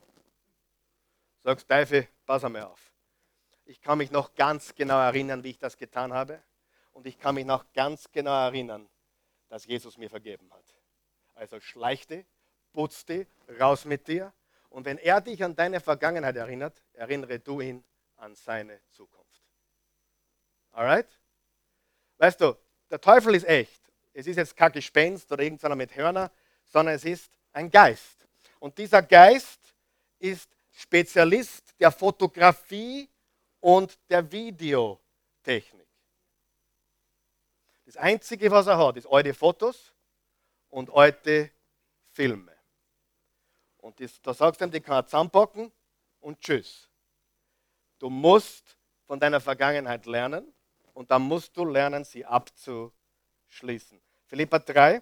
sagst 1.44 1.68
Teufel, 1.70 2.08
pass 2.26 2.44
einmal 2.44 2.64
auf 2.64 2.91
ich 3.72 3.80
kann 3.80 4.00
mich 4.00 4.12
noch 4.12 4.36
ganz 4.36 4.76
genau 4.76 5.00
erinnern, 5.00 5.46
wie 5.46 5.52
ich 5.52 5.58
das 5.58 5.78
getan 5.78 6.12
habe. 6.12 6.44
Und 6.92 7.08
ich 7.08 7.18
kann 7.18 7.36
mich 7.36 7.46
noch 7.46 7.72
ganz 7.72 8.12
genau 8.12 8.48
erinnern, 8.48 8.90
dass 9.48 9.66
Jesus 9.66 9.98
mir 9.98 10.10
vergeben 10.10 10.52
hat. 10.52 10.66
Also 11.36 11.58
schleichte, 11.62 12.26
putzte, 12.74 13.28
raus 13.62 13.86
mit 13.86 14.10
dir. 14.10 14.34
Und 14.68 14.84
wenn 14.84 14.98
er 14.98 15.22
dich 15.22 15.42
an 15.42 15.56
deine 15.56 15.80
Vergangenheit 15.80 16.36
erinnert, 16.36 16.84
erinnere 16.92 17.40
du 17.40 17.62
ihn 17.62 17.84
an 18.18 18.36
seine 18.36 18.82
Zukunft. 18.90 19.42
Alright? 20.74 21.08
Weißt 22.18 22.42
du, 22.42 22.58
der 22.90 23.00
Teufel 23.00 23.36
ist 23.36 23.48
echt. 23.48 23.82
Es 24.12 24.28
ist 24.28 24.36
jetzt 24.36 24.58
kein 24.58 24.74
Gespenst 24.74 25.32
oder 25.32 25.44
irgendeiner 25.44 25.78
mit 25.78 25.96
Hörner, 25.96 26.30
sondern 26.66 26.96
es 26.96 27.06
ist 27.06 27.32
ein 27.54 27.72
Geist. 27.72 28.28
Und 28.60 28.78
dieser 28.78 29.02
Geist 29.02 29.74
ist 30.20 30.50
Spezialist 30.72 31.74
der 31.80 31.92
Fotografie 31.92 33.08
und 33.62 33.98
der 34.10 34.30
Videotechnik. 34.30 35.88
Das 37.86 37.96
Einzige, 37.98 38.52
was 38.52 38.68
er 38.68 38.78
hat, 38.78 38.98
ist 38.98 39.08
alte 39.08 39.34
Fotos 39.34 39.94
und 40.70 40.90
alte 40.94 41.52
Filme. 42.10 42.52
Und 43.78 44.00
das, 44.00 44.22
da 44.22 44.34
sagst 44.34 44.62
du 44.62 44.66
ihm, 44.66 44.72
die 44.72 44.82
kann 44.82 44.96
er 44.96 45.06
zusammenpacken 45.06 45.72
und 46.20 46.40
tschüss. 46.40 46.90
Du 48.00 48.10
musst 48.10 48.78
von 49.06 49.20
deiner 49.20 49.40
Vergangenheit 49.40 50.06
lernen 50.06 50.54
und 50.94 51.12
dann 51.12 51.22
musst 51.24 51.56
du 51.58 51.66
lernen, 51.66 52.04
sie 52.04 52.26
abzuschließen. 52.26 54.02
Philippa 54.26 54.60
3, 54.60 55.02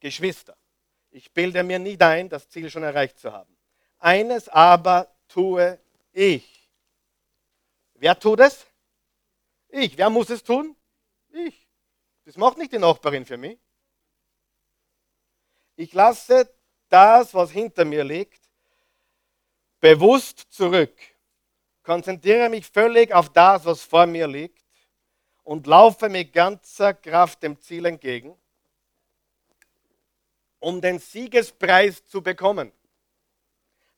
Geschwister, 0.00 0.56
ich 1.10 1.32
bilde 1.32 1.62
mir 1.62 1.78
nicht 1.78 2.02
ein, 2.02 2.28
das 2.28 2.48
Ziel 2.48 2.70
schon 2.70 2.82
erreicht 2.82 3.18
zu 3.18 3.32
haben. 3.32 3.56
Eines 3.98 4.48
aber 4.48 5.08
tue 5.26 5.80
ich. 6.12 6.57
Wer 8.00 8.18
tut 8.18 8.40
es? 8.40 8.66
Ich. 9.68 9.98
Wer 9.98 10.08
muss 10.08 10.30
es 10.30 10.42
tun? 10.42 10.76
Ich. 11.30 11.68
Das 12.24 12.36
macht 12.36 12.58
nicht 12.58 12.72
die 12.72 12.78
Nachbarin 12.78 13.24
für 13.24 13.36
mich. 13.36 13.58
Ich 15.76 15.92
lasse 15.92 16.52
das, 16.88 17.34
was 17.34 17.50
hinter 17.50 17.84
mir 17.84 18.04
liegt, 18.04 18.40
bewusst 19.80 20.46
zurück. 20.50 20.96
Konzentriere 21.82 22.48
mich 22.48 22.66
völlig 22.66 23.12
auf 23.12 23.30
das, 23.30 23.64
was 23.64 23.82
vor 23.82 24.06
mir 24.06 24.26
liegt 24.26 24.64
und 25.44 25.66
laufe 25.66 26.08
mit 26.08 26.32
ganzer 26.32 26.94
Kraft 26.94 27.42
dem 27.42 27.60
Ziel 27.60 27.86
entgegen, 27.86 28.36
um 30.58 30.80
den 30.80 30.98
Siegespreis 30.98 32.04
zu 32.06 32.22
bekommen. 32.22 32.72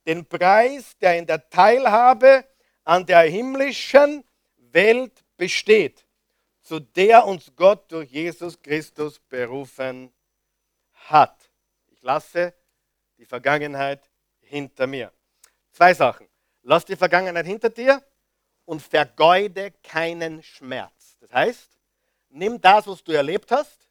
Den 0.05 0.25
Preis, 0.25 0.97
der 0.99 1.17
in 1.17 1.27
der 1.27 1.49
Teilhabe 1.49 2.45
an 2.91 3.05
der 3.05 3.21
himmlischen 3.21 4.21
Welt 4.57 5.23
besteht, 5.37 6.05
zu 6.59 6.81
der 6.81 7.25
uns 7.25 7.49
Gott 7.55 7.89
durch 7.89 8.11
Jesus 8.11 8.61
Christus 8.61 9.17
berufen 9.17 10.11
hat. 10.91 11.49
Ich 11.87 12.01
lasse 12.01 12.53
die 13.17 13.25
Vergangenheit 13.25 14.09
hinter 14.41 14.87
mir. 14.87 15.09
Zwei 15.71 15.93
Sachen. 15.93 16.27
Lass 16.63 16.83
die 16.83 16.97
Vergangenheit 16.97 17.45
hinter 17.45 17.69
dir 17.69 18.03
und 18.65 18.81
vergeude 18.81 19.71
keinen 19.83 20.43
Schmerz. 20.43 21.15
Das 21.21 21.31
heißt, 21.31 21.77
nimm 22.27 22.59
das, 22.59 22.87
was 22.87 23.01
du 23.05 23.13
erlebt 23.13 23.51
hast, 23.51 23.87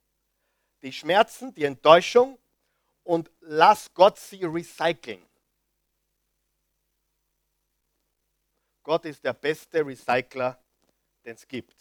die 0.83 0.93
Schmerzen, 0.93 1.55
die 1.55 1.65
Enttäuschung 1.65 2.39
und 3.05 3.31
lass 3.41 3.95
Gott 3.95 4.19
sie 4.19 4.45
recyceln. 4.45 5.25
Gott 8.83 9.05
ist 9.05 9.25
der 9.25 9.35
beste 9.35 9.85
Recycler, 9.87 10.59
den 11.25 11.35
es 11.35 11.47
gibt. 11.47 11.77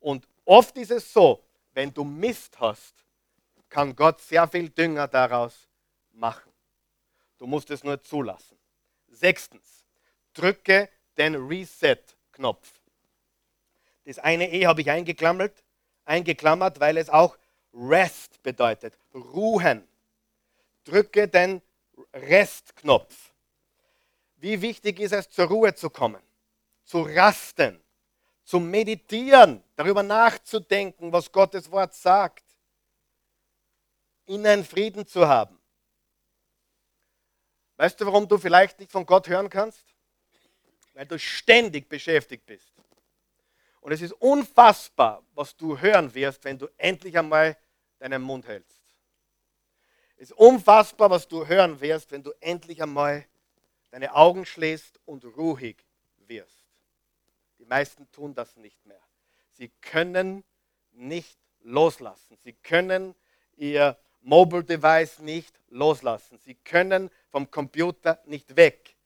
Und 0.00 0.26
oft 0.44 0.76
ist 0.76 0.90
es 0.90 1.12
so, 1.12 1.42
wenn 1.72 1.92
du 1.92 2.04
Mist 2.04 2.58
hast, 2.58 2.94
kann 3.68 3.94
Gott 3.94 4.20
sehr 4.20 4.46
viel 4.48 4.70
Dünger 4.70 5.08
daraus 5.08 5.68
machen. 6.12 6.52
Du 7.38 7.46
musst 7.46 7.70
es 7.70 7.84
nur 7.84 8.00
zulassen. 8.02 8.58
Sechstens, 9.08 9.84
drücke 10.32 10.88
den 11.16 11.34
Reset-Knopf. 11.34 12.80
Das 14.04 14.18
eine 14.18 14.50
E 14.52 14.66
habe 14.66 14.80
ich 14.80 14.90
eingeklammert, 14.90 15.64
eingeklammert, 16.04 16.80
weil 16.80 16.96
es 16.96 17.10
auch 17.10 17.36
Rest 17.74 18.42
bedeutet, 18.42 18.96
ruhen. 19.12 19.86
Drücke 20.84 21.28
den 21.28 21.60
Restknopf. 22.12 23.32
Wie 24.46 24.62
wichtig 24.62 25.00
ist 25.00 25.10
es, 25.10 25.28
zur 25.28 25.46
Ruhe 25.46 25.74
zu 25.74 25.90
kommen, 25.90 26.22
zu 26.84 27.02
rasten, 27.02 27.82
zu 28.44 28.60
meditieren, 28.60 29.60
darüber 29.74 30.04
nachzudenken, 30.04 31.12
was 31.12 31.32
Gottes 31.32 31.68
Wort 31.68 31.92
sagt, 31.92 32.44
in 34.26 34.46
einen 34.46 34.64
Frieden 34.64 35.04
zu 35.04 35.26
haben. 35.26 35.58
Weißt 37.76 38.00
du, 38.00 38.06
warum 38.06 38.28
du 38.28 38.38
vielleicht 38.38 38.78
nicht 38.78 38.92
von 38.92 39.04
Gott 39.04 39.26
hören 39.26 39.50
kannst? 39.50 39.84
Weil 40.94 41.06
du 41.06 41.18
ständig 41.18 41.88
beschäftigt 41.88 42.46
bist. 42.46 42.72
Und 43.80 43.90
es 43.90 44.00
ist 44.00 44.12
unfassbar, 44.12 45.24
was 45.34 45.56
du 45.56 45.76
hören 45.76 46.14
wirst, 46.14 46.44
wenn 46.44 46.56
du 46.56 46.68
endlich 46.76 47.18
einmal 47.18 47.58
deinen 47.98 48.22
Mund 48.22 48.46
hältst. 48.46 48.80
Es 50.14 50.30
ist 50.30 50.38
unfassbar, 50.38 51.10
was 51.10 51.26
du 51.26 51.44
hören 51.44 51.80
wirst, 51.80 52.12
wenn 52.12 52.22
du 52.22 52.30
endlich 52.38 52.80
einmal 52.80 53.26
deine 53.96 54.14
Augen 54.14 54.44
schließt 54.44 55.00
und 55.06 55.24
ruhig 55.24 55.78
wirst. 56.26 56.66
Die 57.58 57.64
meisten 57.64 58.06
tun 58.12 58.34
das 58.34 58.54
nicht 58.58 58.84
mehr. 58.84 59.00
Sie 59.52 59.70
können 59.80 60.44
nicht 60.92 61.38
loslassen. 61.60 62.36
Sie 62.42 62.52
können 62.52 63.14
ihr 63.56 63.96
Mobile 64.20 64.64
Device 64.64 65.20
nicht 65.20 65.58
loslassen. 65.68 66.38
Sie 66.40 66.56
können 66.56 67.10
vom 67.30 67.50
Computer 67.50 68.20
nicht 68.26 68.54
weg. 68.54 68.98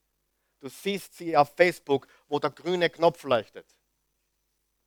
Du 0.59 0.69
siehst 0.69 1.17
sie 1.17 1.37
auf 1.37 1.55
Facebook, 1.55 2.09
wo 2.27 2.41
der 2.41 2.51
grüne 2.51 2.91
Knopf 2.91 3.23
leuchtet. 3.23 3.67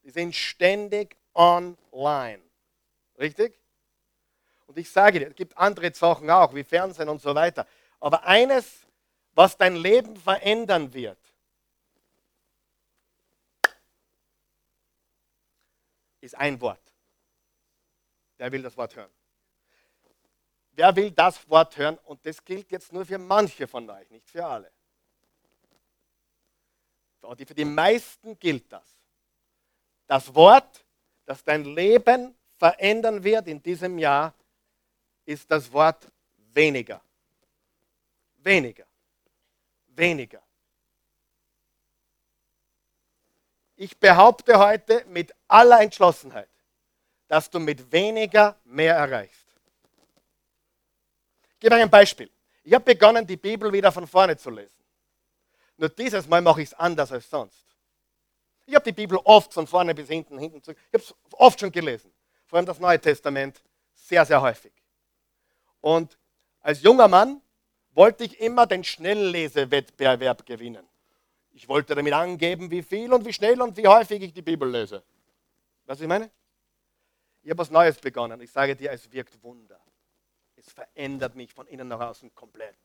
Die 0.03 0.09
sind 0.09 0.35
ständig 0.35 1.15
online. 1.33 2.43
Richtig? 3.17 3.57
Und 4.67 4.77
ich 4.77 4.91
sage 4.91 5.21
dir, 5.21 5.29
es 5.29 5.35
gibt 5.35 5.57
andere 5.57 5.93
Sachen 5.93 6.29
auch, 6.29 6.53
wie 6.53 6.65
Fernsehen 6.65 7.07
und 7.07 7.21
so 7.21 7.33
weiter. 7.33 7.65
Aber 8.01 8.25
eines, 8.25 8.85
was 9.33 9.57
dein 9.57 9.75
Leben 9.75 10.15
verändern 10.15 10.93
wird, 10.93 11.17
ist 16.21 16.35
ein 16.35 16.59
Wort. 16.61 16.79
Wer 18.37 18.51
will 18.51 18.61
das 18.61 18.77
Wort 18.77 18.95
hören? 18.95 19.11
Wer 20.71 20.95
will 20.95 21.11
das 21.11 21.47
Wort 21.49 21.77
hören? 21.77 21.97
Und 22.05 22.25
das 22.25 22.43
gilt 22.43 22.71
jetzt 22.71 22.91
nur 22.91 23.05
für 23.05 23.17
manche 23.17 23.67
von 23.67 23.89
euch, 23.89 24.09
nicht 24.09 24.29
für 24.29 24.45
alle. 24.45 24.71
Für 27.21 27.53
die 27.53 27.65
meisten 27.65 28.37
gilt 28.37 28.71
das. 28.71 28.97
Das 30.07 30.33
Wort, 30.33 30.83
das 31.25 31.43
dein 31.43 31.63
Leben 31.63 32.35
verändern 32.57 33.23
wird 33.23 33.47
in 33.47 33.61
diesem 33.61 33.97
Jahr, 33.97 34.33
ist 35.25 35.49
das 35.49 35.71
Wort 35.71 36.11
weniger. 36.53 37.01
Weniger. 38.37 38.85
Weniger. 39.95 40.41
Ich 43.75 43.97
behaupte 43.97 44.57
heute 44.57 45.03
mit 45.07 45.33
aller 45.47 45.81
Entschlossenheit, 45.81 46.49
dass 47.27 47.49
du 47.49 47.59
mit 47.59 47.91
weniger 47.91 48.55
mehr 48.63 48.95
erreichst. 48.95 49.45
Ich 51.53 51.59
gebe 51.59 51.75
euch 51.75 51.81
ein 51.81 51.89
Beispiel. 51.89 52.29
Ich 52.63 52.73
habe 52.73 52.85
begonnen, 52.85 53.25
die 53.25 53.37
Bibel 53.37 53.71
wieder 53.71 53.91
von 53.91 54.07
vorne 54.07 54.37
zu 54.37 54.49
lesen. 54.49 54.83
Nur 55.77 55.89
dieses 55.89 56.27
Mal 56.27 56.41
mache 56.41 56.61
ich 56.61 56.69
es 56.69 56.73
anders 56.73 57.11
als 57.11 57.29
sonst. 57.29 57.65
Ich 58.65 58.75
habe 58.75 58.85
die 58.85 58.93
Bibel 58.93 59.19
oft 59.23 59.53
von 59.53 59.67
vorne 59.67 59.93
bis 59.93 60.07
hinten, 60.07 60.37
hinten 60.37 60.61
zurück. 60.63 60.77
Ich 60.91 60.93
habe 60.93 61.03
es 61.03 61.15
oft 61.33 61.59
schon 61.59 61.71
gelesen. 61.71 62.13
Vor 62.45 62.57
allem 62.57 62.65
das 62.65 62.79
Neue 62.79 62.99
Testament 62.99 63.61
sehr, 63.93 64.25
sehr 64.25 64.41
häufig. 64.41 64.71
Und 65.81 66.17
als 66.61 66.81
junger 66.81 67.07
Mann 67.07 67.41
wollte 67.95 68.23
ich 68.23 68.39
immer 68.39 68.65
den 68.65 68.83
Schnelllesewettbewerb 68.83 70.45
gewinnen. 70.45 70.87
Ich 71.51 71.67
wollte 71.67 71.95
damit 71.95 72.13
angeben, 72.13 72.71
wie 72.71 72.81
viel 72.81 73.13
und 73.13 73.25
wie 73.25 73.33
schnell 73.33 73.61
und 73.61 73.77
wie 73.77 73.87
häufig 73.87 74.21
ich 74.21 74.33
die 74.33 74.41
Bibel 74.41 74.69
lese. 74.69 75.03
Was 75.85 76.01
ich 76.01 76.07
meine? 76.07 76.31
Ich 77.43 77.49
habe 77.49 77.59
was 77.59 77.69
Neues 77.69 77.99
begonnen. 77.99 78.39
Ich 78.41 78.51
sage 78.51 78.75
dir, 78.75 78.91
es 78.91 79.11
wirkt 79.11 79.41
Wunder. 79.43 79.79
Es 80.55 80.71
verändert 80.71 81.35
mich 81.35 81.53
von 81.53 81.67
innen 81.67 81.87
nach 81.87 81.99
außen 81.99 82.33
komplett. 82.33 82.77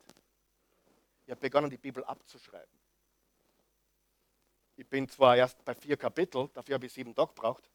Ich 1.24 1.30
habe 1.30 1.40
begonnen, 1.40 1.70
die 1.70 1.78
Bibel 1.78 2.04
abzuschreiben. 2.04 2.78
Ich 4.76 4.88
bin 4.88 5.08
zwar 5.08 5.36
erst 5.36 5.64
bei 5.64 5.74
vier 5.74 5.96
Kapiteln, 5.96 6.50
dafür 6.52 6.74
habe 6.74 6.86
ich 6.86 6.92
sieben 6.92 7.14
Tage 7.14 7.34
gebraucht. 7.34 7.68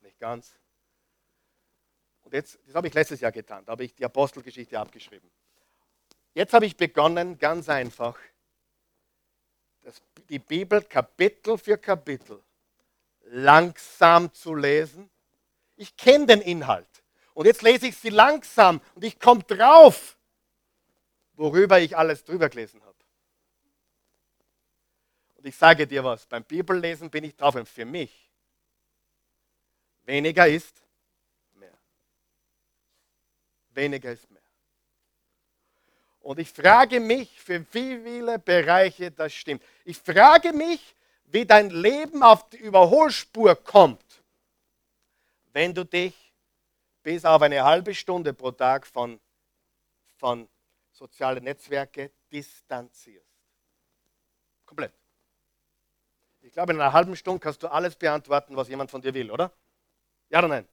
Nicht 0.00 0.18
ganz. 0.18 0.54
Und 2.22 2.34
jetzt, 2.34 2.58
das 2.66 2.74
habe 2.74 2.88
ich 2.88 2.94
letztes 2.94 3.20
Jahr 3.20 3.32
getan, 3.32 3.64
da 3.64 3.72
habe 3.72 3.84
ich 3.84 3.94
die 3.94 4.04
Apostelgeschichte 4.04 4.78
abgeschrieben. 4.78 5.30
Jetzt 6.34 6.54
habe 6.54 6.66
ich 6.66 6.76
begonnen, 6.76 7.38
ganz 7.38 7.68
einfach, 7.68 8.18
die 10.28 10.38
Bibel 10.38 10.82
Kapitel 10.82 11.58
für 11.58 11.76
Kapitel 11.76 12.42
langsam 13.24 14.32
zu 14.32 14.54
lesen. 14.54 15.10
Ich 15.76 15.96
kenne 15.96 16.26
den 16.26 16.40
Inhalt. 16.40 16.88
Und 17.34 17.46
jetzt 17.46 17.62
lese 17.62 17.88
ich 17.88 17.96
sie 17.96 18.10
langsam 18.10 18.80
und 18.94 19.04
ich 19.04 19.18
komme 19.18 19.42
drauf, 19.42 20.18
worüber 21.34 21.80
ich 21.80 21.96
alles 21.96 22.24
drüber 22.24 22.48
gelesen 22.48 22.82
habe. 22.82 22.92
Und 25.36 25.46
ich 25.46 25.56
sage 25.56 25.86
dir 25.86 26.04
was, 26.04 26.26
beim 26.26 26.44
Bibellesen 26.44 27.10
bin 27.10 27.24
ich 27.24 27.34
drauf 27.34 27.54
und 27.54 27.68
für 27.68 27.84
mich 27.84 28.30
weniger 30.04 30.46
ist 30.46 30.82
mehr. 31.54 31.76
Weniger 33.70 34.12
ist 34.12 34.30
mehr. 34.30 34.41
Und 36.22 36.38
ich 36.38 36.50
frage 36.50 37.00
mich, 37.00 37.40
für 37.40 37.60
wie 37.72 37.98
viele 37.98 38.38
Bereiche 38.38 39.10
das 39.10 39.32
stimmt. 39.32 39.62
Ich 39.84 39.98
frage 39.98 40.52
mich, 40.52 40.94
wie 41.24 41.44
dein 41.44 41.70
Leben 41.70 42.22
auf 42.22 42.48
die 42.50 42.58
Überholspur 42.58 43.56
kommt, 43.56 44.22
wenn 45.52 45.74
du 45.74 45.84
dich 45.84 46.14
bis 47.02 47.24
auf 47.24 47.42
eine 47.42 47.64
halbe 47.64 47.92
Stunde 47.94 48.32
pro 48.32 48.52
Tag 48.52 48.86
von, 48.86 49.20
von 50.16 50.48
sozialen 50.92 51.42
Netzwerken 51.42 52.08
distanzierst. 52.30 53.26
Komplett. 54.64 54.92
Ich 56.40 56.52
glaube, 56.52 56.72
in 56.72 56.80
einer 56.80 56.92
halben 56.92 57.16
Stunde 57.16 57.40
kannst 57.40 57.62
du 57.64 57.68
alles 57.68 57.96
beantworten, 57.96 58.56
was 58.56 58.68
jemand 58.68 58.90
von 58.90 59.02
dir 59.02 59.12
will, 59.12 59.30
oder? 59.30 59.52
Ja 60.28 60.38
oder 60.38 60.48
nein? 60.48 60.68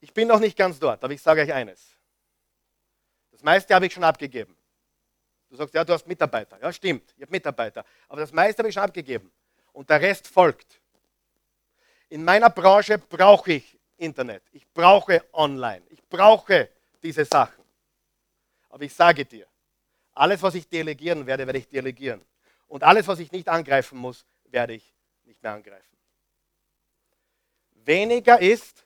Ich 0.00 0.12
bin 0.12 0.28
noch 0.28 0.38
nicht 0.38 0.56
ganz 0.56 0.78
dort, 0.78 1.02
aber 1.02 1.12
ich 1.12 1.22
sage 1.22 1.40
euch 1.40 1.52
eines. 1.52 1.97
Das 3.38 3.44
meiste 3.44 3.72
habe 3.72 3.86
ich 3.86 3.92
schon 3.92 4.02
abgegeben. 4.02 4.56
Du 5.48 5.54
sagst, 5.54 5.72
ja, 5.72 5.84
du 5.84 5.92
hast 5.92 6.08
Mitarbeiter. 6.08 6.58
Ja, 6.60 6.72
stimmt, 6.72 7.14
ich 7.16 7.22
habe 7.22 7.30
Mitarbeiter. 7.30 7.84
Aber 8.08 8.20
das 8.20 8.32
meiste 8.32 8.58
habe 8.58 8.68
ich 8.68 8.74
schon 8.74 8.82
abgegeben. 8.82 9.30
Und 9.72 9.88
der 9.88 10.00
Rest 10.00 10.26
folgt. 10.26 10.80
In 12.08 12.24
meiner 12.24 12.50
Branche 12.50 12.98
brauche 12.98 13.52
ich 13.52 13.78
Internet. 13.96 14.42
Ich 14.50 14.66
brauche 14.66 15.24
Online. 15.32 15.82
Ich 15.90 16.02
brauche 16.02 16.68
diese 17.00 17.24
Sachen. 17.24 17.62
Aber 18.70 18.82
ich 18.82 18.92
sage 18.92 19.24
dir, 19.24 19.46
alles, 20.14 20.42
was 20.42 20.56
ich 20.56 20.68
delegieren 20.68 21.24
werde, 21.24 21.46
werde 21.46 21.60
ich 21.60 21.68
delegieren. 21.68 22.20
Und 22.66 22.82
alles, 22.82 23.06
was 23.06 23.20
ich 23.20 23.30
nicht 23.30 23.48
angreifen 23.48 23.98
muss, 23.98 24.26
werde 24.46 24.74
ich 24.74 24.94
nicht 25.24 25.40
mehr 25.40 25.52
angreifen. 25.52 25.96
Weniger 27.84 28.40
ist 28.40 28.84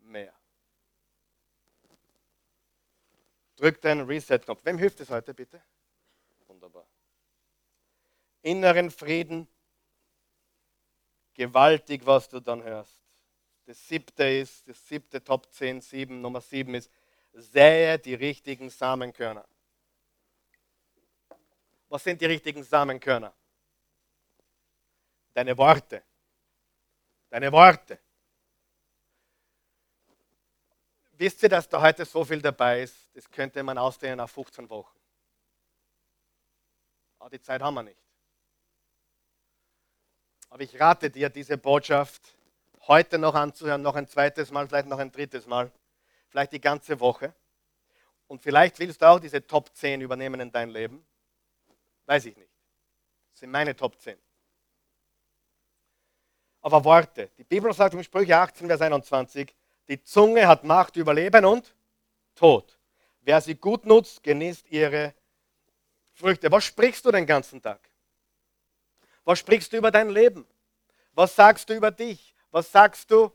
mehr. 0.00 0.34
Drück 3.62 3.80
den 3.80 4.00
Reset-Knopf. 4.00 4.64
Wem 4.64 4.76
hilft 4.76 4.98
es 4.98 5.08
heute 5.08 5.32
bitte? 5.32 5.62
Wunderbar. 6.48 6.84
Inneren 8.42 8.90
Frieden. 8.90 9.46
Gewaltig, 11.34 12.04
was 12.04 12.28
du 12.28 12.40
dann 12.40 12.64
hörst. 12.64 13.00
Das 13.66 13.86
siebte 13.86 14.24
ist, 14.24 14.66
das 14.66 14.84
siebte 14.88 15.22
Top 15.22 15.48
10, 15.52 15.80
7, 15.80 16.20
Nummer 16.20 16.40
7 16.40 16.74
ist, 16.74 16.90
sähe 17.34 18.00
die 18.00 18.14
richtigen 18.14 18.68
Samenkörner. 18.68 19.46
Was 21.88 22.02
sind 22.02 22.20
die 22.20 22.26
richtigen 22.26 22.64
Samenkörner? 22.64 23.32
Deine 25.34 25.56
Worte. 25.56 26.02
Deine 27.30 27.52
Worte. 27.52 28.00
Wisst 31.12 31.42
ihr, 31.42 31.48
dass 31.48 31.68
da 31.68 31.80
heute 31.80 32.04
so 32.04 32.24
viel 32.24 32.40
dabei 32.40 32.82
ist? 32.82 32.96
Das 33.14 33.30
könnte 33.30 33.62
man 33.62 33.78
ausdehnen 33.78 34.20
auf 34.20 34.30
15 34.30 34.68
Wochen. 34.70 34.98
Aber 37.18 37.30
die 37.30 37.40
Zeit 37.40 37.62
haben 37.62 37.74
wir 37.74 37.82
nicht. 37.82 38.00
Aber 40.48 40.62
ich 40.62 40.78
rate 40.78 41.10
dir, 41.10 41.30
diese 41.30 41.56
Botschaft 41.56 42.36
heute 42.86 43.18
noch 43.18 43.34
anzuhören, 43.34 43.80
noch 43.80 43.94
ein 43.94 44.08
zweites 44.08 44.50
Mal, 44.50 44.66
vielleicht 44.66 44.88
noch 44.88 44.98
ein 44.98 45.12
drittes 45.12 45.46
Mal, 45.46 45.70
vielleicht 46.28 46.52
die 46.52 46.60
ganze 46.60 46.98
Woche. 46.98 47.34
Und 48.26 48.42
vielleicht 48.42 48.78
willst 48.78 49.00
du 49.02 49.06
auch 49.06 49.20
diese 49.20 49.46
Top 49.46 49.74
10 49.74 50.00
übernehmen 50.00 50.40
in 50.40 50.50
dein 50.50 50.70
Leben. 50.70 51.06
Weiß 52.06 52.26
ich 52.26 52.36
nicht. 52.36 52.50
Das 53.30 53.40
sind 53.40 53.50
meine 53.50 53.76
Top 53.76 54.00
10. 54.00 54.18
Aber 56.62 56.84
Worte. 56.84 57.30
Die 57.38 57.44
Bibel 57.44 57.72
sagt 57.72 57.94
im 57.94 58.02
Sprüche 58.02 58.36
18, 58.36 58.66
Vers 58.66 58.80
21, 58.80 59.54
die 59.92 60.02
Zunge 60.02 60.48
hat 60.48 60.64
Macht 60.64 60.96
über 60.96 61.12
Leben 61.12 61.44
und 61.44 61.74
Tod. 62.34 62.78
Wer 63.20 63.42
sie 63.42 63.54
gut 63.54 63.84
nutzt, 63.84 64.22
genießt 64.22 64.70
ihre 64.70 65.14
Früchte. 66.14 66.50
Was 66.50 66.64
sprichst 66.64 67.04
du 67.04 67.10
den 67.10 67.26
ganzen 67.26 67.60
Tag? 67.60 67.90
Was 69.24 69.38
sprichst 69.38 69.70
du 69.70 69.76
über 69.76 69.90
dein 69.90 70.08
Leben? 70.08 70.46
Was 71.12 71.36
sagst 71.36 71.68
du 71.68 71.74
über 71.74 71.90
dich? 71.90 72.34
Was 72.50 72.72
sagst 72.72 73.10
du 73.10 73.30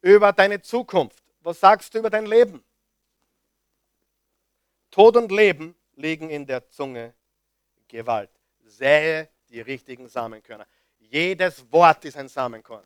über 0.00 0.32
deine 0.32 0.60
Zukunft? 0.60 1.22
Was 1.42 1.60
sagst 1.60 1.94
du 1.94 1.98
über 2.00 2.10
dein 2.10 2.26
Leben? 2.26 2.64
Tod 4.90 5.16
und 5.16 5.30
Leben 5.30 5.76
liegen 5.94 6.28
in 6.28 6.44
der 6.44 6.68
Zunge 6.68 7.14
Gewalt. 7.86 8.30
Sähe 8.64 9.28
die 9.48 9.60
richtigen 9.60 10.08
Samenkörner. 10.08 10.66
Jedes 10.98 11.70
Wort 11.70 12.04
ist 12.04 12.16
ein 12.16 12.28
Samenkorn. 12.28 12.84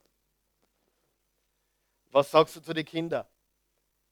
Was 2.13 2.31
sagst 2.31 2.57
du 2.57 2.61
zu 2.61 2.75
den 2.75 2.85
Kindern? 2.85 3.27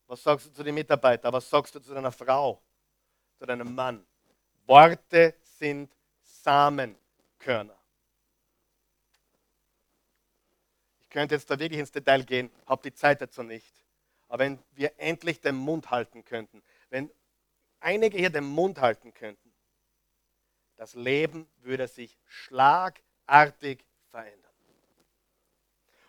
Was 0.06 0.22
sagst 0.22 0.46
du 0.46 0.50
zu 0.50 0.64
den 0.64 0.74
Mitarbeitern? 0.74 1.32
Was 1.32 1.48
sagst 1.48 1.74
du 1.74 1.80
zu 1.80 1.94
deiner 1.94 2.10
Frau? 2.10 2.60
Zu 3.38 3.46
deinem 3.46 3.74
Mann? 3.74 4.04
Worte 4.66 5.36
sind 5.42 5.94
Samenkörner. 6.22 7.76
Ich 11.02 11.10
könnte 11.10 11.34
jetzt 11.34 11.50
da 11.50 11.58
wirklich 11.58 11.78
ins 11.78 11.92
Detail 11.92 12.22
gehen, 12.24 12.50
habe 12.66 12.82
die 12.82 12.94
Zeit 12.94 13.20
dazu 13.20 13.42
nicht. 13.42 13.74
Aber 14.28 14.44
wenn 14.44 14.58
wir 14.72 14.92
endlich 14.96 15.40
den 15.40 15.56
Mund 15.56 15.90
halten 15.90 16.24
könnten, 16.24 16.62
wenn 16.88 17.10
einige 17.80 18.16
hier 18.16 18.30
den 18.30 18.44
Mund 18.44 18.80
halten 18.80 19.12
könnten, 19.12 19.52
das 20.76 20.94
Leben 20.94 21.46
würde 21.58 21.86
sich 21.86 22.18
schlagartig 22.26 23.84
verändern. 24.10 24.50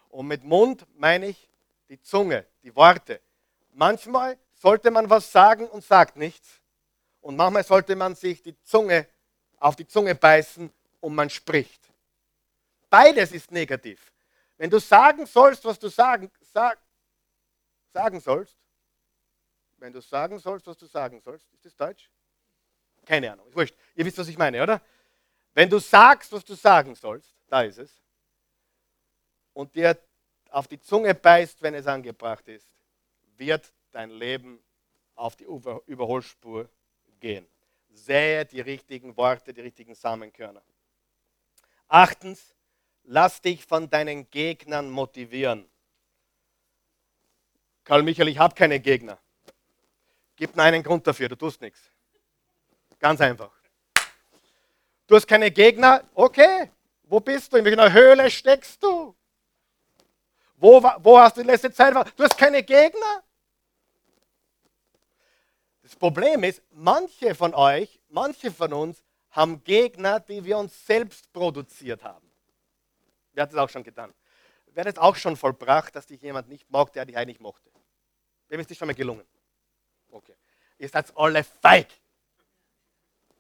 Und 0.08 0.28
mit 0.28 0.44
Mund 0.44 0.86
meine 0.96 1.28
ich 1.28 1.51
die 1.92 2.02
Zunge, 2.02 2.48
die 2.64 2.74
Worte. 2.74 3.22
Manchmal 3.74 4.39
sollte 4.54 4.89
man 4.89 5.10
was 5.10 5.30
sagen 5.30 5.68
und 5.68 5.84
sagt 5.84 6.16
nichts. 6.16 6.62
Und 7.20 7.36
manchmal 7.36 7.66
sollte 7.66 7.98
man 7.98 8.16
sich 8.16 8.42
die 8.42 8.58
Zunge 8.64 9.08
auf 9.58 9.76
die 9.76 9.86
Zunge 9.86 10.16
beißen 10.16 10.72
und 11.02 11.14
man 11.14 11.30
spricht. 11.30 11.82
Beides 12.89 13.34
ist 13.34 13.52
negativ. 13.52 14.12
Wenn 14.58 14.70
du 14.70 14.80
sagen 14.80 15.26
sollst, 15.26 15.66
was 15.66 15.78
du 15.78 15.89
sagen, 15.89 16.32
sag, 16.54 16.80
sagen 17.94 18.22
sollst, 18.22 18.58
wenn 19.78 19.92
du 19.92 20.02
sagen 20.02 20.39
sollst, 20.39 20.68
was 20.68 20.78
du 20.78 20.86
sagen 20.86 21.20
sollst, 21.20 21.52
ist 21.52 21.66
das 21.66 21.76
Deutsch? 21.76 22.10
Keine 23.06 23.34
Ahnung, 23.34 23.48
ist 23.48 23.56
wurscht. 23.56 23.76
Ihr 23.96 24.06
wisst, 24.06 24.18
was 24.18 24.30
ich 24.30 24.38
meine, 24.38 24.64
oder? 24.64 24.82
Wenn 25.54 25.70
du 25.70 25.80
sagst, 25.80 26.32
was 26.32 26.46
du 26.46 26.54
sagen 26.54 26.96
sollst, 26.96 27.36
da 27.50 27.64
ist 27.64 27.80
es, 27.80 28.02
und 29.54 29.76
dir 29.76 29.98
auf 30.52 30.68
die 30.68 30.80
Zunge 30.80 31.16
beißt, 31.16 31.62
wenn 31.62 31.74
es 31.74 31.88
angebracht 31.88 32.47
ist, 32.47 32.68
wird 33.38 33.74
dein 33.91 34.12
Leben 34.12 34.60
auf 35.16 35.36
die 35.36 35.45
Überholspur 35.45 36.70
gehen. 37.20 37.47
Sähe 37.93 38.45
die 38.45 38.62
richtigen 38.62 39.16
Worte, 39.18 39.54
die 39.54 39.62
richtigen 39.62 39.95
Samenkörner. 39.95 40.62
Achtens, 41.88 42.54
lass 43.04 43.41
dich 43.41 43.66
von 43.66 43.89
deinen 43.89 44.30
Gegnern 44.30 44.89
motivieren. 44.89 45.68
Karl 47.84 48.04
Michael, 48.04 48.30
ich 48.30 48.38
habe 48.38 48.56
keine 48.56 48.80
Gegner. 48.80 49.18
Gib 50.36 50.56
mir 50.56 50.64
einen 50.64 50.84
Grund 50.84 51.06
dafür, 51.06 51.30
du 51.30 51.36
tust 51.36 51.60
nichts. 51.62 51.80
Ganz 52.99 53.20
einfach. 53.20 53.52
Du 55.08 55.16
hast 55.16 55.28
keine 55.28 55.52
Gegner? 55.52 56.04
Okay. 56.14 56.72
Wo 57.04 57.20
bist 57.20 57.52
du? 57.52 57.58
In 57.58 57.66
welcher 57.66 57.91
Höhle 57.91 58.32
steckst 58.32 58.82
du? 58.82 59.16
Wo, 60.62 60.80
wo 60.99 61.18
hast 61.18 61.36
du 61.36 61.41
die 61.41 61.47
letzte 61.47 61.74
Zeit? 61.74 61.91
Du 62.16 62.24
hast 62.24 62.38
keine 62.38 62.62
Gegner? 62.62 63.24
Das 65.82 65.95
Problem 65.95 66.43
ist, 66.43 66.62
manche 66.70 67.34
von 67.34 67.55
euch, 67.55 67.99
manche 68.09 68.51
von 68.51 68.72
uns 68.72 69.03
haben 69.32 69.64
Gegner, 69.64 70.20
die 70.20 70.45
wir 70.45 70.59
uns 70.59 70.86
selbst 70.86 71.34
produziert 71.34 72.03
haben. 72.03 72.32
Wer 73.34 73.43
hat 73.43 73.53
das 73.53 73.59
auch 73.59 73.70
schon 73.70 73.84
getan? 73.84 74.14
Wer 74.68 74.86
hat 74.86 74.93
es 74.93 74.99
auch 74.99 75.16
schon 75.16 75.36
vollbracht, 75.36 75.95
dass 75.95 76.05
dich 76.05 76.22
jemand 76.22 76.47
nicht 76.47 76.70
mag, 76.70 76.93
der 76.93 77.05
dich 77.05 77.18
eigentlich 77.18 77.39
mochte? 77.39 77.72
Wem 78.47 78.59
ist 78.59 78.70
das 78.70 78.78
schon 78.78 78.88
mal 78.88 78.93
gelungen? 78.93 79.26
Okay. 80.12 80.36
Ihr 80.78 80.89
seid 80.89 81.12
alle 81.18 81.43
feig. 81.43 81.88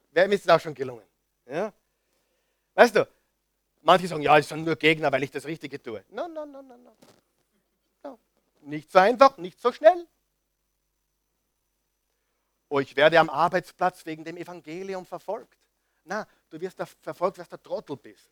Wem 0.09 0.31
ist 0.31 0.47
das 0.47 0.55
auch 0.55 0.63
schon 0.63 0.73
gelungen? 0.73 1.05
Ja? 1.45 1.71
Weißt 2.73 2.95
du, 2.95 3.07
Manche 3.81 4.07
sagen, 4.07 4.21
ja, 4.21 4.37
es 4.37 4.47
sind 4.47 4.63
nur 4.63 4.75
Gegner, 4.75 5.11
weil 5.11 5.23
ich 5.23 5.31
das 5.31 5.45
Richtige 5.45 5.81
tue. 5.81 6.03
Nein, 6.09 6.31
nein, 6.33 6.51
nein, 6.51 6.67
nein. 6.67 6.93
No. 8.03 8.19
Nicht 8.61 8.91
so 8.91 8.99
einfach, 8.99 9.37
nicht 9.37 9.59
so 9.59 9.71
schnell. 9.71 10.07
Oh, 12.69 12.79
ich 12.79 12.95
werde 12.95 13.19
am 13.19 13.29
Arbeitsplatz 13.29 14.05
wegen 14.05 14.23
dem 14.23 14.37
Evangelium 14.37 15.05
verfolgt. 15.05 15.57
Na, 16.05 16.27
du 16.49 16.59
wirst 16.61 16.77
verfolgt, 17.01 17.37
weil 17.37 17.45
du 17.45 17.49
der 17.49 17.63
Trottel 17.63 17.97
bist. 17.97 18.29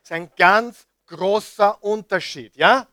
Das 0.00 0.04
ist 0.04 0.12
ein 0.12 0.30
ganz 0.36 0.86
großer 1.06 1.82
Unterschied, 1.82 2.56
ja? 2.56 2.86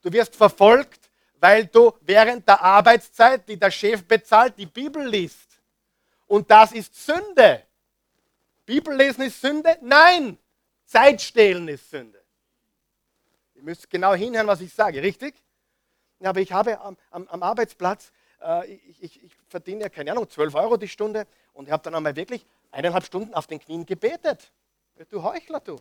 Du 0.00 0.12
wirst 0.12 0.36
verfolgt, 0.36 1.10
weil 1.40 1.66
du 1.66 1.92
während 2.00 2.46
der 2.48 2.62
Arbeitszeit, 2.62 3.48
die 3.48 3.58
der 3.58 3.70
Chef 3.70 4.04
bezahlt, 4.04 4.56
die 4.56 4.66
Bibel 4.66 5.06
liest. 5.06 5.60
Und 6.26 6.50
das 6.50 6.72
ist 6.72 6.94
Sünde. 6.94 7.66
Bibellesen 8.64 9.24
ist 9.24 9.40
Sünde? 9.40 9.76
Nein. 9.82 10.38
Zeitstehlen 10.84 11.68
ist 11.68 11.90
Sünde. 11.90 12.22
Ihr 13.54 13.62
müsst 13.62 13.88
genau 13.88 14.14
hinhören, 14.14 14.46
was 14.46 14.60
ich 14.60 14.72
sage, 14.72 15.02
richtig? 15.02 15.34
Ja, 16.20 16.30
aber 16.30 16.40
ich 16.40 16.52
habe 16.52 16.80
am, 16.80 16.96
am, 17.10 17.28
am 17.28 17.42
Arbeitsplatz, 17.42 18.12
äh, 18.40 18.72
ich, 18.72 19.02
ich, 19.02 19.22
ich, 19.24 19.32
verdiene 19.48 19.82
ja 19.82 19.88
keine 19.88 20.12
Ahnung, 20.12 20.28
12 20.28 20.54
Euro 20.54 20.76
die 20.76 20.88
Stunde 20.88 21.26
und 21.52 21.66
ich 21.66 21.72
habe 21.72 21.82
dann 21.82 21.94
einmal 21.94 22.14
wirklich 22.16 22.46
eineinhalb 22.70 23.04
Stunden 23.04 23.34
auf 23.34 23.46
den 23.46 23.60
Knien 23.60 23.86
gebetet. 23.86 24.52
Du 25.10 25.22
Heuchler, 25.22 25.60
du. 25.60 25.76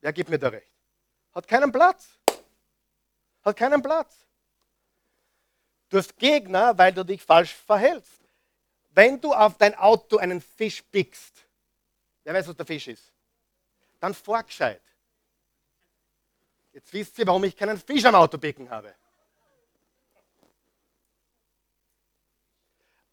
Wer 0.00 0.12
gibt 0.12 0.30
mir 0.30 0.38
da 0.38 0.48
recht? 0.48 0.70
Hat 1.32 1.46
keinen 1.48 1.72
Platz. 1.72 2.08
Hat 3.44 3.56
keinen 3.56 3.82
Platz. 3.82 4.14
Du 5.88 5.98
hast 5.98 6.16
Gegner, 6.16 6.76
weil 6.76 6.92
du 6.92 7.04
dich 7.04 7.22
falsch 7.22 7.54
verhältst. 7.54 8.20
Wenn 8.90 9.20
du 9.20 9.32
auf 9.32 9.56
dein 9.56 9.74
Auto 9.74 10.18
einen 10.18 10.40
Fisch 10.40 10.82
pickst, 10.82 11.47
wer 12.28 12.34
weiß, 12.34 12.48
was 12.48 12.56
der 12.56 12.66
Fisch 12.66 12.88
ist, 12.88 13.10
dann 14.00 14.12
vorgescheit. 14.12 14.82
Jetzt 16.74 16.92
wisst 16.92 17.18
ihr, 17.18 17.26
warum 17.26 17.42
ich 17.44 17.56
keinen 17.56 17.78
Fisch 17.78 18.04
am 18.04 18.14
Auto 18.16 18.36
picken 18.36 18.68
habe. 18.68 18.94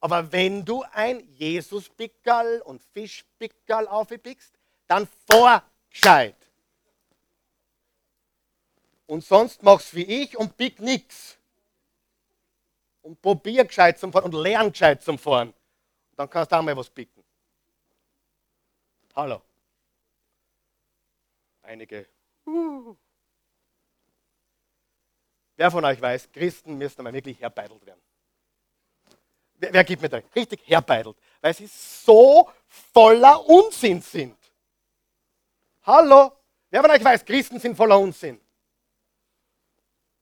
Aber 0.02 0.30
wenn 0.34 0.66
du 0.66 0.84
ein 0.92 1.22
Jesus-Pickerl 1.30 2.62
und 2.66 2.82
Fischpickerl 2.92 3.88
aufpickst, 3.88 4.54
dann 4.86 5.08
vorgescheit. 5.26 6.36
Und 9.08 9.24
sonst 9.24 9.64
machst 9.64 9.96
wie 9.96 10.04
ich 10.24 10.36
und 10.36 10.58
pick 10.58 10.82
nichts. 10.82 11.38
Und 13.02 13.22
probier 13.22 13.64
gescheit 13.64 13.98
zum 13.98 14.12
Fahren 14.12 14.26
und 14.26 14.34
lern 14.34 14.74
gescheit 14.74 15.02
zum 15.02 15.18
Fahren. 15.18 15.54
Dann 16.18 16.30
kannst 16.30 16.52
du 16.52 16.58
auch 16.58 16.62
mal 16.62 16.76
was 16.76 16.90
picken. 16.90 17.15
Hallo. 19.16 19.42
Einige. 21.62 22.06
Uh. 22.46 22.96
Wer 25.56 25.72
von 25.72 25.86
euch 25.86 26.02
weiß, 26.02 26.30
Christen 26.34 26.78
müssen 26.78 27.00
einmal 27.00 27.14
wirklich 27.14 27.40
herbeidelt 27.40 27.86
werden. 27.86 28.02
Wer, 29.56 29.72
wer 29.72 29.84
gibt 29.86 30.02
mir 30.02 30.10
da 30.10 30.22
richtig 30.36 30.68
herbeidelt? 30.68 31.16
Weil 31.40 31.54
sie 31.54 31.68
so 31.68 32.52
voller 32.68 33.48
Unsinn 33.48 34.02
sind. 34.02 34.38
Hallo? 35.84 36.34
Wer 36.70 36.82
von 36.82 36.92
euch 36.92 37.04
weiß, 37.04 37.24
Christen 37.24 37.60
sind 37.60 37.78
voller 37.78 37.98
Unsinn? 37.98 38.42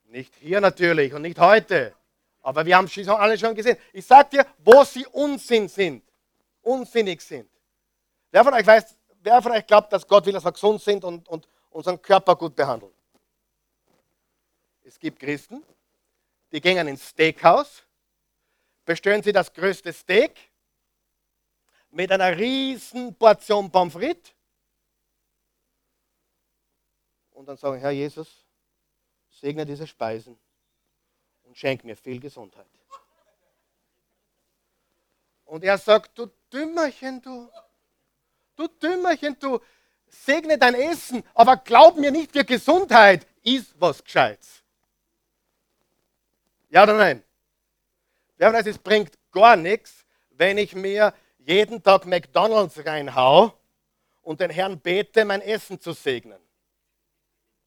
Nicht 0.04 0.36
hier 0.36 0.62
natürlich 0.62 1.12
und 1.14 1.24
nicht 1.24 1.40
heute. 1.40 1.96
Aber 2.44 2.64
wir 2.64 2.78
haben 2.78 2.86
es 2.86 3.10
alle 3.10 3.40
schon 3.40 3.56
gesehen. 3.56 3.78
Ich 3.92 4.06
sage 4.06 4.30
dir, 4.30 4.46
wo 4.60 4.84
sie 4.84 5.08
Unsinn 5.08 5.68
sind. 5.68 6.04
Unsinnig 6.62 7.22
sind. 7.22 7.50
Wer 8.34 8.44
von 8.44 8.56
euch 8.56 8.66
weiß, 8.66 8.98
wer 9.22 9.44
von 9.44 9.52
euch 9.52 9.68
glaubt, 9.68 9.94
dass 9.94 10.08
Gott 10.08 10.26
will, 10.26 10.34
dass 10.34 10.44
wir 10.44 10.52
gesund 10.52 10.82
sind 10.82 11.04
und, 11.04 11.30
und 11.30 11.48
unseren 11.70 12.02
Körper 12.02 12.36
gut 12.36 12.56
behandeln? 12.56 12.92
Es 14.82 14.98
gibt 14.98 15.20
Christen, 15.20 15.64
die 16.52 16.60
gehen 16.60 16.88
ins 16.88 17.10
Steakhouse, 17.10 17.84
bestellen 18.86 19.22
sie 19.22 19.32
das 19.32 19.54
größte 19.54 19.94
Steak 19.94 20.52
mit 21.92 22.12
einer 22.12 22.36
riesen 22.36 23.14
Portion 23.14 23.70
Pommes 23.70 23.94
frites 23.94 24.34
und 27.34 27.46
dann 27.46 27.58
sagen, 27.58 27.78
Herr 27.78 27.92
Jesus, 27.92 28.48
segne 29.30 29.64
diese 29.64 29.86
Speisen 29.86 30.40
und 31.44 31.56
schenk 31.56 31.84
mir 31.84 31.96
viel 31.96 32.20
Gesundheit. 32.20 32.66
Und 35.46 35.64
er 35.64 35.78
sagt, 35.78 36.18
du 36.18 36.32
Dümmerchen, 36.52 37.22
du, 37.22 37.48
du 38.56 38.68
Dümmerchen, 38.68 39.38
du, 39.40 39.60
segne 40.08 40.58
dein 40.58 40.76
Essen, 40.76 41.24
aber 41.34 41.58
glaub 41.58 41.98
mir 41.98 42.12
nicht 42.12 42.32
für 42.32 42.46
Gesundheit, 42.46 43.26
ist 43.44 43.74
was 43.80 44.04
Gescheites. 44.04 44.64
Ja 46.70 46.84
oder 46.84 46.98
nein? 46.98 47.24
Wer 48.38 48.54
weiß, 48.54 48.66
es 48.68 48.78
bringt 48.78 49.18
gar 49.32 49.56
nichts, 49.56 50.06
wenn 50.32 50.58
ich 50.58 50.76
mir 50.76 51.14
jeden 51.38 51.84
Tag 51.84 52.06
McDonalds 52.06 52.86
reinhau 52.86 53.58
und 54.22 54.40
den 54.40 54.50
Herrn 54.50 54.80
bete, 54.80 55.26
mein 55.26 55.42
Essen 55.42 55.80
zu 55.80 55.94
segnen. 55.94 56.40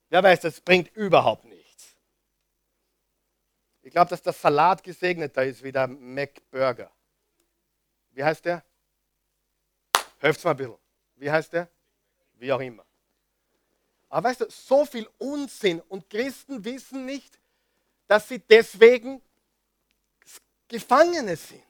Wer 0.09 0.23
weiß, 0.23 0.41
das 0.41 0.61
bringt 0.61 0.95
überhaupt 0.97 1.45
nichts. 1.45 1.97
Ich 3.83 3.93
glaube, 3.93 4.11
dass 4.11 4.23
der 4.23 4.33
Salat 4.33 4.83
gesegneter 4.83 5.45
ist 5.45 5.63
wie 5.63 5.73
der 5.73 5.87
McBurger. 5.87 6.91
Wie 8.13 8.25
heißt 8.25 8.45
der? 8.45 8.65
Helft 10.19 10.45
mal 10.45 10.53
ein 10.53 10.57
bisschen. 10.57 10.77
Wie 11.17 11.31
heißt 11.31 11.53
der? 11.53 11.69
Wie 12.35 12.53
auch 12.53 12.61
immer. 12.61 12.85
Aber 14.09 14.29
weißt 14.29 14.43
du, 14.43 14.47
so 14.51 14.85
viel 14.85 15.09
Unsinn 15.19 15.81
und 15.89 16.09
Christen 16.09 16.65
wissen 16.65 17.05
nicht, 17.05 17.39
dass 18.07 18.29
sie 18.29 18.39
deswegen 18.39 19.21
Gefangene 20.69 21.37
sind. 21.37 21.63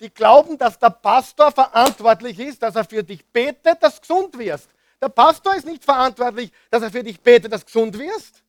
Die 0.00 0.10
glauben, 0.10 0.58
dass 0.58 0.78
der 0.78 0.90
Pastor 0.90 1.50
verantwortlich 1.52 2.38
ist, 2.38 2.62
dass 2.62 2.76
er 2.76 2.84
für 2.84 3.02
dich 3.02 3.24
betet, 3.24 3.82
dass 3.82 3.96
du 3.96 4.00
gesund 4.00 4.38
wirst. 4.38 4.68
Der 5.00 5.08
Pastor 5.08 5.54
ist 5.54 5.66
nicht 5.66 5.84
verantwortlich, 5.84 6.50
dass 6.70 6.82
er 6.82 6.90
für 6.90 7.02
dich 7.02 7.20
betet, 7.20 7.52
dass 7.52 7.62
du 7.62 7.66
gesund 7.66 7.98
wirst. 7.98 8.42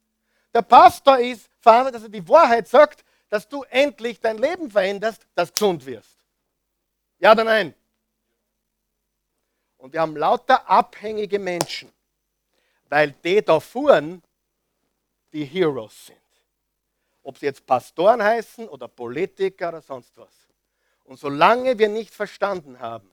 Der 0.53 0.61
Pastor 0.61 1.19
ist 1.19 1.49
verantwortlich, 1.59 2.01
dass 2.01 2.09
er 2.09 2.21
die 2.21 2.27
Wahrheit 2.27 2.67
sagt, 2.67 3.03
dass 3.29 3.47
du 3.47 3.63
endlich 3.63 4.19
dein 4.19 4.37
Leben 4.37 4.71
veränderst, 4.71 5.25
dass 5.35 5.49
du 5.49 5.53
gesund 5.53 5.85
wirst. 5.85 6.17
Ja 7.19 7.31
oder 7.31 7.43
nein? 7.43 7.73
Und 9.87 9.93
wir 9.93 10.01
haben 10.01 10.17
lauter 10.17 10.69
abhängige 10.69 11.39
Menschen, 11.39 11.89
weil 12.89 13.13
die 13.23 13.41
da 13.41 13.57
fuhren, 13.57 14.21
die 15.31 15.45
Heroes 15.45 16.07
sind. 16.07 16.19
Ob 17.23 17.37
sie 17.37 17.45
jetzt 17.45 17.65
Pastoren 17.65 18.21
heißen 18.21 18.67
oder 18.67 18.89
Politiker 18.89 19.69
oder 19.69 19.81
sonst 19.81 20.11
was. 20.17 20.49
Und 21.05 21.17
solange 21.17 21.79
wir 21.79 21.87
nicht 21.87 22.13
verstanden 22.13 22.81
haben, 22.81 23.09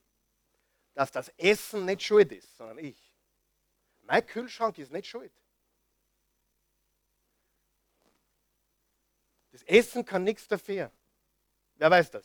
dass 0.94 1.12
das 1.12 1.28
Essen 1.36 1.84
nicht 1.84 2.02
schuld 2.02 2.32
ist, 2.32 2.56
sondern 2.56 2.78
ich, 2.78 2.98
mein 4.02 4.26
Kühlschrank 4.26 4.76
ist 4.78 4.90
nicht 4.90 5.06
schuld. 5.06 5.30
Das 9.52 9.62
Essen 9.62 10.04
kann 10.04 10.24
nichts 10.24 10.48
dafür. 10.48 10.90
Wer 11.76 11.90
weiß 11.92 12.10
das? 12.10 12.24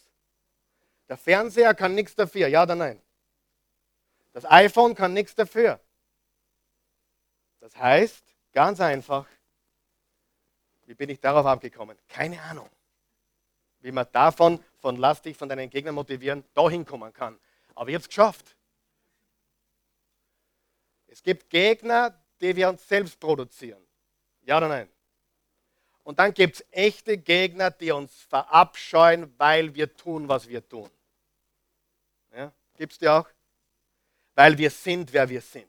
Der 1.07 1.17
Fernseher 1.17 1.75
kann 1.75 1.93
nichts 1.93 2.15
dafür, 2.15 2.47
ja 2.47 2.63
oder 2.63 2.73
nein? 2.73 2.99
Das 4.33 4.45
iPhone 4.45 4.95
kann 4.95 5.13
nichts 5.13 5.35
dafür. 5.35 5.79
Das 7.59 7.75
heißt, 7.75 8.23
ganz 8.53 8.79
einfach, 8.79 9.27
wie 10.85 10.93
bin 10.93 11.09
ich 11.09 11.19
darauf 11.19 11.45
abgekommen? 11.45 11.97
Keine 12.07 12.41
Ahnung. 12.41 12.69
Wie 13.81 13.91
man 13.91 14.07
davon, 14.11 14.63
von 14.77 14.97
lass 14.97 15.21
dich 15.21 15.37
von 15.37 15.49
deinen 15.49 15.69
Gegnern 15.69 15.95
motivieren, 15.95 16.43
dahin 16.53 16.85
kommen 16.85 17.13
kann. 17.13 17.39
Aber 17.75 17.89
ich 17.89 17.95
habe 17.95 18.01
es 18.01 18.07
geschafft. 18.07 18.55
Es 21.07 21.23
gibt 21.23 21.49
Gegner, 21.49 22.19
die 22.41 22.55
wir 22.55 22.69
uns 22.69 22.87
selbst 22.87 23.19
produzieren. 23.19 23.81
Ja 24.41 24.57
oder 24.57 24.67
nein? 24.67 24.89
Und 26.03 26.19
dann 26.19 26.33
gibt 26.33 26.55
es 26.55 26.65
echte 26.71 27.17
Gegner, 27.17 27.71
die 27.71 27.91
uns 27.91 28.23
verabscheuen, 28.23 29.33
weil 29.37 29.75
wir 29.75 29.95
tun, 29.95 30.27
was 30.27 30.47
wir 30.47 30.67
tun. 30.67 30.89
Ja? 32.33 32.51
Gibt 32.77 32.93
es 32.93 32.97
die 32.97 33.07
auch? 33.07 33.27
Weil 34.39 34.57
wir 34.57 34.69
sind, 34.69 35.11
wer 35.11 35.27
wir 35.27 35.41
sind. 35.41 35.65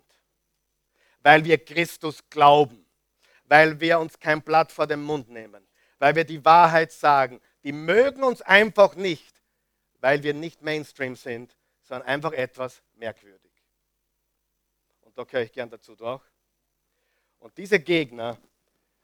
Weil 1.23 1.45
wir 1.45 1.59
Christus 1.59 2.23
glauben 2.31 2.87
weil 3.51 3.81
wir 3.81 3.99
uns 3.99 4.19
kein 4.19 4.41
Blatt 4.41 4.71
vor 4.71 4.87
den 4.87 5.03
Mund 5.03 5.29
nehmen, 5.29 5.67
weil 5.99 6.15
wir 6.15 6.25
die 6.25 6.43
Wahrheit 6.45 6.93
sagen. 6.93 7.41
Die 7.65 7.73
mögen 7.73 8.23
uns 8.23 8.41
einfach 8.43 8.95
nicht, 8.95 9.43
weil 10.01 10.23
wir 10.23 10.33
nicht 10.35 10.63
Mainstream 10.63 11.17
sind, 11.17 11.57
sondern 11.83 12.07
einfach 12.07 12.33
etwas 12.33 12.81
merkwürdig. 12.95 13.51
Und 15.01 15.19
da 15.19 15.25
gehöre 15.25 15.43
ich 15.43 15.53
gern 15.53 15.69
dazu, 15.69 15.97
du 15.97 16.07
auch. 16.07 16.23
Und 17.41 17.59
diese 17.59 17.81
Gegner, 17.81 18.39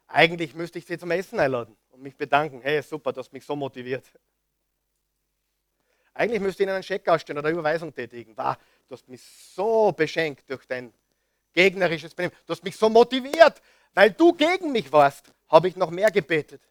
eigentlich 0.07 0.55
müsste 0.55 0.79
ich 0.79 0.85
sie 0.85 0.97
zum 0.97 1.11
Essen 1.11 1.41
einladen 1.41 1.75
und 1.89 2.01
mich 2.01 2.15
bedanken. 2.15 2.61
Hey, 2.61 2.81
super, 2.81 3.11
du 3.11 3.19
hast 3.19 3.33
mich 3.33 3.45
so 3.45 3.53
motiviert. 3.53 4.09
Eigentlich 6.17 6.41
müsste 6.41 6.63
ihnen 6.63 6.73
einen 6.73 6.83
Scheck 6.83 7.07
ausstellen 7.07 7.37
oder 7.37 7.49
eine 7.49 7.59
Überweisung 7.59 7.93
tätigen. 7.93 8.35
Wow, 8.35 8.57
du 8.87 8.95
hast 8.95 9.07
mich 9.07 9.21
so 9.21 9.91
beschenkt 9.91 10.49
durch 10.49 10.65
dein 10.65 10.91
gegnerisches 11.53 12.15
Benehmen. 12.15 12.35
Du 12.47 12.53
hast 12.53 12.63
mich 12.63 12.75
so 12.75 12.89
motiviert. 12.89 13.61
Weil 13.93 14.11
du 14.11 14.33
gegen 14.33 14.71
mich 14.71 14.91
warst, 14.91 15.31
habe 15.47 15.67
ich 15.67 15.75
noch 15.75 15.91
mehr 15.91 16.09
gebetet. 16.09 16.61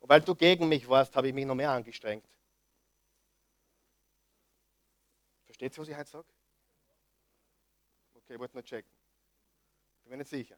Und 0.00 0.08
weil 0.08 0.20
du 0.20 0.34
gegen 0.34 0.68
mich 0.68 0.88
warst, 0.88 1.14
habe 1.14 1.28
ich 1.28 1.34
mich 1.34 1.46
noch 1.46 1.54
mehr 1.54 1.70
angestrengt. 1.70 2.26
Versteht 5.44 5.72
ihr, 5.72 5.78
was 5.82 5.88
ich 5.88 5.96
heute 5.96 6.10
sage? 6.10 6.28
Okay, 8.16 8.34
ich 8.34 8.38
wollte 8.40 8.56
nur 8.56 8.64
checken. 8.64 8.90
Ich 9.98 10.02
bin 10.02 10.10
mir 10.10 10.16
nicht 10.18 10.28
sicher. 10.28 10.56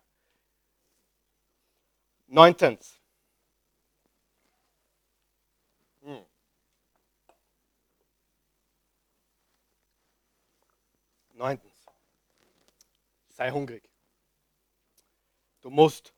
Neuntens. 2.26 2.98
Hm. 6.02 6.24
Neuntens. 11.34 11.74
Sei 13.28 13.50
hungrig. 13.50 13.82
Du 15.60 15.70
musst 15.70 16.12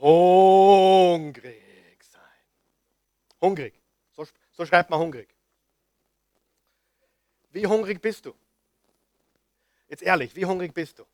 hungrig 0.00 1.62
sein. 2.04 2.22
Hungrig. 3.40 3.74
So, 4.12 4.26
so 4.52 4.66
schreibt 4.66 4.90
man 4.90 5.00
hungrig. 5.00 5.34
Wie 7.50 7.66
hungrig 7.66 8.00
bist 8.00 8.26
du? 8.26 8.34
Jetzt 9.88 10.02
ehrlich, 10.02 10.36
wie 10.36 10.44
hungrig 10.44 10.74
bist 10.74 10.98
du? 10.98 11.06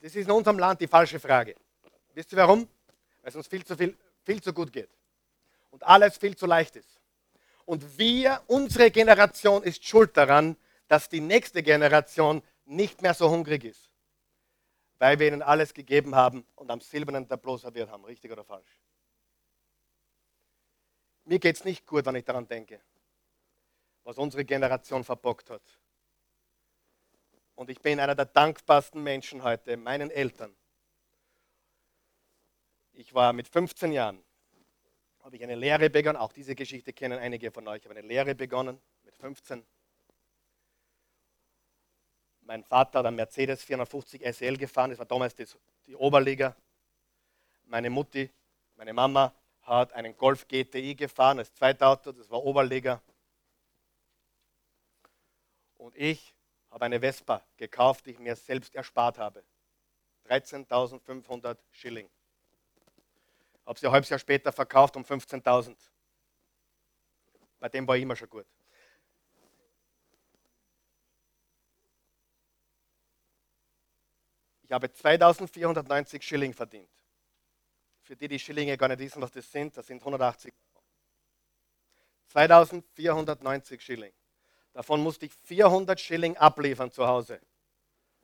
Das 0.00 0.14
ist 0.14 0.26
in 0.26 0.30
unserem 0.30 0.58
Land 0.58 0.80
die 0.80 0.88
falsche 0.88 1.18
Frage. 1.18 1.54
Wisst 2.12 2.32
ihr 2.32 2.38
warum? 2.38 2.68
Weil 3.22 3.30
es 3.30 3.36
uns 3.36 3.46
viel 3.46 3.64
zu, 3.64 3.76
viel, 3.76 3.96
viel 4.24 4.42
zu 4.42 4.52
gut 4.52 4.72
geht. 4.72 4.90
Und 5.70 5.82
alles 5.84 6.18
viel 6.18 6.36
zu 6.36 6.44
leicht 6.44 6.76
ist. 6.76 7.00
Und 7.64 7.96
wir, 7.96 8.42
unsere 8.48 8.90
Generation 8.90 9.62
ist 9.62 9.84
schuld 9.84 10.16
daran, 10.16 10.56
dass 10.92 11.08
die 11.08 11.22
nächste 11.22 11.62
Generation 11.62 12.42
nicht 12.66 13.00
mehr 13.00 13.14
so 13.14 13.30
hungrig 13.30 13.64
ist. 13.64 13.90
Weil 14.98 15.18
wir 15.18 15.28
ihnen 15.28 15.40
alles 15.40 15.72
gegeben 15.72 16.14
haben 16.14 16.44
und 16.54 16.70
am 16.70 16.82
silbernen 16.82 17.26
Tableau 17.26 17.56
serviert 17.56 17.88
haben. 17.88 18.04
Richtig 18.04 18.30
oder 18.30 18.44
falsch? 18.44 18.78
Mir 21.24 21.38
geht 21.38 21.56
es 21.56 21.64
nicht 21.64 21.86
gut, 21.86 22.04
wenn 22.04 22.16
ich 22.16 22.26
daran 22.26 22.46
denke, 22.46 22.78
was 24.04 24.18
unsere 24.18 24.44
Generation 24.44 25.02
verbockt 25.02 25.48
hat. 25.48 25.62
Und 27.54 27.70
ich 27.70 27.80
bin 27.80 27.98
einer 27.98 28.14
der 28.14 28.26
dankbarsten 28.26 29.02
Menschen 29.02 29.42
heute, 29.42 29.78
meinen 29.78 30.10
Eltern. 30.10 30.54
Ich 32.92 33.14
war 33.14 33.32
mit 33.32 33.48
15 33.48 33.92
Jahren, 33.92 34.22
habe 35.20 35.36
ich 35.36 35.42
eine 35.42 35.54
Lehre 35.54 35.88
begonnen, 35.88 36.18
auch 36.18 36.34
diese 36.34 36.54
Geschichte 36.54 36.92
kennen 36.92 37.18
einige 37.18 37.50
von 37.50 37.66
euch, 37.66 37.78
ich 37.78 37.84
habe 37.86 37.98
eine 37.98 38.06
Lehre 38.06 38.34
begonnen 38.34 38.78
mit 39.04 39.16
15. 39.16 39.64
Mein 42.52 42.64
Vater 42.64 42.98
hat 42.98 43.06
einen 43.06 43.16
Mercedes 43.16 43.64
450 43.64 44.20
SL 44.26 44.58
gefahren, 44.58 44.90
das 44.90 44.98
war 44.98 45.06
damals 45.06 45.34
das, 45.34 45.56
die 45.86 45.96
Oberliga. 45.96 46.54
Meine 47.64 47.88
Mutti, 47.88 48.30
meine 48.76 48.92
Mama 48.92 49.32
hat 49.62 49.94
einen 49.94 50.14
Golf 50.14 50.46
GTI 50.46 50.94
gefahren, 50.94 51.38
als 51.38 51.54
Zweitauto, 51.54 52.12
das 52.12 52.28
war 52.28 52.44
Oberliga. 52.44 53.00
Und 55.78 55.96
ich 55.96 56.34
habe 56.70 56.84
eine 56.84 57.00
Vespa 57.00 57.42
gekauft, 57.56 58.04
die 58.04 58.10
ich 58.10 58.18
mir 58.18 58.36
selbst 58.36 58.74
erspart 58.74 59.16
habe. 59.16 59.42
13.500 60.28 61.56
Schilling. 61.70 62.10
Habe 63.64 63.78
sie 63.78 63.86
ein 63.86 63.92
halbes 63.92 64.10
Jahr 64.10 64.18
später 64.18 64.52
verkauft 64.52 64.94
um 64.96 65.04
15.000. 65.04 65.74
Bei 67.58 67.70
dem 67.70 67.88
war 67.88 67.96
ich 67.96 68.02
immer 68.02 68.14
schon 68.14 68.28
gut. 68.28 68.44
Ich 74.72 74.74
habe 74.74 74.90
2490 74.90 76.22
Schilling 76.22 76.54
verdient. 76.54 76.88
Für 78.00 78.16
die, 78.16 78.26
die 78.26 78.38
Schillinge 78.38 78.78
gar 78.78 78.88
nicht 78.88 79.00
wissen, 79.00 79.20
was 79.20 79.30
das 79.30 79.52
sind, 79.52 79.76
das 79.76 79.86
sind 79.86 80.00
180 80.00 80.50
Euro. 80.50 80.84
2490 82.28 83.82
Schilling. 83.82 84.14
Davon 84.72 85.02
musste 85.02 85.26
ich 85.26 85.34
400 85.34 86.00
Schilling 86.00 86.38
abliefern 86.38 86.90
zu 86.90 87.06
Hause. 87.06 87.38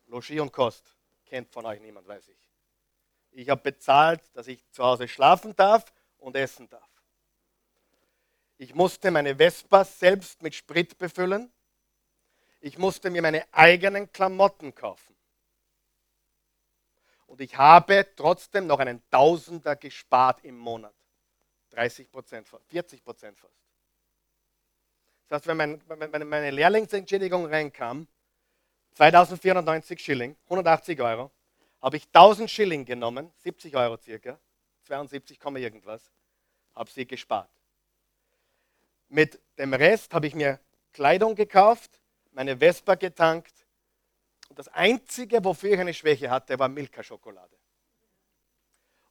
Logis 0.06 0.40
und 0.40 0.50
Kost. 0.50 0.96
Kennt 1.26 1.52
von 1.52 1.66
euch 1.66 1.82
niemand, 1.82 2.08
weiß 2.08 2.28
ich. 2.28 2.50
Ich 3.32 3.50
habe 3.50 3.60
bezahlt, 3.60 4.22
dass 4.32 4.46
ich 4.46 4.66
zu 4.70 4.82
Hause 4.82 5.06
schlafen 5.06 5.54
darf 5.54 5.92
und 6.16 6.34
essen 6.34 6.66
darf. 6.70 6.88
Ich 8.56 8.74
musste 8.74 9.10
meine 9.10 9.36
Vespa 9.36 9.84
selbst 9.84 10.40
mit 10.40 10.54
Sprit 10.54 10.96
befüllen. 10.96 11.52
Ich 12.62 12.78
musste 12.78 13.10
mir 13.10 13.20
meine 13.20 13.44
eigenen 13.52 14.10
Klamotten 14.10 14.74
kaufen. 14.74 15.17
Und 17.28 17.42
ich 17.42 17.56
habe 17.56 18.08
trotzdem 18.16 18.66
noch 18.66 18.78
einen 18.78 19.02
Tausender 19.10 19.76
gespart 19.76 20.42
im 20.44 20.56
Monat. 20.56 20.94
30 21.70 22.10
Prozent, 22.10 22.48
40 22.68 23.04
Prozent 23.04 23.38
fast. 23.38 23.54
Das 25.28 25.36
heißt, 25.36 25.46
wenn, 25.46 25.56
mein, 25.58 25.82
wenn 25.86 26.28
meine 26.28 26.50
Lehrlingsentschädigung 26.50 27.44
reinkam, 27.44 28.08
2490 28.94 30.00
Schilling, 30.00 30.36
180 30.44 31.00
Euro, 31.02 31.30
habe 31.82 31.98
ich 31.98 32.06
1000 32.06 32.50
Schilling 32.50 32.86
genommen, 32.86 33.30
70 33.36 33.76
Euro 33.76 33.98
circa, 33.98 34.40
72, 34.84 35.38
irgendwas, 35.56 36.10
habe 36.74 36.90
sie 36.90 37.06
gespart. 37.06 37.50
Mit 39.08 39.38
dem 39.58 39.74
Rest 39.74 40.14
habe 40.14 40.26
ich 40.26 40.34
mir 40.34 40.58
Kleidung 40.94 41.34
gekauft, 41.34 42.00
meine 42.32 42.56
Vespa 42.56 42.94
getankt 42.94 43.57
das 44.58 44.66
Einzige, 44.66 45.44
wofür 45.44 45.74
ich 45.74 45.78
eine 45.78 45.94
Schwäche 45.94 46.28
hatte, 46.28 46.58
war 46.58 46.68
Milka-Schokolade. 46.68 47.56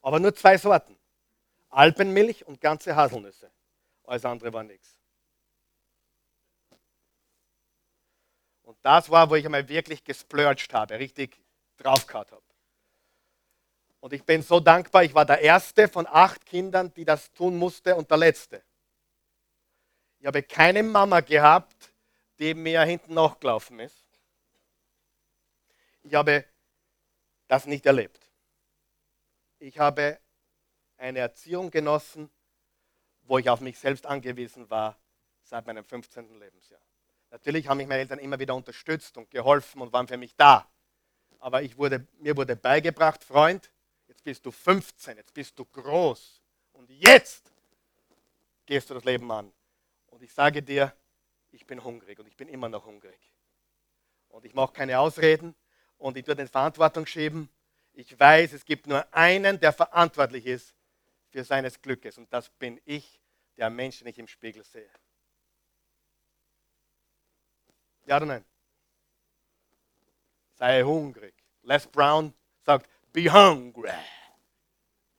Aber 0.02 0.20
nur 0.20 0.36
zwei 0.36 0.58
Sorten. 0.58 0.98
Alpenmilch 1.70 2.45
und 2.45 2.60
ganze 2.60 2.93
Haselnüsse. 2.93 3.50
Alles 4.04 4.26
andere 4.26 4.52
war 4.52 4.64
nichts. 4.64 5.00
Und 8.64 8.78
das 8.82 9.10
war, 9.10 9.30
wo 9.30 9.36
ich 9.36 9.45
einmal 9.45 9.70
wirklich 9.70 10.04
gesplurgt 10.04 10.74
habe, 10.74 11.00
richtig 11.00 11.41
draufgehauen 11.78 12.28
habe. 12.30 12.43
Und 14.02 14.12
ich 14.12 14.26
bin 14.26 14.41
so 14.41 14.60
dankbar, 14.60 15.06
ich 15.06 15.14
war 15.14 15.26
der 15.26 15.39
erste 15.39 15.88
von 15.88 16.08
acht 16.08 16.45
Kindern, 16.45 16.93
die 16.93 17.06
das 17.06 17.32
tun 17.32 17.56
musste 17.56 17.95
und 17.95 18.12
der 18.12 18.18
letzte. 18.18 18.62
Ich 20.20 20.26
habe 20.26 20.43
keine 20.43 20.84
Mama 20.84 21.22
gehabt, 21.22 21.93
die 22.38 22.54
mir 22.54 22.82
hinten 22.82 23.14
nachgelaufen 23.14 23.80
ist. 23.80 24.07
Ich 26.08 26.14
habe 26.14 26.45
das 27.49 27.66
nicht 27.66 27.86
erlebt. 27.86 28.32
Ich 29.60 29.78
habe 29.78 30.18
eine 30.95 31.20
Erziehung 31.20 31.70
genossen, 31.70 32.30
wo 33.24 33.38
ich 33.39 33.49
auf 33.49 33.60
mich 33.60 33.78
selbst 33.78 34.05
angewiesen 34.05 34.70
war 34.70 34.97
seit 35.43 35.68
meinem 35.68 35.84
15. 35.84 36.39
Lebensjahr. 36.39 36.80
Natürlich 37.30 37.68
haben 37.68 37.80
mich 37.80 37.88
meine 37.88 37.99
Eltern 37.99 38.20
immer 38.20 38.39
wieder 38.39 38.55
unterstützt 38.55 39.18
und 39.18 39.30
geholfen 39.32 39.82
und 39.82 39.91
waren 39.91 40.08
für 40.08 40.16
mich 40.16 40.34
da. 40.38 40.70
Aber 41.39 41.62
ich 41.62 41.78
wurde, 41.78 42.08
mir 42.20 42.38
wurde 42.38 42.55
beigebracht, 42.55 43.22
Freund, 43.22 43.70
jetzt 44.08 44.24
bist 44.24 44.45
du 44.45 44.51
15, 44.51 45.18
jetzt 45.18 45.34
bist 45.34 45.60
du 45.60 45.66
groß 45.66 46.41
und 46.72 46.89
jetzt 46.89 47.51
gehst 48.66 48.89
du 48.89 48.93
das 48.93 49.03
Leben 49.03 49.30
an. 49.30 49.51
Und 50.08 50.24
ich 50.24 50.34
sage 50.34 50.64
dir, 50.64 50.95
ich 51.51 51.68
bin 51.68 51.84
hungrig 51.84 52.18
und 52.18 52.28
ich 52.28 52.38
bin 52.38 52.47
immer 52.47 52.70
noch 52.70 52.86
hungrig. 52.86 53.20
Und 54.30 54.45
ich 54.45 54.53
mache 54.53 54.72
keine 54.72 54.99
Ausreden 54.99 55.53
und 55.98 56.18
ich 56.18 56.26
tue 56.26 56.36
den 56.36 56.48
Verantwortung 56.48 57.06
schieben. 57.06 57.50
Ich 57.93 58.20
weiß, 58.20 58.54
es 58.54 58.66
gibt 58.66 58.88
nur 58.88 59.06
einen, 59.14 59.60
der 59.60 59.74
verantwortlich 59.74 60.45
ist 60.45 60.74
für 61.30 61.43
seines 61.43 61.82
Glückes 61.82 62.18
und 62.18 62.32
das 62.32 62.50
bin 62.50 62.80
ich, 62.86 63.20
der 63.58 63.70
Mensch, 63.70 64.00
den 64.00 64.08
ich 64.08 64.20
im 64.20 64.28
Spiegel 64.28 64.64
sehe. 64.64 64.89
Ja 68.06 68.18
oder 68.18 68.26
nein? 68.26 68.45
Sei 70.56 70.84
hungrig. 70.84 71.34
Les 71.64 71.86
Brown 71.86 72.34
sagt, 72.64 72.89
be 73.12 73.32
hungry. 73.32 73.91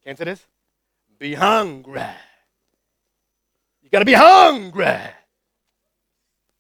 Kennst 0.03 0.21
du 0.21 0.25
das? 0.25 0.49
Be 1.19 1.37
hungry. 1.37 2.01
You 3.83 3.91
gotta 3.91 4.05
be 4.05 4.17
hungry. 4.17 5.15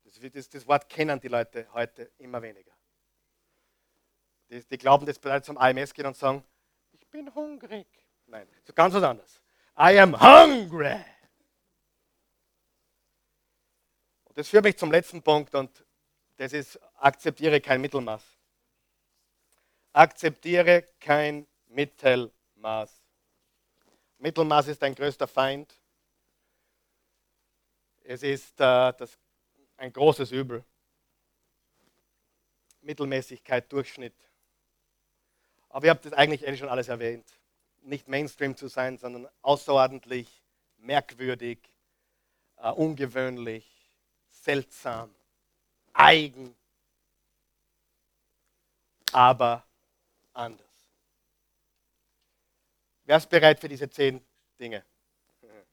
Das, 0.05 0.33
das, 0.33 0.49
das 0.49 0.67
Wort 0.67 0.89
kennen 0.89 1.19
die 1.21 1.29
Leute 1.29 1.67
heute 1.73 2.11
immer 2.19 2.43
weniger. 2.43 2.68
Die, 4.51 4.65
die 4.65 4.79
glauben, 4.79 5.05
dass 5.07 5.23
Leute 5.23 5.43
zum 5.43 5.59
AMS 5.59 5.93
gehen 5.93 6.07
und 6.07 6.17
sagen, 6.17 6.43
ich 6.93 7.07
bin 7.09 7.33
hungrig. 7.35 7.87
Nein, 8.27 8.47
so 8.65 8.73
ganz 8.73 8.95
was 8.95 9.03
anderes. 9.03 9.43
I 9.79 9.99
am 9.99 10.19
hungry. 10.21 11.05
Und 14.25 14.37
das 14.37 14.49
führt 14.49 14.65
mich 14.65 14.77
zum 14.77 14.91
letzten 14.91 15.23
Punkt 15.23 15.55
und 15.55 15.85
das 16.37 16.53
ist, 16.53 16.81
akzeptiere 16.97 17.61
kein 17.61 17.81
Mittelmaß. 17.81 18.23
Akzeptiere 19.93 20.85
kein 21.01 21.47
Mittelmaß. 21.67 23.03
Mittelmaß 24.19 24.69
ist 24.69 24.83
dein 24.83 24.95
größter 24.95 25.27
Feind. 25.27 25.75
Es 28.03 28.23
ist 28.23 28.61
äh, 28.61 28.93
das, 28.93 29.19
ein 29.77 29.93
großes 29.93 30.33
Übel. 30.33 30.65
Mittelmäßigkeit, 32.81 33.71
Durchschnitt. 33.71 34.15
Aber 35.69 35.87
ihr 35.87 35.91
habt 35.91 36.05
das 36.05 36.13
eigentlich 36.13 36.47
eh 36.47 36.57
schon 36.57 36.69
alles 36.69 36.89
erwähnt. 36.89 37.27
Nicht 37.83 38.09
Mainstream 38.09 38.57
zu 38.57 38.69
sein, 38.69 38.99
sondern 38.99 39.29
außerordentlich, 39.43 40.43
merkwürdig, 40.79 41.59
uh, 42.63 42.71
ungewöhnlich, 42.71 43.67
seltsam 44.31 45.15
eigen, 45.99 46.55
aber 49.13 49.65
anders. 50.33 50.67
Wer 53.05 53.17
ist 53.17 53.29
bereit 53.29 53.59
für 53.59 53.69
diese 53.69 53.91
zehn 53.91 54.25
Dinge? 54.59 54.85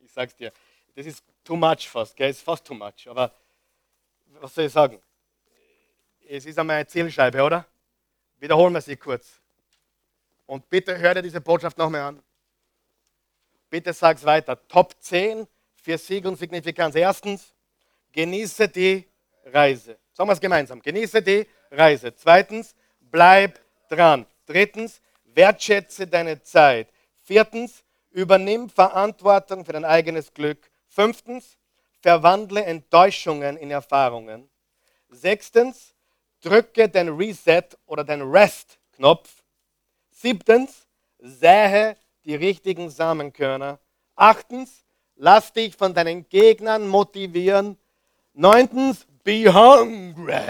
Ich 0.00 0.12
sag's 0.12 0.36
dir, 0.36 0.52
das 0.94 1.06
ist 1.06 1.24
too 1.42 1.56
much 1.56 1.88
fast, 1.88 2.14
gell? 2.14 2.30
ist 2.30 2.42
fast 2.42 2.66
too 2.66 2.74
much, 2.74 3.08
aber 3.08 3.34
was 4.26 4.54
soll 4.54 4.64
ich 4.64 4.72
sagen? 4.72 5.02
Es 6.28 6.46
ist 6.46 6.58
einmal 6.58 6.76
eine 6.76 6.86
Zielscheibe, 6.86 7.42
oder? 7.42 7.66
Wiederholen 8.38 8.74
wir 8.74 8.80
sie 8.80 8.96
kurz. 8.96 9.40
Und 10.46 10.68
bitte 10.68 10.98
hör 10.98 11.14
dir 11.14 11.22
diese 11.22 11.40
Botschaft 11.40 11.78
nochmal 11.78 12.02
an. 12.02 12.22
Bitte 13.70 13.92
sag 13.92 14.18
es 14.18 14.24
weiter. 14.24 14.56
Top 14.68 14.94
10 15.00 15.46
für 15.74 15.98
Sieg 15.98 16.24
und 16.26 16.36
Signifikanz. 16.36 16.94
Erstens, 16.94 17.54
genieße 18.12 18.68
die 18.68 19.06
Reise. 19.46 19.98
Sagen 20.12 20.28
wir 20.28 20.34
es 20.34 20.40
gemeinsam. 20.40 20.80
Genieße 20.80 21.22
die 21.22 21.46
Reise. 21.70 22.14
Zweitens, 22.14 22.74
bleib 23.00 23.60
dran. 23.88 24.26
Drittens, 24.46 25.00
wertschätze 25.24 26.06
deine 26.06 26.42
Zeit. 26.42 26.88
Viertens, 27.22 27.84
übernimm 28.10 28.70
Verantwortung 28.70 29.64
für 29.64 29.72
dein 29.72 29.84
eigenes 29.84 30.32
Glück. 30.32 30.70
Fünftens, 30.86 31.58
verwandle 32.00 32.64
Enttäuschungen 32.64 33.56
in 33.56 33.70
Erfahrungen. 33.70 34.48
Sechstens, 35.08 35.94
drücke 36.40 36.88
den 36.88 37.08
Reset 37.08 37.76
oder 37.86 38.04
den 38.04 38.22
Rest-Knopf. 38.22 39.43
Siebtens, 40.24 40.86
sähe 41.18 41.98
die 42.24 42.34
richtigen 42.34 42.88
Samenkörner. 42.88 43.78
Achtens, 44.16 44.86
lass 45.16 45.52
dich 45.52 45.76
von 45.76 45.92
deinen 45.92 46.26
Gegnern 46.30 46.88
motivieren. 46.88 47.76
Neuntens, 48.32 49.06
be 49.22 49.52
hungry. 49.52 50.40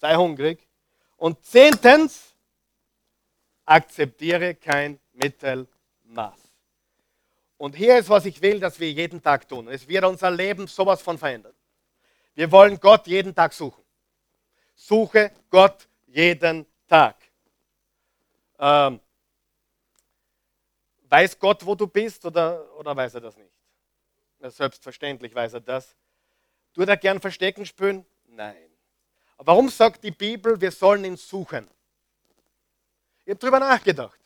Sei 0.00 0.16
hungrig. 0.16 0.66
Und 1.16 1.44
zehntens, 1.44 2.34
akzeptiere 3.64 4.56
kein 4.56 4.98
Mittelmaß. 5.12 6.40
Und 7.58 7.76
hier 7.76 7.96
ist, 7.96 8.08
was 8.08 8.26
ich 8.26 8.42
will, 8.42 8.58
dass 8.58 8.80
wir 8.80 8.90
jeden 8.90 9.22
Tag 9.22 9.48
tun. 9.48 9.68
Es 9.68 9.86
wird 9.86 10.04
unser 10.04 10.32
Leben 10.32 10.66
sowas 10.66 11.00
von 11.00 11.16
verändern. 11.16 11.54
Wir 12.34 12.50
wollen 12.50 12.80
Gott 12.80 13.06
jeden 13.06 13.32
Tag 13.36 13.52
suchen. 13.52 13.84
Suche 14.74 15.30
Gott 15.48 15.88
jeden 16.08 16.66
Tag. 16.88 17.25
Ähm, 18.58 19.00
weiß 21.08 21.38
Gott, 21.38 21.64
wo 21.64 21.74
du 21.74 21.86
bist 21.86 22.24
oder, 22.24 22.74
oder 22.76 22.96
weiß 22.96 23.14
er 23.14 23.20
das 23.20 23.36
nicht? 23.36 23.52
Na, 24.38 24.50
selbstverständlich 24.50 25.34
weiß 25.34 25.54
er 25.54 25.60
das. 25.60 25.94
Tut 26.74 26.88
er 26.88 26.96
gern 26.96 27.20
Verstecken 27.20 27.64
spüren? 27.64 28.04
Nein. 28.26 28.70
Warum 29.38 29.68
sagt 29.68 30.04
die 30.04 30.10
Bibel, 30.10 30.60
wir 30.60 30.70
sollen 30.70 31.04
ihn 31.04 31.16
suchen? 31.16 31.68
Ich 33.24 33.30
habe 33.30 33.38
darüber 33.38 33.60
nachgedacht. 33.60 34.20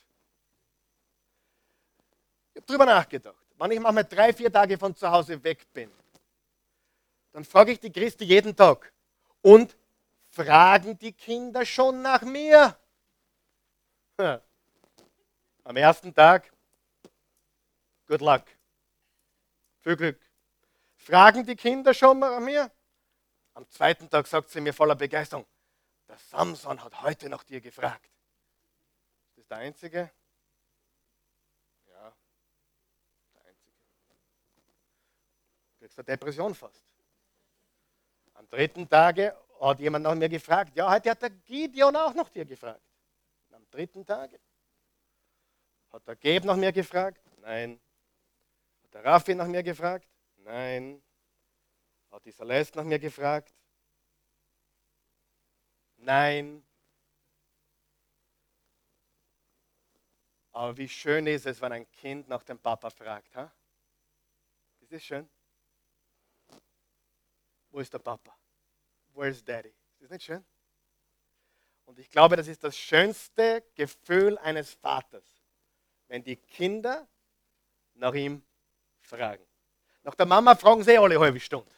Ich 2.52 2.56
habe 2.56 2.66
darüber 2.66 2.86
nachgedacht. 2.86 3.36
Wenn 3.56 3.72
ich 3.72 3.80
mal 3.80 4.02
drei, 4.04 4.32
vier 4.32 4.52
Tage 4.52 4.78
von 4.78 4.94
zu 4.94 5.10
Hause 5.10 5.42
weg 5.42 5.66
bin, 5.72 5.90
dann 7.32 7.44
frage 7.44 7.72
ich 7.72 7.80
die 7.80 7.92
Christi 7.92 8.24
jeden 8.24 8.54
Tag. 8.54 8.92
Und 9.42 9.76
fragen 10.28 10.98
die 10.98 11.12
Kinder 11.12 11.64
schon 11.64 12.02
nach 12.02 12.22
mir? 12.22 12.76
Am 15.64 15.76
ersten 15.76 16.14
Tag, 16.14 16.52
good 18.06 18.20
luck. 18.20 18.44
Viel 19.80 19.96
Glück. 19.96 20.20
Fragen 20.94 21.44
die 21.46 21.56
Kinder 21.56 21.94
schon 21.94 22.18
nach 22.18 22.40
mir? 22.40 22.70
Am 23.54 23.68
zweiten 23.70 24.08
Tag 24.08 24.26
sagt 24.26 24.50
sie 24.50 24.60
mir 24.60 24.74
voller 24.74 24.94
Begeisterung, 24.94 25.46
der 26.08 26.18
Samson 26.18 26.82
hat 26.82 27.02
heute 27.02 27.28
nach 27.28 27.44
dir 27.44 27.60
gefragt. 27.60 28.10
Ist 29.30 29.38
das 29.38 29.46
der 29.48 29.58
Einzige? 29.58 30.10
Ja, 31.88 32.12
der 33.34 33.44
Einzige. 33.46 33.76
Du 35.72 35.78
kriegst 35.78 35.98
eine 35.98 36.04
Depression 36.04 36.54
fast. 36.54 36.84
Am 38.34 38.48
dritten 38.48 38.88
Tage 38.88 39.36
hat 39.60 39.80
jemand 39.80 40.04
nach 40.04 40.14
mir 40.14 40.28
gefragt. 40.28 40.76
Ja, 40.76 40.90
heute 40.90 41.10
hat 41.10 41.22
der 41.22 41.30
Gideon 41.30 41.96
auch 41.96 42.14
nach 42.14 42.28
dir 42.28 42.44
gefragt. 42.44 42.89
Dritten 43.70 44.04
Tage 44.04 44.40
hat 45.92 46.06
der 46.06 46.16
Geb 46.16 46.44
nach 46.44 46.56
mir 46.56 46.72
gefragt? 46.72 47.20
Nein. 47.38 47.80
Hat 48.84 48.94
der 48.94 49.04
Raffi 49.04 49.34
nach 49.34 49.46
mir 49.46 49.62
gefragt? 49.62 50.08
Nein. 50.36 51.02
Hat 52.10 52.24
die 52.24 52.32
Celeste 52.32 52.78
nach 52.78 52.84
mir 52.84 52.98
gefragt? 52.98 53.54
Nein. 55.96 56.64
Aber 60.52 60.76
wie 60.76 60.88
schön 60.88 61.26
ist 61.26 61.46
es, 61.46 61.60
wenn 61.60 61.72
ein 61.72 61.90
Kind 61.90 62.28
nach 62.28 62.42
dem 62.42 62.58
Papa 62.58 62.90
fragt. 62.90 63.34
Ha? 63.36 63.52
Ist 64.80 64.92
das 64.92 65.02
schön? 65.04 65.28
Wo 67.70 67.78
ist 67.78 67.92
der 67.92 68.00
Papa? 68.00 68.36
Where's 69.14 69.44
Daddy? 69.44 69.68
Ist 69.68 70.02
das 70.02 70.10
nicht 70.10 70.24
schön? 70.24 70.44
Und 71.90 71.98
ich 71.98 72.08
glaube, 72.08 72.36
das 72.36 72.46
ist 72.46 72.62
das 72.62 72.78
schönste 72.78 73.64
Gefühl 73.74 74.38
eines 74.38 74.74
Vaters, 74.74 75.24
wenn 76.06 76.22
die 76.22 76.36
Kinder 76.36 77.08
nach 77.94 78.14
ihm 78.14 78.44
fragen. 79.00 79.44
Nach 80.04 80.14
der 80.14 80.24
Mama 80.24 80.54
fragen 80.54 80.84
sie 80.84 80.96
alle 80.96 81.18
halbe 81.18 81.40
Stunde. 81.40 81.72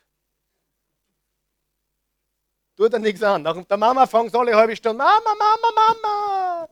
Tut 2.76 2.92
er 2.92 2.98
nichts 2.98 3.22
an. 3.22 3.40
Nach 3.40 3.64
der 3.64 3.76
Mama 3.78 4.06
fragen 4.06 4.28
sie 4.28 4.38
alle 4.38 4.54
halbe 4.54 4.76
Stunde, 4.76 4.98
Mama, 4.98 5.34
Mama, 5.34 5.68
Mama. 5.74 6.68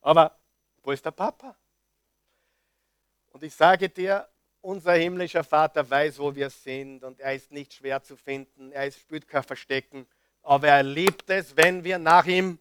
Aber 0.00 0.38
wo 0.80 0.92
ist 0.92 1.04
der 1.04 1.10
Papa? 1.10 1.56
Und 3.32 3.42
ich 3.42 3.56
sage 3.56 3.88
dir, 3.88 4.28
unser 4.60 4.92
himmlischer 4.92 5.42
Vater 5.42 5.90
weiß, 5.90 6.20
wo 6.20 6.32
wir 6.32 6.48
sind 6.48 7.02
und 7.02 7.18
er 7.18 7.34
ist 7.34 7.50
nicht 7.50 7.74
schwer 7.74 8.00
zu 8.04 8.16
finden. 8.16 8.70
Er 8.70 8.88
spürt 8.92 9.26
kein 9.26 9.42
Verstecken, 9.42 10.06
aber 10.42 10.68
er 10.68 10.84
liebt 10.84 11.28
es, 11.28 11.56
wenn 11.56 11.82
wir 11.82 11.98
nach 11.98 12.26
ihm 12.26 12.60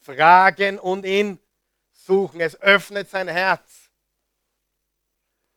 fragen 0.00 0.78
und 0.78 1.04
ihn 1.04 1.38
suchen. 1.92 2.40
Es 2.40 2.60
öffnet 2.60 3.08
sein 3.08 3.28
Herz. 3.28 3.90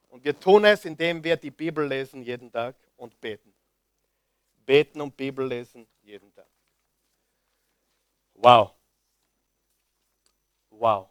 Und 0.10 0.24
wir 0.24 0.40
tun 0.40 0.66
es, 0.66 0.86
indem 0.86 1.24
wir 1.24 1.38
die 1.38 1.52
Bibel 1.52 1.88
lesen 1.88 2.22
jeden 2.22 2.52
Tag 2.52 2.76
und 2.98 3.20
beten. 3.20 3.54
Beten 4.66 5.02
und 5.02 5.18
Bibel 5.18 5.48
lesen 5.48 5.88
jeden 6.02 6.34
Tag. 6.34 6.48
Wow. 8.36 8.74
Wow. 10.70 11.10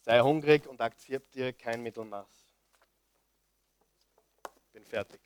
Sei 0.00 0.20
hungrig 0.20 0.66
und 0.66 0.80
akzeptiere 0.80 1.52
kein 1.52 1.82
Mittelmaß 1.82 2.46
bin 4.76 4.84
fertig. 4.84 5.20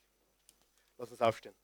Lass 0.96 1.10
uns 1.10 1.20
aufstehen. 1.20 1.56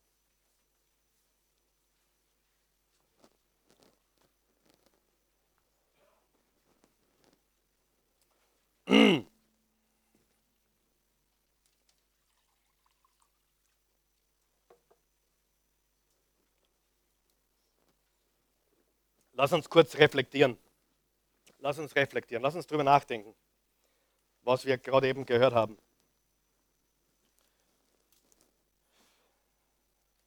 Lass 19.33 19.53
uns 19.53 19.69
kurz 19.69 19.97
reflektieren. 19.97 20.57
Lass 21.59 21.79
uns 21.79 21.95
reflektieren. 21.97 22.43
Lass 22.43 22.55
uns 22.55 22.67
darüber 22.67 22.85
nachdenken, 22.85 23.35
was 24.43 24.65
wir 24.65 24.79
gerade 24.79 25.09
eben 25.09 25.27
gehört 25.27 25.53
haben. 25.53 25.77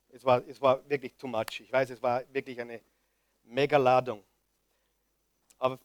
Es 0.09 0.25
war, 0.25 0.45
es 0.47 0.61
war 0.61 0.87
wirklich 0.89 1.15
too 1.15 1.27
much. 1.27 1.61
Ich 1.61 1.71
weiß, 1.71 1.91
es 1.91 2.01
war 2.01 2.23
wirklich 2.33 2.59
eine 2.59 2.81
mega 3.43 3.77
Ladung. 3.77 4.23
Aber, 5.57 5.79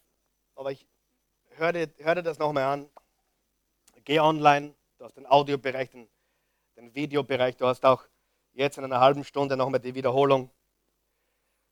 aber 0.56 0.72
ich 0.72 0.84
höre 1.56 1.72
dir, 1.72 1.94
hör 1.98 2.14
dir 2.14 2.22
das 2.22 2.38
nochmal 2.38 2.64
an. 2.64 2.90
Geh 4.04 4.20
online, 4.20 4.74
du 4.98 5.04
hast 5.04 5.16
den 5.16 5.26
Audiobereich, 5.26 5.90
den, 5.90 6.08
den 6.76 6.94
Videobereich, 6.94 7.56
du 7.56 7.66
hast 7.66 7.84
auch 7.84 8.06
jetzt 8.52 8.78
in 8.78 8.84
einer 8.84 9.00
halben 9.00 9.24
Stunde 9.24 9.56
nochmal 9.56 9.80
die 9.80 9.94
Wiederholung 9.94 10.50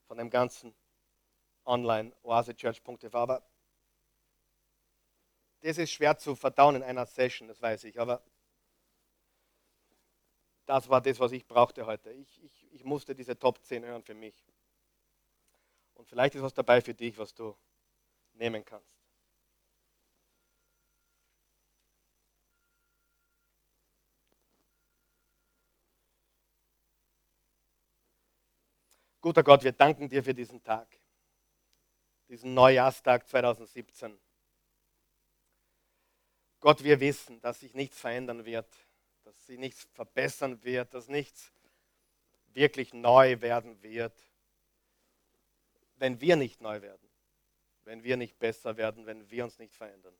von 0.06 0.18
dem 0.18 0.30
ganzen 0.30 0.74
online 1.64 2.12
oasechurch.tv. 2.22 3.16
Aber 3.16 3.42
das 5.60 5.78
ist 5.78 5.92
schwer 5.92 6.18
zu 6.18 6.34
verdauen 6.34 6.76
in 6.76 6.82
einer 6.82 7.06
Session, 7.06 7.48
das 7.48 7.60
weiß 7.60 7.84
ich. 7.84 8.00
Aber 8.00 8.22
das 10.66 10.88
war 10.88 11.00
das, 11.00 11.20
was 11.20 11.32
ich 11.32 11.46
brauchte 11.46 11.86
heute. 11.86 12.12
Ich, 12.12 12.42
ich, 12.42 12.72
ich 12.72 12.84
musste 12.84 13.14
diese 13.14 13.38
Top 13.38 13.62
10 13.64 13.84
hören 13.84 14.02
für 14.02 14.14
mich. 14.14 14.44
Und 15.94 16.08
vielleicht 16.08 16.34
ist 16.34 16.42
was 16.42 16.54
dabei 16.54 16.80
für 16.80 16.94
dich, 16.94 17.18
was 17.18 17.34
du 17.34 17.56
nehmen 18.32 18.64
kannst. 18.64 19.01
Guter 29.22 29.44
Gott, 29.44 29.62
wir 29.62 29.70
danken 29.70 30.08
dir 30.08 30.24
für 30.24 30.34
diesen 30.34 30.62
Tag. 30.64 30.98
diesen 32.28 32.54
Neujahrstag 32.54 33.28
2017. 33.28 34.18
Gott, 36.58 36.82
wir 36.82 36.98
wissen, 36.98 37.40
dass 37.40 37.60
sich 37.60 37.72
nichts 37.74 38.00
verändern 38.00 38.44
wird, 38.44 38.66
dass 39.22 39.46
sich 39.46 39.58
nichts 39.58 39.86
verbessern 39.92 40.64
wird, 40.64 40.92
dass 40.94 41.08
nichts 41.08 41.52
wirklich 42.46 42.94
neu 42.94 43.40
werden 43.40 43.80
wird, 43.82 44.18
wenn 45.96 46.20
wir 46.20 46.34
nicht 46.34 46.60
neu 46.60 46.80
werden, 46.80 47.08
wenn 47.84 48.02
wir 48.02 48.16
nicht 48.16 48.38
besser 48.40 48.76
werden, 48.76 49.06
wenn 49.06 49.30
wir 49.30 49.44
uns 49.44 49.58
nicht 49.58 49.76
verändern. 49.76 50.14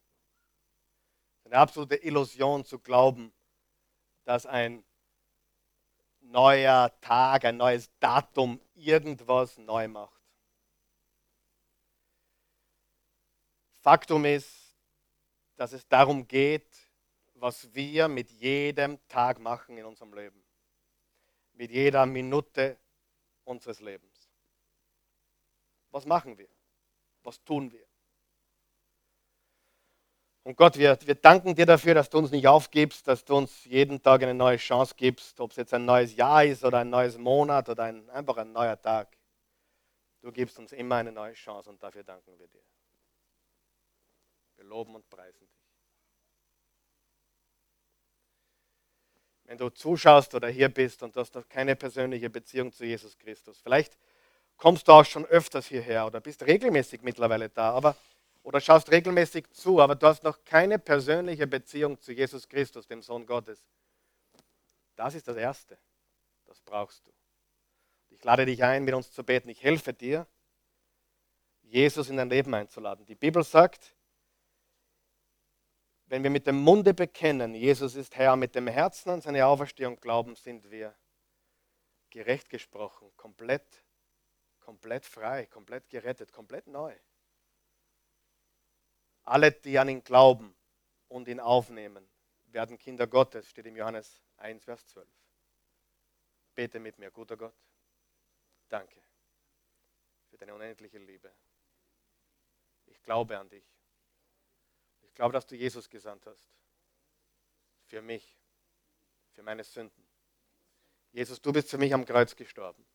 Es 1.38 1.46
ist 1.46 1.46
eine 1.46 1.61
absolute 1.61 1.96
Illusion 1.96 2.64
zu 2.64 2.78
glauben, 2.78 3.32
dass 4.24 4.46
ein 4.46 4.84
neuer 6.33 6.93
Tag, 7.01 7.45
ein 7.45 7.57
neues 7.57 7.91
Datum 8.01 8.61
irgendwas 8.74 9.59
neu 9.59 9.87
macht. 9.87 10.20
Faktum 13.80 14.24
ist, 14.24 14.76
dass 15.57 15.72
es 15.72 15.87
darum 15.87 16.26
geht, 16.26 16.91
was 17.35 17.72
wir 17.74 18.09
mit 18.09 18.30
jedem 18.30 18.99
Tag 19.09 19.39
machen 19.41 19.76
in 19.76 19.85
unserem 19.85 20.14
Leben, 20.14 20.43
mit 21.53 21.70
jeder 21.70 22.07
Minute 22.07 22.78
unseres 23.45 23.80
Lebens. 23.80 24.30
Was 25.91 26.07
machen 26.07 26.39
wir? 26.39 26.49
Was 27.22 27.43
tun 27.45 27.70
wir? 27.70 27.91
Und 30.45 30.57
Gott, 30.57 30.76
wir, 30.76 30.99
wir 31.05 31.14
danken 31.14 31.55
dir 31.55 31.66
dafür, 31.66 31.95
dass 31.95 32.11
du 32.11 32.18
uns 32.18 32.32
nicht 32.32 32.49
aufgibst, 32.49 33.07
dass 33.07 33.24
du 33.24 33.36
uns 33.36 33.64
jeden 33.64 34.03
Tag 34.03 34.22
eine 34.22 34.34
neue 34.34 34.57
Chance 34.57 34.95
gibst, 34.97 35.38
ob 35.38 35.53
es 35.53 35.57
jetzt 35.57 35.72
ein 35.72 35.84
neues 35.84 36.16
Jahr 36.16 36.45
ist 36.45 36.64
oder 36.64 36.78
ein 36.78 36.90
neues 36.90 37.16
Monat 37.16 37.68
oder 37.68 37.84
ein, 37.84 38.11
einfach 38.11 38.36
ein 38.38 38.51
neuer 38.51 38.80
Tag. 38.80 39.16
Du 40.20 40.32
gibst 40.32 40.59
uns 40.59 40.72
immer 40.72 40.97
eine 40.97 41.12
neue 41.12 41.34
Chance 41.34 41.70
und 41.70 41.80
dafür 41.80 42.03
danken 42.03 42.38
wir 42.38 42.49
dir. 42.49 42.62
Wir 44.57 44.64
loben 44.64 44.97
und 44.97 45.09
preisen 45.09 45.38
dich. 45.40 45.49
Wenn 49.45 49.59
du 49.59 49.68
zuschaust 49.68 50.34
oder 50.34 50.49
hier 50.49 50.68
bist 50.68 51.03
und 51.03 51.14
du 51.14 51.20
hast 51.20 51.34
noch 51.34 51.49
keine 51.49 51.76
persönliche 51.76 52.30
Beziehung 52.30 52.72
zu 52.72 52.84
Jesus 52.84 53.16
Christus, 53.16 53.61
vielleicht 53.61 53.97
kommst 54.57 54.88
du 54.88 54.93
auch 54.93 55.05
schon 55.05 55.24
öfters 55.26 55.66
hierher 55.66 56.07
oder 56.07 56.20
bist 56.20 56.45
regelmäßig 56.45 57.03
mittlerweile 57.03 57.49
da, 57.49 57.72
aber 57.72 57.97
oder 58.43 58.61
schaust 58.61 58.90
regelmäßig 58.90 59.51
zu, 59.53 59.80
aber 59.80 59.95
du 59.95 60.07
hast 60.07 60.24
noch 60.24 60.45
keine 60.45 60.78
persönliche 60.78 61.47
Beziehung 61.47 62.01
zu 62.01 62.12
Jesus 62.12 62.49
Christus, 62.49 62.86
dem 62.86 63.03
Sohn 63.03 63.26
Gottes. 63.26 63.64
Das 64.97 65.14
ist 65.14 65.28
das 65.28 65.36
Erste. 65.36 65.78
Das 66.47 66.61
brauchst 66.61 67.07
du. 67.07 67.12
Ich 68.11 68.22
lade 68.24 68.45
dich 68.45 68.62
ein, 68.62 68.84
mit 68.84 68.95
uns 68.95 69.11
zu 69.11 69.24
beten. 69.24 69.49
Ich 69.49 69.62
helfe 69.62 69.93
dir, 69.93 70.26
Jesus 71.62 72.11
in 72.11 72.16
dein 72.16 72.28
Leben 72.28 72.53
einzuladen. 72.53 73.07
Die 73.07 73.14
Bibel 73.14 73.43
sagt, 73.43 73.97
wenn 76.07 76.22
wir 76.22 76.30
mit 76.30 76.47
dem 76.47 76.57
Munde 76.57 76.93
bekennen, 76.93 77.55
Jesus 77.55 77.95
ist 77.95 78.16
Herr, 78.16 78.36
mit 78.36 78.55
dem 78.55 78.66
Herzen 78.66 79.09
an 79.09 79.22
seine 79.22 79.47
Auferstehung 79.47 79.99
glauben, 79.99 80.36
sind 80.36 80.70
wir 80.70 80.95
gerecht 82.11 82.51
gesprochen, 82.51 83.11
komplett, 83.16 83.82
komplett 84.61 85.07
frei, 85.07 85.47
komplett 85.47 85.88
gerettet, 85.88 86.30
komplett 86.30 86.66
neu. 86.66 86.95
Alle, 89.25 89.53
die 89.53 89.79
an 89.79 89.89
ihn 89.89 90.03
glauben 90.03 90.55
und 91.09 91.29
ihn 91.29 91.41
aufnehmen, 91.41 92.09
werden 92.47 92.79
Kinder 92.79 93.07
Gottes, 93.07 93.49
steht 93.49 93.66
im 93.66 93.77
Johannes 93.77 94.23
1, 94.39 94.64
Vers 94.64 94.87
12. 94.89 95.09
Bete 96.55 96.81
mit 96.81 96.99
mir, 96.99 97.11
guter 97.11 97.37
Gott. 97.37 97.55
Danke 98.68 99.03
für 100.33 100.39
deine 100.39 100.55
unendliche 100.55 100.99
Liebe. 100.99 101.31
Ich 102.87 103.03
glaube 103.03 103.39
an 103.39 103.49
dich. 103.51 103.64
Ich 105.03 105.14
glaube, 105.14 105.35
dass 105.35 105.47
du 105.47 105.55
Jesus 105.55 105.91
gesandt 105.91 106.27
hast. 106.27 106.49
Für 107.85 108.01
mich, 108.01 108.39
für 109.33 109.43
meine 109.43 109.62
Sünden. 109.62 110.09
Jesus, 111.12 111.43
du 111.43 111.53
bist 111.53 111.68
für 111.68 111.77
mich 111.77 111.93
am 111.93 112.07
Kreuz 112.07 112.35
gestorben. 112.35 112.87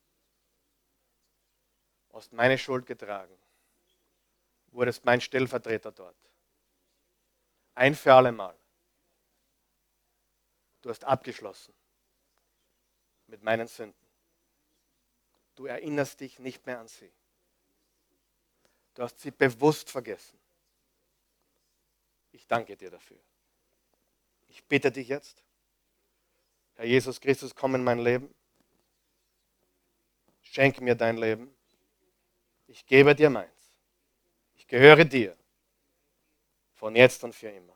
Hast 2.11 2.33
meine 2.33 2.57
Schuld 2.57 2.87
getragen. 2.87 3.37
Wurdest 4.71 5.05
mein 5.05 5.21
Stellvertreter 5.21 5.91
dort. 5.91 6.15
Ein 7.75 7.95
für 7.95 8.13
alle 8.13 8.31
Mal. 8.31 8.57
Du 10.81 10.89
hast 10.89 11.03
abgeschlossen 11.03 11.73
mit 13.27 13.43
meinen 13.43 13.67
Sünden. 13.67 14.07
Du 15.55 15.65
erinnerst 15.65 16.19
dich 16.19 16.39
nicht 16.39 16.65
mehr 16.65 16.79
an 16.79 16.87
sie. 16.87 17.11
Du 18.93 19.03
hast 19.03 19.19
sie 19.19 19.31
bewusst 19.31 19.89
vergessen. 19.89 20.39
Ich 22.31 22.47
danke 22.47 22.77
dir 22.77 22.91
dafür. 22.91 23.19
Ich 24.47 24.63
bitte 24.65 24.91
dich 24.91 25.07
jetzt, 25.07 25.43
Herr 26.77 26.85
Jesus 26.85 27.19
Christus, 27.19 27.55
komm 27.55 27.73
in 27.73 27.83
mein 27.83 27.99
Leben. 27.99 28.33
Schenk 30.43 30.79
mir 30.79 30.93
dein 30.95 31.17
Leben. 31.17 31.53
Ich 32.67 32.85
gebe 32.85 33.15
dir 33.15 33.31
meins. 33.31 33.56
Gehöre 34.67 35.05
dir. 35.05 35.35
Von 36.73 36.95
jetzt 36.95 37.23
und 37.23 37.33
für 37.33 37.49
immer. 37.49 37.73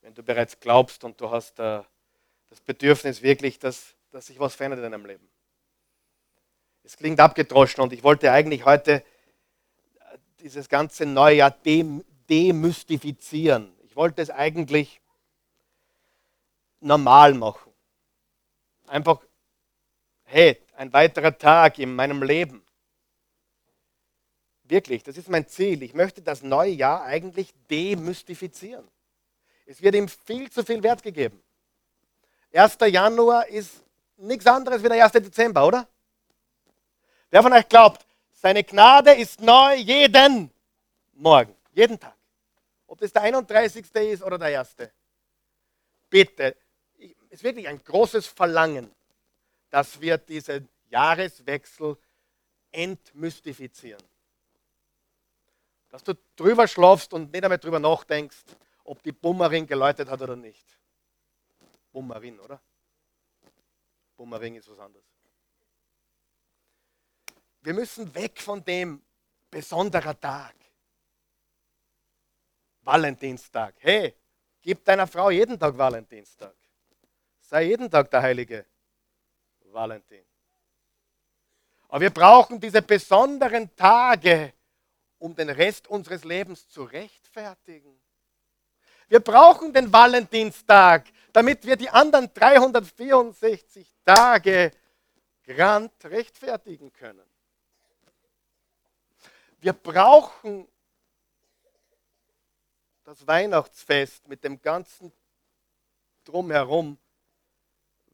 Wenn 0.00 0.14
du 0.14 0.22
bereits 0.22 0.58
glaubst 0.58 1.04
und 1.04 1.20
du 1.20 1.30
hast 1.30 1.58
äh, 1.60 1.82
das 2.50 2.60
Bedürfnis 2.60 3.22
wirklich, 3.22 3.58
dass, 3.58 3.94
dass 4.10 4.26
sich 4.26 4.38
was 4.38 4.54
verändert 4.54 4.84
in 4.84 4.90
deinem 4.90 5.06
Leben. 5.06 5.28
Es 6.82 6.96
klingt 6.96 7.20
abgedroschen 7.20 7.82
und 7.82 7.92
ich 7.92 8.02
wollte 8.02 8.30
eigentlich 8.32 8.64
heute 8.64 8.92
äh, 8.94 10.18
dieses 10.40 10.68
ganze 10.68 11.06
Neujahr 11.06 11.50
dem, 11.50 12.04
demystifizieren. 12.28 13.72
Ich 13.84 13.96
wollte 13.96 14.22
es 14.22 14.30
eigentlich 14.30 15.00
normal 16.80 17.34
machen. 17.34 17.72
Einfach, 18.86 19.20
hey, 20.24 20.60
ein 20.76 20.92
weiterer 20.92 21.36
Tag 21.36 21.78
in 21.78 21.94
meinem 21.94 22.22
Leben. 22.22 22.63
Wirklich, 24.64 25.02
das 25.02 25.18
ist 25.18 25.28
mein 25.28 25.46
Ziel. 25.46 25.82
Ich 25.82 25.94
möchte 25.94 26.22
das 26.22 26.42
neue 26.42 26.72
Jahr 26.72 27.04
eigentlich 27.04 27.52
demystifizieren. 27.70 28.88
Es 29.66 29.82
wird 29.82 29.94
ihm 29.94 30.08
viel 30.08 30.50
zu 30.50 30.64
viel 30.64 30.82
Wert 30.82 31.02
gegeben. 31.02 31.42
1. 32.52 32.78
Januar 32.86 33.46
ist 33.48 33.82
nichts 34.16 34.46
anderes 34.46 34.82
wie 34.82 34.88
der 34.88 35.04
1. 35.04 35.12
Dezember, 35.12 35.66
oder? 35.66 35.88
Wer 37.30 37.42
von 37.42 37.52
euch 37.52 37.68
glaubt, 37.68 38.06
seine 38.32 38.64
Gnade 38.64 39.12
ist 39.12 39.40
neu 39.40 39.74
jeden 39.74 40.50
Morgen. 41.14 41.54
Jeden 41.72 41.98
Tag. 41.98 42.16
Ob 42.86 43.00
das 43.00 43.12
der 43.12 43.22
31. 43.22 43.84
ist 43.94 44.22
oder 44.22 44.38
der 44.38 44.50
erste. 44.50 44.92
Bitte, 46.08 46.56
es 46.98 47.40
ist 47.40 47.42
wirklich 47.42 47.66
ein 47.66 47.82
großes 47.82 48.26
Verlangen, 48.26 48.90
dass 49.70 50.00
wir 50.00 50.16
diesen 50.18 50.68
Jahreswechsel 50.90 51.96
entmystifizieren. 52.70 54.02
Dass 55.94 56.02
du 56.02 56.14
drüber 56.34 56.66
schlafst 56.66 57.12
und 57.12 57.30
nicht 57.32 57.44
einmal 57.44 57.58
drüber 57.58 57.78
nachdenkst, 57.78 58.44
ob 58.82 59.00
die 59.04 59.12
Bummerin 59.12 59.64
geläutet 59.64 60.08
hat 60.10 60.20
oder 60.20 60.34
nicht. 60.34 60.76
Bummerin, 61.92 62.40
oder? 62.40 62.60
Bummering 64.16 64.56
ist 64.56 64.68
was 64.68 64.80
anderes. 64.80 65.06
Wir 67.60 67.74
müssen 67.74 68.12
weg 68.12 68.40
von 68.40 68.64
dem 68.64 69.04
besonderen 69.48 70.18
Tag. 70.18 70.56
Valentinstag. 72.80 73.76
Hey, 73.78 74.16
gib 74.62 74.84
deiner 74.84 75.06
Frau 75.06 75.30
jeden 75.30 75.56
Tag 75.56 75.78
Valentinstag. 75.78 76.56
Sei 77.38 77.66
jeden 77.66 77.88
Tag 77.88 78.10
der 78.10 78.20
heilige 78.20 78.66
Valentin. 79.66 80.26
Aber 81.86 82.00
wir 82.00 82.10
brauchen 82.10 82.58
diese 82.58 82.82
besonderen 82.82 83.76
Tage, 83.76 84.54
um 85.18 85.34
den 85.34 85.50
Rest 85.50 85.88
unseres 85.88 86.24
Lebens 86.24 86.68
zu 86.68 86.84
rechtfertigen. 86.84 88.00
Wir 89.08 89.20
brauchen 89.20 89.72
den 89.72 89.92
Valentinstag, 89.92 91.06
damit 91.32 91.64
wir 91.64 91.76
die 91.76 91.90
anderen 91.90 92.32
364 92.32 93.94
Tage 94.04 94.70
grand 95.44 95.92
rechtfertigen 96.04 96.92
können. 96.92 97.26
Wir 99.60 99.72
brauchen 99.72 100.68
das 103.04 103.26
Weihnachtsfest 103.26 104.26
mit 104.28 104.42
dem 104.44 104.60
ganzen 104.60 105.12
Drumherum, 106.24 106.98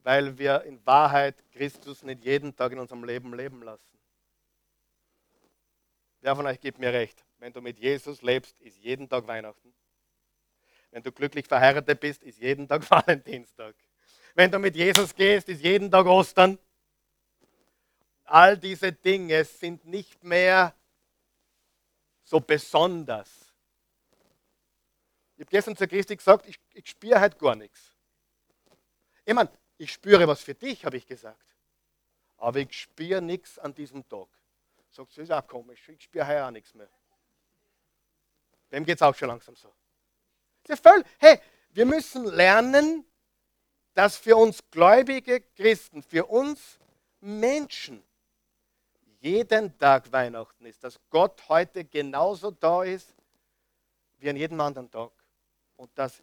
weil 0.03 0.37
wir 0.37 0.63
in 0.65 0.85
Wahrheit 0.85 1.37
Christus 1.53 2.03
nicht 2.03 2.25
jeden 2.25 2.55
Tag 2.55 2.73
in 2.73 2.79
unserem 2.79 3.05
Leben 3.05 3.35
leben 3.35 3.63
lassen. 3.63 4.00
Wer 6.21 6.37
von 6.37 6.47
euch 6.47 6.61
gibt 6.61 6.79
mir 6.79 6.93
recht? 6.93 7.25
Wenn 7.39 7.53
du 7.53 7.61
mit 7.61 7.79
Jesus 7.79 8.21
lebst, 8.21 8.61
ist 8.61 8.79
jeden 8.79 9.09
Tag 9.09 9.27
Weihnachten. 9.27 9.75
Wenn 10.91 11.03
du 11.03 11.13
glücklich 11.13 11.47
verheiratet 11.47 11.99
bist, 12.01 12.23
ist 12.23 12.39
jeden 12.39 12.69
Tag 12.69 12.89
Valentinstag. 12.91 13.75
Wenn 14.35 14.51
du 14.51 14.59
mit 14.59 14.77
Jesus 14.77 15.15
gehst, 15.15 15.49
ist 15.49 15.63
jeden 15.63 15.91
Tag 15.91 16.07
Ostern. 16.07 16.59
All 18.25 18.57
diese 18.57 18.93
Dinge 18.93 19.45
sind 19.45 19.85
nicht 19.85 20.23
mehr 20.23 20.75
so 22.23 22.39
besonders. 22.39 23.29
Ich 25.37 25.41
habe 25.43 25.51
gestern 25.51 25.77
zur 25.77 25.87
Christi 25.87 26.15
gesagt, 26.15 26.47
ich, 26.47 26.61
ich 26.75 26.91
spüre 26.91 27.19
halt 27.19 27.39
gar 27.39 27.57
nichts. 27.57 27.97
Ich 29.25 29.35
meine, 29.35 29.51
ich 29.79 29.93
spüre 29.93 30.29
was 30.29 30.43
für 30.43 30.55
dich, 30.55 30.85
habe 30.85 30.97
ich 30.97 31.07
gesagt. 31.07 31.57
Aber 32.37 32.59
ich 32.59 32.79
spüre 32.79 33.23
nichts 33.23 33.59
an 33.59 33.75
diesem 33.75 34.07
Tag. 34.09 34.29
Sagt 34.91 35.13
sie, 35.13 35.23
ist 35.23 35.33
auch 35.33 35.47
komisch, 35.47 35.89
ich 35.89 36.03
spüre 36.03 36.27
heuer 36.27 36.47
auch 36.47 36.51
nichts 36.51 36.75
mehr. 36.75 36.89
Dem 38.73 38.85
geht 38.85 38.97
es 38.97 39.03
auch 39.03 39.15
schon 39.15 39.29
langsam 39.29 39.57
so. 39.57 39.73
Voll. 40.83 41.05
Hey, 41.19 41.41
wir 41.71 41.87
müssen 41.87 42.25
lernen, 42.27 43.05
dass 43.95 44.17
für 44.17 44.37
uns 44.37 44.61
gläubige 44.71 45.41
Christen, 45.41 46.03
für 46.03 46.27
uns 46.27 46.79
Menschen, 47.21 48.05
jeden 49.21 49.77
Tag 49.79 50.11
Weihnachten 50.13 50.65
ist, 50.65 50.83
dass 50.83 50.99
Gott 51.11 51.49
heute 51.49 51.85
genauso 51.85 52.51
da 52.51 52.85
ist 52.85 53.15
wie 54.19 54.31
an 54.31 54.37
jedem 54.37 54.61
anderen 54.61 54.91
Tag. 54.91 55.11
Und 55.77 55.91
dass 55.99 56.23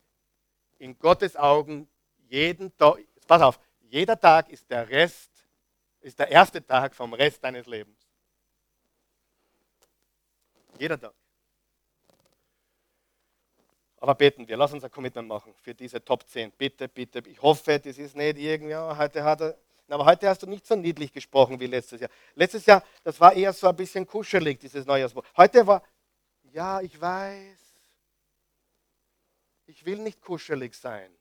in 0.80 0.98
Gottes 0.98 1.36
Augen 1.36 1.88
jeden 2.28 2.76
Tag, 2.78 3.00
pass 3.28 3.42
auf, 3.42 3.60
jeder 3.82 4.20
Tag 4.20 4.50
ist 4.50 4.70
der 4.70 4.88
Rest, 4.90 5.32
ist 6.02 6.18
der 6.20 6.30
erste 6.30 6.66
Tag 6.66 6.96
vom 6.96 7.14
Rest 7.14 7.44
deines 7.44 7.66
Lebens. 7.68 7.97
Jeder 10.80 11.00
Tag. 11.00 11.14
Aber 14.00 14.14
beten 14.14 14.48
wir, 14.48 14.58
lass 14.58 14.74
uns 14.74 14.84
ein 14.84 14.92
Commitment 14.92 15.28
machen 15.28 15.54
für 15.56 15.74
diese 15.74 16.04
Top 16.04 16.28
10. 16.28 16.52
Bitte, 16.52 16.88
bitte. 16.88 17.20
Ich 17.28 17.42
hoffe, 17.42 17.80
das 17.80 17.98
ist 17.98 18.16
nicht 18.16 18.38
irgendwie, 18.38 18.76
heute 18.76 19.24
hat 19.24 19.42
er, 19.42 19.58
aber 19.90 20.06
heute 20.06 20.30
hast 20.30 20.44
du 20.44 20.48
nicht 20.48 20.68
so 20.68 20.76
niedlich 20.76 21.12
gesprochen 21.12 21.60
wie 21.60 21.66
letztes 21.66 22.02
Jahr. 22.02 22.10
Letztes 22.36 22.66
Jahr, 22.66 22.84
das 23.04 23.20
war 23.20 23.34
eher 23.34 23.54
so 23.54 23.68
ein 23.68 23.76
bisschen 23.76 24.06
kuschelig, 24.06 24.60
dieses 24.60 24.86
Neujahrswort. 24.86 25.26
Heute 25.36 25.66
war, 25.66 25.82
ja, 26.52 26.82
ich 26.82 27.00
weiß, 27.00 27.58
ich 29.66 29.86
will 29.86 29.98
nicht 29.98 30.22
kuschelig 30.22 30.76
sein. 30.76 31.12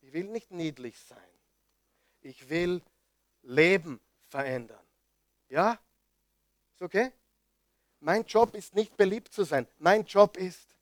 Ich 0.00 0.12
will 0.12 0.24
nicht 0.24 0.50
niedlich 0.50 0.98
sein. 0.98 1.18
Ich 2.20 2.48
will 2.50 2.82
Leben 3.42 4.00
verändern. 4.28 4.84
Ja? 5.48 5.78
Ist 6.74 6.82
okay? 6.82 7.12
Mein 8.02 8.24
Job 8.24 8.56
ist 8.56 8.74
nicht 8.74 8.96
beliebt 8.96 9.32
zu 9.32 9.44
sein. 9.44 9.66
Mein 9.78 10.04
Job 10.04 10.36
ist, 10.36 10.74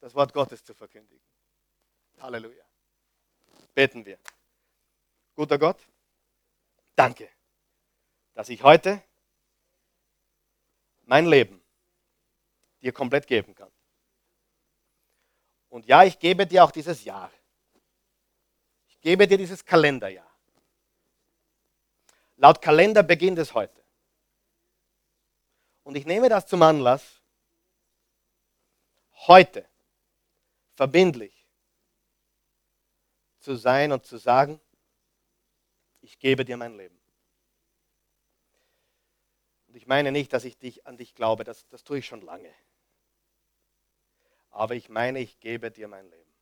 das 0.00 0.14
Wort 0.14 0.32
Gottes 0.32 0.64
zu 0.64 0.72
verkündigen. 0.72 1.22
Halleluja. 2.18 2.64
Beten 3.74 4.06
wir. 4.06 4.18
Guter 5.34 5.58
Gott, 5.58 5.76
danke, 6.94 7.28
dass 8.32 8.48
ich 8.48 8.62
heute 8.62 9.02
mein 11.04 11.26
Leben 11.26 11.62
dir 12.80 12.92
komplett 12.92 13.26
geben 13.26 13.54
kann. 13.54 13.70
Und 15.68 15.84
ja, 15.84 16.04
ich 16.04 16.18
gebe 16.18 16.46
dir 16.46 16.64
auch 16.64 16.70
dieses 16.70 17.04
Jahr. 17.04 17.30
Ich 18.88 18.98
gebe 19.02 19.28
dir 19.28 19.36
dieses 19.36 19.62
Kalenderjahr. 19.62 20.30
Laut 22.36 22.62
Kalender 22.62 23.02
beginnt 23.02 23.38
es 23.38 23.52
heute. 23.52 23.85
Und 25.86 25.94
ich 25.94 26.04
nehme 26.04 26.28
das 26.28 26.48
zum 26.48 26.62
Anlass, 26.62 27.20
heute 29.28 29.64
verbindlich 30.74 31.46
zu 33.38 33.54
sein 33.54 33.92
und 33.92 34.04
zu 34.04 34.16
sagen, 34.16 34.60
ich 36.00 36.18
gebe 36.18 36.44
dir 36.44 36.56
mein 36.56 36.76
Leben. 36.76 37.00
Und 39.68 39.76
ich 39.76 39.86
meine 39.86 40.10
nicht, 40.10 40.32
dass 40.32 40.42
ich 40.42 40.58
dich, 40.58 40.88
an 40.88 40.96
dich 40.96 41.14
glaube, 41.14 41.44
das, 41.44 41.68
das 41.68 41.84
tue 41.84 41.98
ich 41.98 42.06
schon 42.06 42.22
lange. 42.22 42.52
Aber 44.50 44.74
ich 44.74 44.88
meine, 44.88 45.20
ich 45.20 45.38
gebe 45.38 45.70
dir 45.70 45.86
mein 45.86 46.10
Leben. 46.10 46.34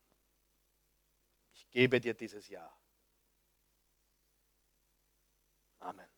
Ich 1.53 1.69
gebe 1.69 2.01
dir 2.01 2.15
dieses 2.15 2.49
Jahr. 2.49 2.75
Amen 5.81 6.14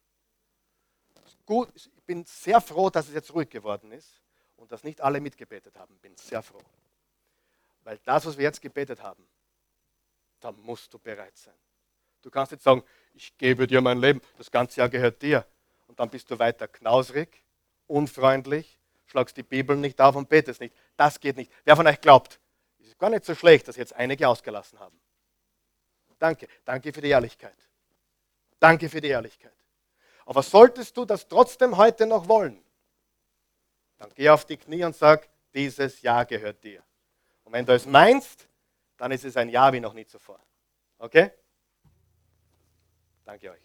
gut, 1.47 1.71
ich 1.75 2.03
bin 2.05 2.25
sehr 2.25 2.61
froh, 2.61 2.91
dass 2.91 3.09
es 3.09 3.15
jetzt 3.15 3.33
ruhig 3.33 3.49
geworden 3.49 3.93
ist 3.93 4.21
und 4.57 4.71
dass 4.73 4.85
nicht 4.85 5.01
alle 5.01 5.21
mitgebetet 5.21 5.79
haben. 5.79 5.97
Bin 5.99 6.17
sehr 6.17 6.43
froh. 6.43 6.63
Weil 7.85 7.99
das, 8.05 8.27
was 8.27 8.37
wir 8.37 8.45
jetzt 8.45 8.61
gebetet 8.61 9.03
haben, 9.03 9.27
da 10.41 10.53
musst 10.53 10.93
du 10.93 10.99
bereit 10.99 11.37
sein. 11.37 11.55
Du 12.23 12.31
kannst 12.31 12.53
jetzt 12.53 12.65
sagen, 12.65 12.83
ich 13.15 13.37
gebe 13.39 13.67
dir 13.67 13.81
mein 13.81 14.01
Leben, 14.01 14.21
das 14.37 14.51
ganze 14.51 14.81
Jahr 14.81 14.89
gehört 14.89 15.23
dir. 15.23 15.47
Und 15.87 16.01
dann 16.01 16.11
bist 16.11 16.31
du 16.31 16.39
weiter 16.39 16.67
knausrig, 16.67 17.45
unfreundlich, 17.87 18.79
schlagst 19.07 19.37
die 19.37 19.45
Bibel 19.45 19.77
nicht 19.77 20.01
auf 20.01 20.17
und 20.17 20.29
betest 20.29 20.61
nicht. 20.61 20.75
Das 20.97 21.21
geht 21.21 21.37
nicht. 21.37 21.53
Wer 21.65 21.77
von 21.77 21.87
euch 21.87 22.01
glaubt, 22.01 22.41
es 22.81 22.89
ist 22.89 22.99
gar 22.99 23.11
nicht 23.11 23.25
so 23.25 23.35
schlecht, 23.35 23.69
dass 23.69 23.77
jetzt 23.77 23.95
einige 23.95 24.29
ausgelassen 24.29 24.81
haben. 24.81 25.01
Danke, 26.19 26.49
danke 26.65 26.93
für 26.93 27.01
die 27.01 27.11
Ehrlichkeit. 27.11 27.57
Danke 28.59 28.89
für 28.89 29.01
die 29.01 29.09
Ehrlichkeit. 29.09 29.55
Aber 30.27 30.43
solltest 30.43 30.97
du 30.97 31.05
das 31.05 31.27
trotzdem 31.27 31.77
heute 31.77 32.05
noch 32.05 32.29
wollen, 32.29 32.63
dann 33.97 34.11
geh 34.15 34.29
auf 34.29 34.45
die 34.45 34.57
Knie 34.59 34.85
und 34.85 34.95
sag, 34.95 35.29
dieses 35.55 36.03
Ja 36.03 36.25
gehört 36.25 36.63
dir. 36.63 36.83
Und 37.45 37.53
wenn 37.53 37.65
du 37.65 37.73
es 37.73 37.87
meinst, 37.87 38.47
dann 38.99 39.13
ist 39.13 39.25
es 39.25 39.37
ein 39.37 39.49
Ja 39.49 39.73
wie 39.73 39.81
noch 39.81 39.95
nie 39.95 40.05
zuvor. 40.05 40.41
Okay? 40.99 41.31
Danke 43.25 43.53
euch. 43.53 43.63